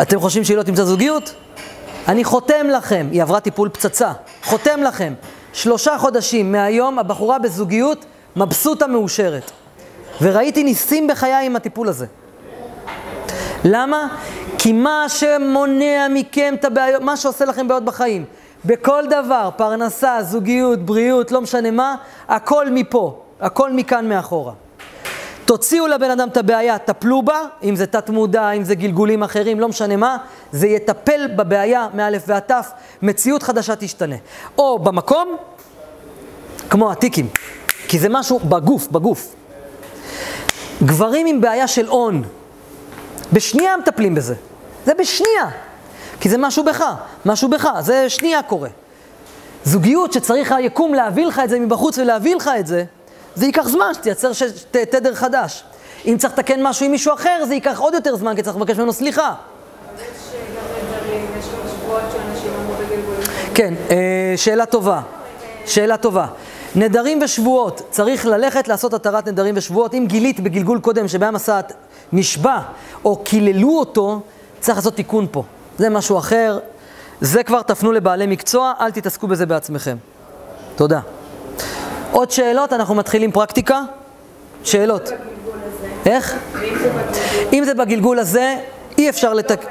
[0.02, 1.34] אתם חושבים שהיא לא תמצא זוגיות?
[2.08, 4.12] אני חותם לכם, היא עברה טיפול פצצה,
[4.44, 5.14] חותם לכם,
[5.52, 8.04] שלושה חודשים מהיום הבחורה בזוגיות
[8.36, 9.50] מבסוטה מאושרת.
[10.22, 12.06] וראיתי ניסים בחיי עם הטיפול הזה.
[13.64, 14.16] למה?
[14.58, 18.24] כי מה שמונע מכם את הבעיות, מה שעושה לכם בעיות בחיים,
[18.64, 21.96] בכל דבר, פרנסה, זוגיות, בריאות, לא משנה מה,
[22.28, 24.52] הכל מפה, הכל מכאן מאחורה.
[25.44, 29.60] תוציאו לבן אדם את הבעיה, טפלו בה, אם זה תת מודע, אם זה גלגולים אחרים,
[29.60, 30.16] לא משנה מה,
[30.52, 32.70] זה יטפל בבעיה מאלף ועד תף,
[33.02, 34.16] מציאות חדשה תשתנה.
[34.58, 35.36] או במקום,
[36.70, 37.28] כמו הטיקים,
[37.88, 39.34] כי זה משהו בגוף, בגוף.
[40.82, 42.22] גברים עם בעיה של הון,
[43.32, 44.34] בשנייה מטפלים בזה.
[44.86, 45.48] זה בשנייה.
[46.20, 46.84] כי זה משהו בך,
[47.26, 48.68] משהו בך, זה שנייה קורה.
[49.64, 52.84] זוגיות שצריך היקום להביא לך את זה מבחוץ ולהביא לך את זה,
[53.34, 54.42] זה ייקח זמן שתייצר ש...
[54.42, 54.76] ת...
[54.76, 55.64] תדר חדש.
[56.06, 58.76] אם צריך לתקן משהו עם מישהו אחר, זה ייקח עוד יותר זמן, כי צריך לבקש
[58.76, 59.34] ממנו סליחה.
[63.54, 65.00] כן, אה, שאלה טובה.
[65.66, 66.26] שאלה טובה.
[66.74, 69.94] נדרים ושבועות, צריך ללכת לעשות התרת נדרים ושבועות.
[69.94, 71.72] אם גילית בגלגול קודם שבעם הסעת
[72.12, 72.58] נשבע
[73.04, 74.20] או קיללו אותו,
[74.60, 75.42] צריך לעשות תיקון פה.
[75.78, 76.58] זה משהו אחר.
[77.20, 79.96] זה כבר תפנו לבעלי מקצוע, אל תתעסקו בזה בעצמכם.
[80.76, 81.00] תודה.
[82.12, 82.72] עוד שאלות?
[82.72, 83.80] אנחנו מתחילים פרקטיקה?
[84.64, 85.10] שאלות.
[86.06, 86.36] איך?
[87.52, 88.56] אם זה בגלגול הזה,
[88.98, 89.66] אי אפשר לתק...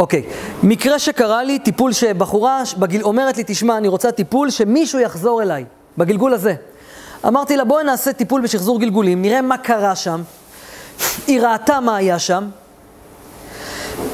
[0.00, 0.22] אוקיי,
[0.62, 5.64] מקרה שקרה לי, טיפול שבחורה בגיל, אומרת לי, תשמע, אני רוצה טיפול שמישהו יחזור אליי,
[5.98, 6.54] בגלגול הזה.
[7.26, 10.22] אמרתי לה, בואי נעשה טיפול בשחזור גלגולים, נראה מה קרה שם.
[11.26, 12.48] היא ראתה מה היה שם.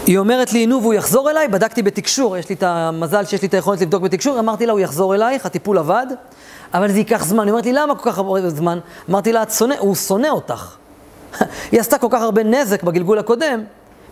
[0.06, 1.48] היא אומרת לי, נו, והוא יחזור אליי?
[1.48, 4.80] בדקתי בתקשור, יש לי את המזל שיש לי את היכולת לבדוק בתקשור, אמרתי לה, הוא
[4.80, 6.06] יחזור אלייך, הטיפול עבד,
[6.74, 7.44] אבל זה ייקח זמן.
[7.44, 8.78] היא אומרת לי, למה כל כך הרבה זמן?
[9.10, 10.76] אמרתי לה, שונא, הוא שונא אותך.
[11.72, 13.64] היא עשתה כל כך הרבה נזק בגלגול הקודם,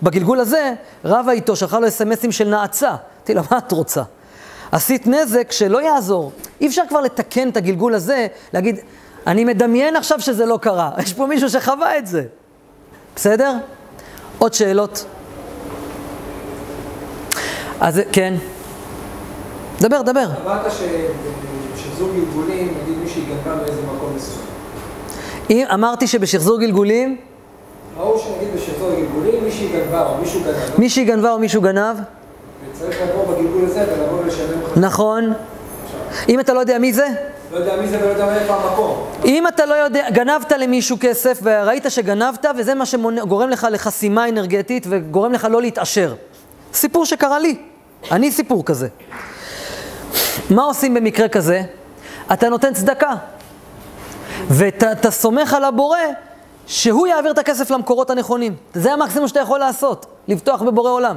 [0.04, 0.72] בגלגול הזה,
[1.04, 2.88] רבה איתו, שלחה לו אסמסים של נאצה.
[2.88, 4.02] אמרתי לה, מה את רוצה?
[4.72, 6.32] עשית נזק שלא יעזור.
[6.60, 8.76] אי אפשר כבר לתקן את הגלגול הזה, להגיד,
[9.26, 10.90] אני מדמיין עכשיו שזה לא קרה.
[11.04, 12.22] יש פה מישהו שחווה את זה.
[13.16, 13.52] בסדר?
[14.38, 15.04] עוד שאלות?
[17.80, 18.34] אז כן.
[19.80, 20.26] דבר, דבר.
[20.44, 25.66] אמרת שבשחזור גלגולים, נגיד מישהי גנבה באיזה מקום מסוים.
[25.74, 27.16] אמרתי שבשחזור גלגולים,
[27.96, 31.96] ראו שנגיד בשחזור גלגולים מישהי גנבה או מישהו גנב, מישהי גנבה או מישהו גנב,
[32.70, 34.78] וצריך לבוא בגלגול הזה ולבוא ולשלם לך.
[34.78, 35.32] נכון.
[36.28, 37.06] אם אתה לא יודע מי זה,
[37.52, 39.06] לא יודע מי זה ולא יודע איפה המקום.
[39.24, 44.86] אם אתה לא יודע, גנבת למישהו כסף וראית שגנבת וזה מה שגורם לך לחסימה אנרגטית
[44.90, 46.14] וגורם לך לא להתעשר.
[46.72, 47.56] סיפור שקרה לי,
[48.12, 48.88] אני סיפור כזה.
[50.50, 51.62] מה עושים במקרה כזה?
[52.32, 53.12] אתה נותן צדקה.
[54.48, 55.98] ואתה סומך על הבורא
[56.66, 58.54] שהוא יעביר את הכסף למקורות הנכונים.
[58.74, 61.16] זה המקסימום שאתה יכול לעשות, לבטוח בבורא עולם.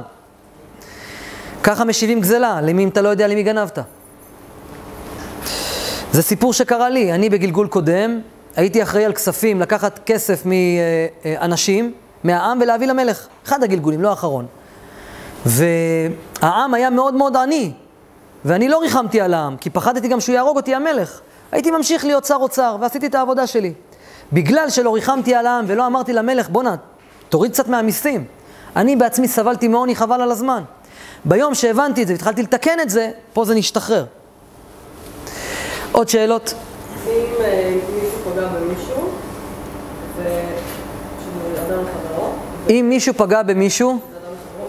[1.62, 3.78] ככה משיבים גזלה, למי אם אתה לא יודע למי גנבת.
[6.12, 8.20] זה סיפור שקרה לי, אני בגלגול קודם,
[8.56, 11.92] הייתי אחראי על כספים, לקחת כסף מאנשים,
[12.24, 13.26] מהעם ולהביא למלך.
[13.46, 14.46] אחד הגלגולים, לא האחרון.
[15.46, 17.72] והעם היה מאוד מאוד עני,
[18.44, 21.20] ואני לא ריחמתי על העם, כי פחדתי גם שהוא יהרוג אותי המלך.
[21.52, 23.72] הייתי ממשיך להיות שר אוצר, ועשיתי את העבודה שלי.
[24.32, 26.74] בגלל שלא ריחמתי על העם ולא אמרתי למלך, בואנה,
[27.28, 28.24] תוריד קצת מהמיסים.
[28.76, 30.62] אני בעצמי סבלתי מעוני חבל על הזמן.
[31.24, 34.04] ביום שהבנתי את זה והתחלתי לתקן את זה, פה זה נשתחרר.
[35.92, 36.54] עוד שאלות?
[37.06, 37.10] אם
[37.40, 39.08] אה, מישהו פגע במישהו,
[42.70, 43.98] אם מישהו פגע במישהו,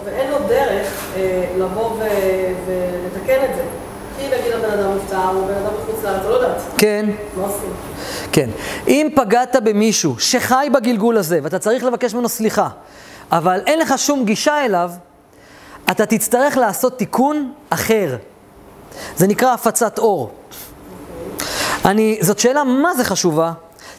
[0.06, 0.88] ואין לו דרך
[1.18, 3.64] אה, לבוא ולתקן את זה.
[4.18, 6.62] כי נגיד הבן אדם נפטר, הוא בן אדם מחוץ לארץ, לא יודעת.
[6.78, 7.06] כן,
[7.38, 7.74] מה עושים?
[8.32, 8.50] כן.
[8.88, 12.70] אם פגעת במישהו שחי בגלגול הזה, ואתה צריך לבקש ממנו סליחה,
[13.32, 14.92] אבל אין לך שום גישה אליו,
[15.92, 18.18] אתה תצטרך לעשות תיקון אחר.
[19.16, 20.32] זה נקרא הפצת אור.
[21.86, 23.52] אני, זאת שאלה מה זה חשובה.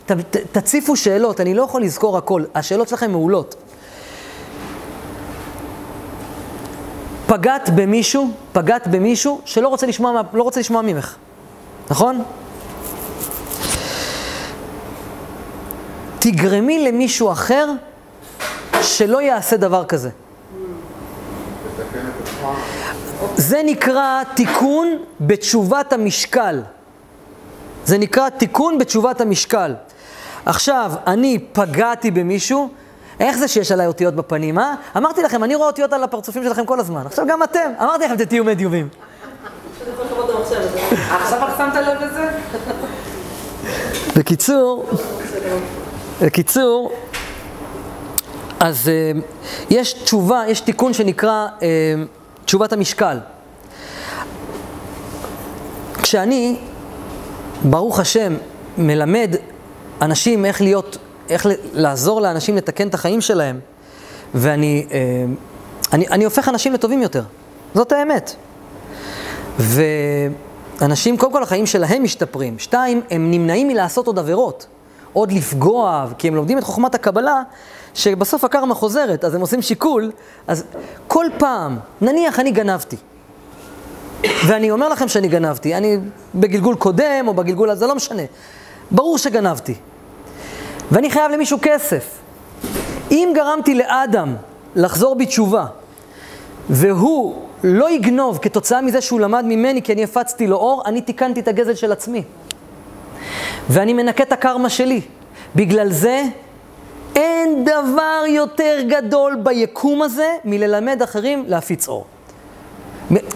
[0.07, 3.55] ת, ת, תציפו שאלות, אני לא יכול לזכור הכל, השאלות שלכם מעולות.
[7.27, 11.17] פגעת במישהו, פגעת במישהו שלא רוצה לשמוע, לא רוצה לשמוע ממך,
[11.91, 12.23] נכון?
[16.21, 17.67] תגרמי למישהו אחר
[18.83, 20.11] שלא יעשה דבר כזה.
[23.37, 26.63] זה נקרא תיקון בתשובת המשקל.
[27.85, 29.75] זה נקרא תיקון בתשובת המשקל.
[30.47, 32.69] עכשיו, אני פגעתי במישהו,
[33.21, 34.75] איך זה שיש עליי אותיות בפנים, אה?
[34.97, 37.07] אמרתי לכם, אני רואה אותיות על הפרצופים שלכם כל הזמן.
[37.07, 38.89] עכשיו גם אתם, אמרתי לכם, תהיו מדיומים.
[41.11, 42.31] עכשיו רק שמת לב לזה?
[44.17, 44.87] בקיצור,
[46.23, 46.93] בקיצור,
[48.61, 49.21] אז אה,
[49.71, 51.69] יש תשובה, יש תיקון שנקרא אה,
[52.45, 53.19] תשובת המשקל.
[56.03, 56.57] כשאני,
[57.65, 58.35] ברוך השם,
[58.79, 59.35] מלמד
[60.03, 60.99] אנשים איך להיות,
[61.29, 63.61] איך לעזור לאנשים לתקן את החיים שלהם,
[64.35, 64.99] ואני אה,
[65.93, 67.23] אני, אני הופך אנשים לטובים יותר.
[67.75, 68.35] זאת האמת.
[69.59, 72.59] ואנשים, קודם כל החיים שלהם משתפרים.
[72.59, 74.67] שתיים, הם נמנעים מלעשות עוד עבירות.
[75.13, 77.43] עוד לפגוע, כי הם לומדים את חוכמת הקבלה,
[77.95, 80.13] שבסוף הקרמה חוזרת, אז הם עושים שיקול,
[80.47, 80.65] אז
[81.09, 82.97] כל פעם, נניח אני גנבתי,
[84.47, 85.99] ואני אומר לכם שאני גנבתי, אני
[86.35, 88.23] בגלגול קודם או בגלגול הזה, לא משנה.
[88.91, 89.75] ברור שגנבתי.
[90.93, 92.19] ואני חייב למישהו כסף.
[93.11, 94.37] אם גרמתי לאדם
[94.77, 95.67] לחזור בתשובה,
[96.71, 101.41] והוא לא יגנוב כתוצאה מזה שהוא למד ממני כי אני הפצתי לו אור, אני תיקנתי
[101.41, 102.23] את הגזל של עצמי.
[103.71, 105.01] ואני מנקה את הקרמה שלי.
[105.57, 106.23] בגלל זה
[107.17, 112.07] אין דבר יותר גדול ביקום הזה מללמד אחרים להפיץ אור.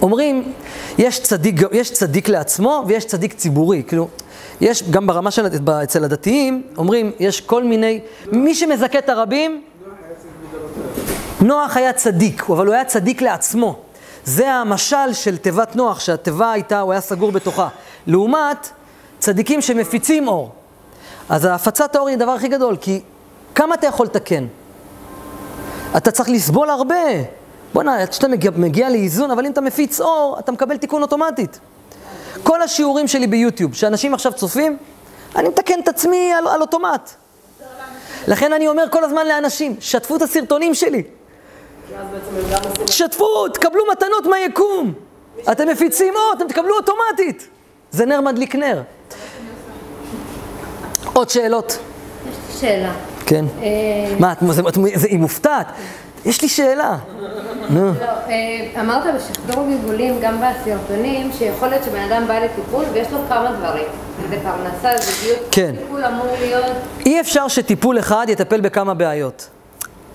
[0.03, 0.53] אומרים,
[0.99, 3.83] יש צדיק, יש צדיק לעצמו ויש צדיק ציבורי.
[3.87, 4.09] כאילו,
[4.61, 5.47] יש גם ברמה של,
[5.83, 8.01] אצל הדתיים, אומרים, יש כל מיני,
[8.33, 9.63] מי שמזכה את הרבים,
[11.41, 13.77] נוח היה צדיק, אבל הוא היה צדיק לעצמו.
[14.25, 17.69] זה המשל של תיבת נוח, שהתיבה הייתה, הוא היה סגור בתוכה.
[18.07, 18.69] לעומת
[19.25, 20.51] צדיקים שמפיצים אור.
[21.29, 23.01] אז הפצת האור היא הדבר הכי גדול, כי
[23.55, 24.47] כמה אתה יכול לתקן?
[25.97, 27.05] אתה צריך לסבול הרבה.
[27.75, 31.59] בוא'נה, עד שאתה מגיע, מגיע לאיזון, אבל אם אתה מפיץ אור, אתה מקבל תיקון אוטומטית.
[32.43, 34.77] כל השיעורים שלי ביוטיוב, שאנשים עכשיו צופים,
[35.37, 37.11] אני מתקן את עצמי על, על אוטומט.
[38.29, 41.03] לכן אני אומר כל הזמן לאנשים, שתפו את הסרטונים שלי.
[42.87, 44.93] שתפו, תקבלו מתנות מהיקום.
[45.53, 47.49] אתם מפיצים אור, אתם תקבלו אוטומטית.
[47.95, 48.83] זה נר מדליק נר.
[51.13, 51.79] עוד שאלות?
[52.29, 52.93] יש לי שאלה.
[53.27, 53.45] כן.
[53.63, 53.69] אה,
[54.19, 54.77] מה, את,
[55.09, 55.67] היא מופתעת.
[56.25, 56.97] יש לי שאלה.
[57.71, 57.87] נו.
[57.87, 63.19] לא, אה, אמרת בשחזור גלגולים, גם בסרטונים, שיכול להיות שבן אדם בא לטיפול ויש לו
[63.29, 63.87] כמה דברים.
[64.31, 65.75] זה פרנסה, זוגיות, כן.
[65.79, 66.65] טיפול אמור להיות...
[67.07, 69.49] אי אפשר שטיפול אחד יטפל בכמה בעיות.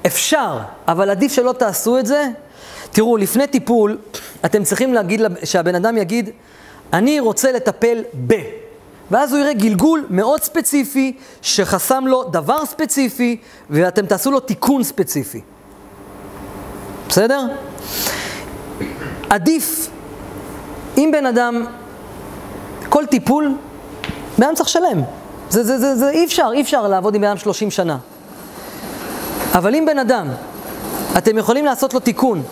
[0.06, 0.58] אפשר,
[0.88, 2.28] אבל עדיף שלא תעשו את זה.
[2.92, 3.98] תראו, לפני טיפול,
[4.46, 6.30] אתם צריכים להגיד, שהבן אדם יגיד,
[6.94, 8.34] אני רוצה לטפל ב...
[9.12, 13.38] ואז הוא יראה גלגול מאוד ספציפי, שחסם לו דבר ספציפי,
[13.70, 15.42] ואתם תעשו לו תיקון ספציפי.
[17.10, 17.42] בסדר?
[19.30, 19.90] עדיף,
[20.98, 21.66] אם בן אדם,
[22.90, 23.56] כל טיפול,
[24.38, 25.02] בן אדם צריך לשלם.
[25.50, 27.98] זה, זה, זה, זה אי אפשר, אי אפשר לעבוד עם בן אדם 30 שנה.
[29.54, 30.28] אבל אם בן אדם,
[31.18, 32.44] אתם יכולים לעשות לו תיקון,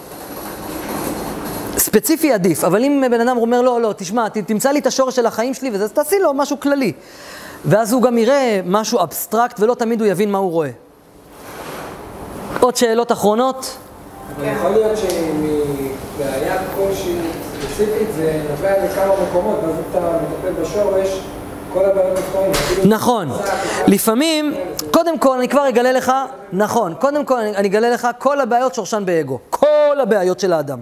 [1.91, 5.15] ספציפי עדיף, אבל אם בן אדם אומר, לא, לא, תשמע, ת- תמצא לי את השורש
[5.15, 6.93] של החיים שלי וזה, אז תעשי לו משהו כללי.
[7.65, 10.69] ואז הוא גם יראה משהו אבסטרקט ולא תמיד הוא יבין מה הוא רואה.
[12.59, 13.77] עוד שאלות אחרונות?
[14.43, 17.15] יכול להיות שמבעיה כלשהי
[17.61, 21.19] ספציפית זה נובע לכמה מקומות, ואז אתה מטפל בשורש,
[22.85, 23.30] נכון.
[23.88, 24.53] לפעמים,
[24.91, 26.11] קודם כל, אני כבר אגלה לך,
[26.53, 29.39] נכון, קודם כל אני, אגלה לך, כל הבעיות שורשן באגו.
[29.49, 29.68] כל
[30.01, 30.80] הבעיות של האדם.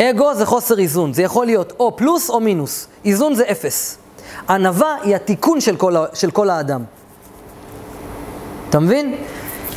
[0.00, 2.86] אגו זה חוסר איזון, זה יכול להיות או פלוס או מינוס.
[3.04, 3.98] איזון זה אפס.
[4.48, 6.84] ענווה היא התיקון של כל, של כל האדם.
[8.68, 9.16] אתה מבין?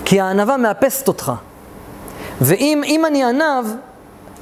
[0.05, 1.31] כי הענווה מאפסת אותך.
[2.41, 3.65] ואם אם אני ענב,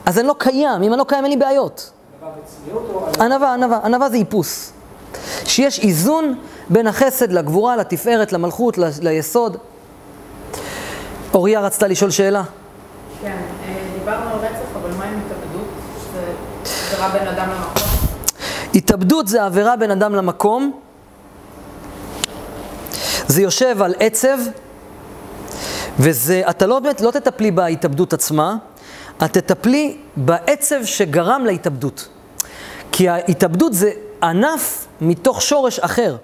[0.06, 0.84] אז אני לא קיים.
[0.84, 1.92] אם אני לא קיים, אין לי בעיות.
[3.20, 4.72] ענווה ענווה, ענווה, זה איפוס.
[5.46, 6.36] שיש איזון
[6.70, 9.58] בין החסד לגבורה, לתפארת, למלכות, ל- ליסוד.
[11.34, 12.44] אוריה רצתה לשאול שאלה.
[13.22, 13.28] כן,
[13.66, 14.48] אה, דיברנו על רצח,
[14.82, 15.68] אבל מה עם התאבדות?
[16.00, 17.84] שזה עבירה בין אדם למקום?
[18.76, 20.80] התאבדות זה עבירה בין אדם למקום.
[23.28, 24.38] זה יושב על עצב,
[26.00, 28.56] וזה, אתה לא באמת, לא תטפלי בהתאבדות עצמה,
[29.26, 32.08] את תטפלי בעצב שגרם להתאבדות.
[32.92, 33.92] כי ההתאבדות זה
[34.24, 36.16] ענף מתוך שורש אחר.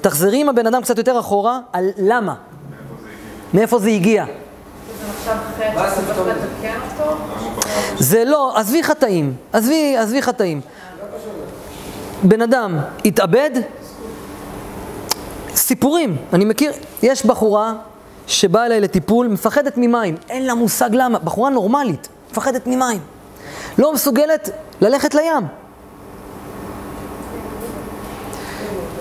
[0.00, 2.34] תחזרי עם הבן אדם קצת יותר אחורה על למה.
[3.54, 4.24] מאיפה זה הגיע.
[4.24, 4.32] זה
[5.08, 7.16] נחשב חטא שצריך לתקן אותו?
[7.98, 10.60] זה לא, עזבי חטאים, עזבי, עזבי חטאים.
[12.22, 13.50] בן אדם התאבד,
[15.54, 16.72] סיפורים, אני מכיר,
[17.02, 17.74] יש בחורה
[18.26, 23.00] שבאה אליי לטיפול, מפחדת ממים, אין לה מושג למה, בחורה נורמלית, מפחדת ממים.
[23.78, 25.46] לא מסוגלת ללכת לים.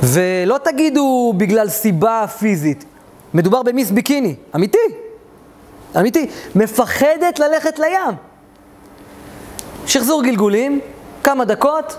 [0.03, 2.85] ולא תגידו בגלל סיבה פיזית,
[3.33, 4.77] מדובר במיס ביקיני, אמיתי,
[5.99, 8.28] אמיתי, מפחדת ללכת לים.
[9.89, 10.79] שחזור גלגולים,
[11.23, 11.95] כמה דקות,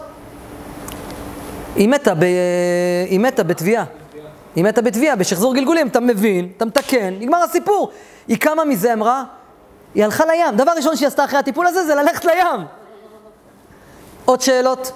[1.76, 2.24] היא מתה, ב...
[3.06, 3.84] היא מתה בתביעה.
[4.56, 7.90] היא מתה בתביעה, בשחזור גלגולים, אתה מבין, אתה מתקן, נגמר הסיפור.
[8.28, 9.24] היא קמה מזה, אמרה,
[9.94, 10.56] היא הלכה לים.
[10.56, 12.64] דבר ראשון שהיא עשתה אחרי הטיפול הזה זה ללכת לים.
[14.24, 14.92] עוד שאלות?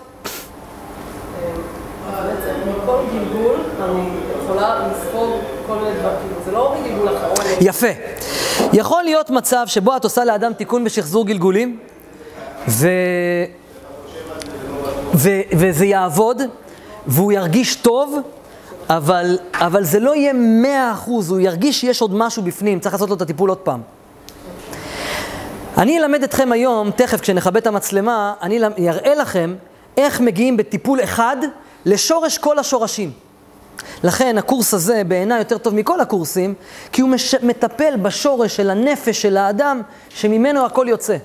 [7.07, 7.47] אחרון.
[7.61, 7.87] יפה.
[8.73, 11.79] יכול להיות מצב שבו את עושה לאדם תיקון בשחזור גלגולים,
[12.69, 12.89] ו...
[15.15, 15.29] ו...
[15.53, 16.43] וזה יעבוד,
[17.07, 18.19] והוא ירגיש טוב,
[18.89, 23.09] אבל, אבל זה לא יהיה מאה אחוז, הוא ירגיש שיש עוד משהו בפנים, צריך לעשות
[23.09, 23.81] לו את הטיפול עוד פעם.
[25.79, 29.55] אני אלמד אתכם היום, תכף כשנכבה את המצלמה, אני אראה לכם
[29.97, 31.37] איך מגיעים בטיפול אחד
[31.85, 33.11] לשורש כל השורשים.
[34.05, 36.55] לכן הקורס הזה בעיניי יותר טוב מכל הקורסים,
[36.93, 37.35] כי הוא מש...
[37.35, 41.17] מטפל בשורש של הנפש של האדם, שממנו הכל יוצא.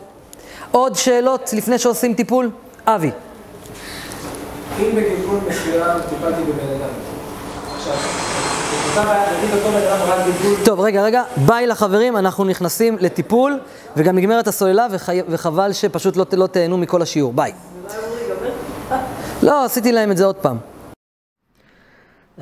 [0.71, 2.49] עוד שאלות לפני שעושים טיפול?
[2.85, 3.11] אבי.
[4.79, 6.89] אם בגלגול מסוים טיפלתי בבן אדם,
[7.75, 7.93] עכשיו,
[8.89, 12.97] אותה בעיה, נגיד אותו בן אדם רק גלגול, טוב, רגע, רגע, ביי לחברים, אנחנו נכנסים
[12.99, 13.59] לטיפול,
[13.97, 15.19] וגם נגמרת הסוללה, וחי...
[15.29, 17.33] וחבל שפשוט לא, לא תהנו מכל השיעור.
[17.33, 17.53] ביי.
[19.43, 20.57] לא, עשיתי להם את זה עוד פעם.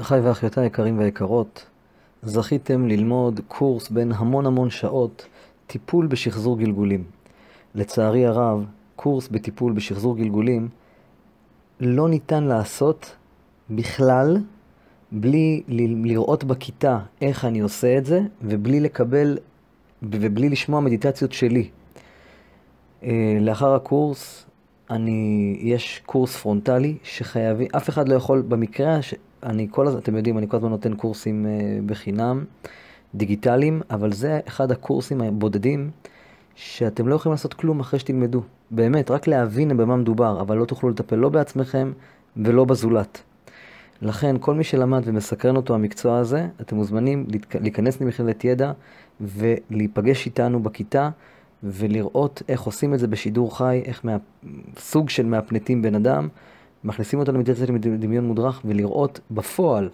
[0.02, 1.66] אחיי ואחיותיי היקרים והיקרות,
[2.24, 5.26] זכיתם ללמוד קורס בין המון המון שעות,
[5.68, 7.04] טיפול בשחזור גלגולים.
[7.78, 10.70] לצערי הרב, קורס בטיפול בשחזור גלגולים
[11.80, 13.16] לא ניתן לעשות
[13.70, 14.38] בכלל
[15.12, 15.64] בלי
[16.04, 19.38] לראות בכיתה איך אני עושה את זה, ובלי לקבל
[20.04, 21.70] ובלי לשמוע מדיטציות שלי.
[23.04, 24.46] אה, לאחר הקורס,
[24.90, 29.14] אני, יש קורס פרונטלי שחייבים, אף אחד לא יכול, במקרה, ש,
[29.44, 32.46] אני כל הזמן, אתם יודעים, אני כל הזמן נותן קורסים אה, בחינם,
[33.16, 35.92] דיגיטליים, אבל זה אחד הקורסים הבודדים
[36.60, 38.42] שאתם לא יכולים לעשות כלום אחרי שתלמדו.
[38.72, 41.92] באמת, רק להבין במה מדובר, אבל לא תוכלו לטפל לא בעצמכם
[42.38, 43.22] ולא בזולת.
[44.02, 47.28] לכן, כל מי שלמד ומסקרן אותו המקצוע הזה, אתם מוזמנים
[47.62, 48.72] להיכנס למכללת ידע
[49.22, 51.10] ולהיפגש איתנו בכיתה
[51.64, 54.18] ולראות איך עושים את זה בשידור חי, איך מה...
[54.78, 56.28] סוג של מהפנטים בן אדם,
[56.84, 59.90] מכניסים אותו למדיטציה לדמיון מודרך ולראות בפועל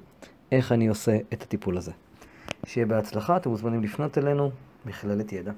[0.52, 1.92] איך אני עושה את הטיפול הזה.
[2.66, 4.52] שיהיה בהצלחה, אתם מוזמנים לפנות אלינו,
[4.86, 5.52] מכללת ידע.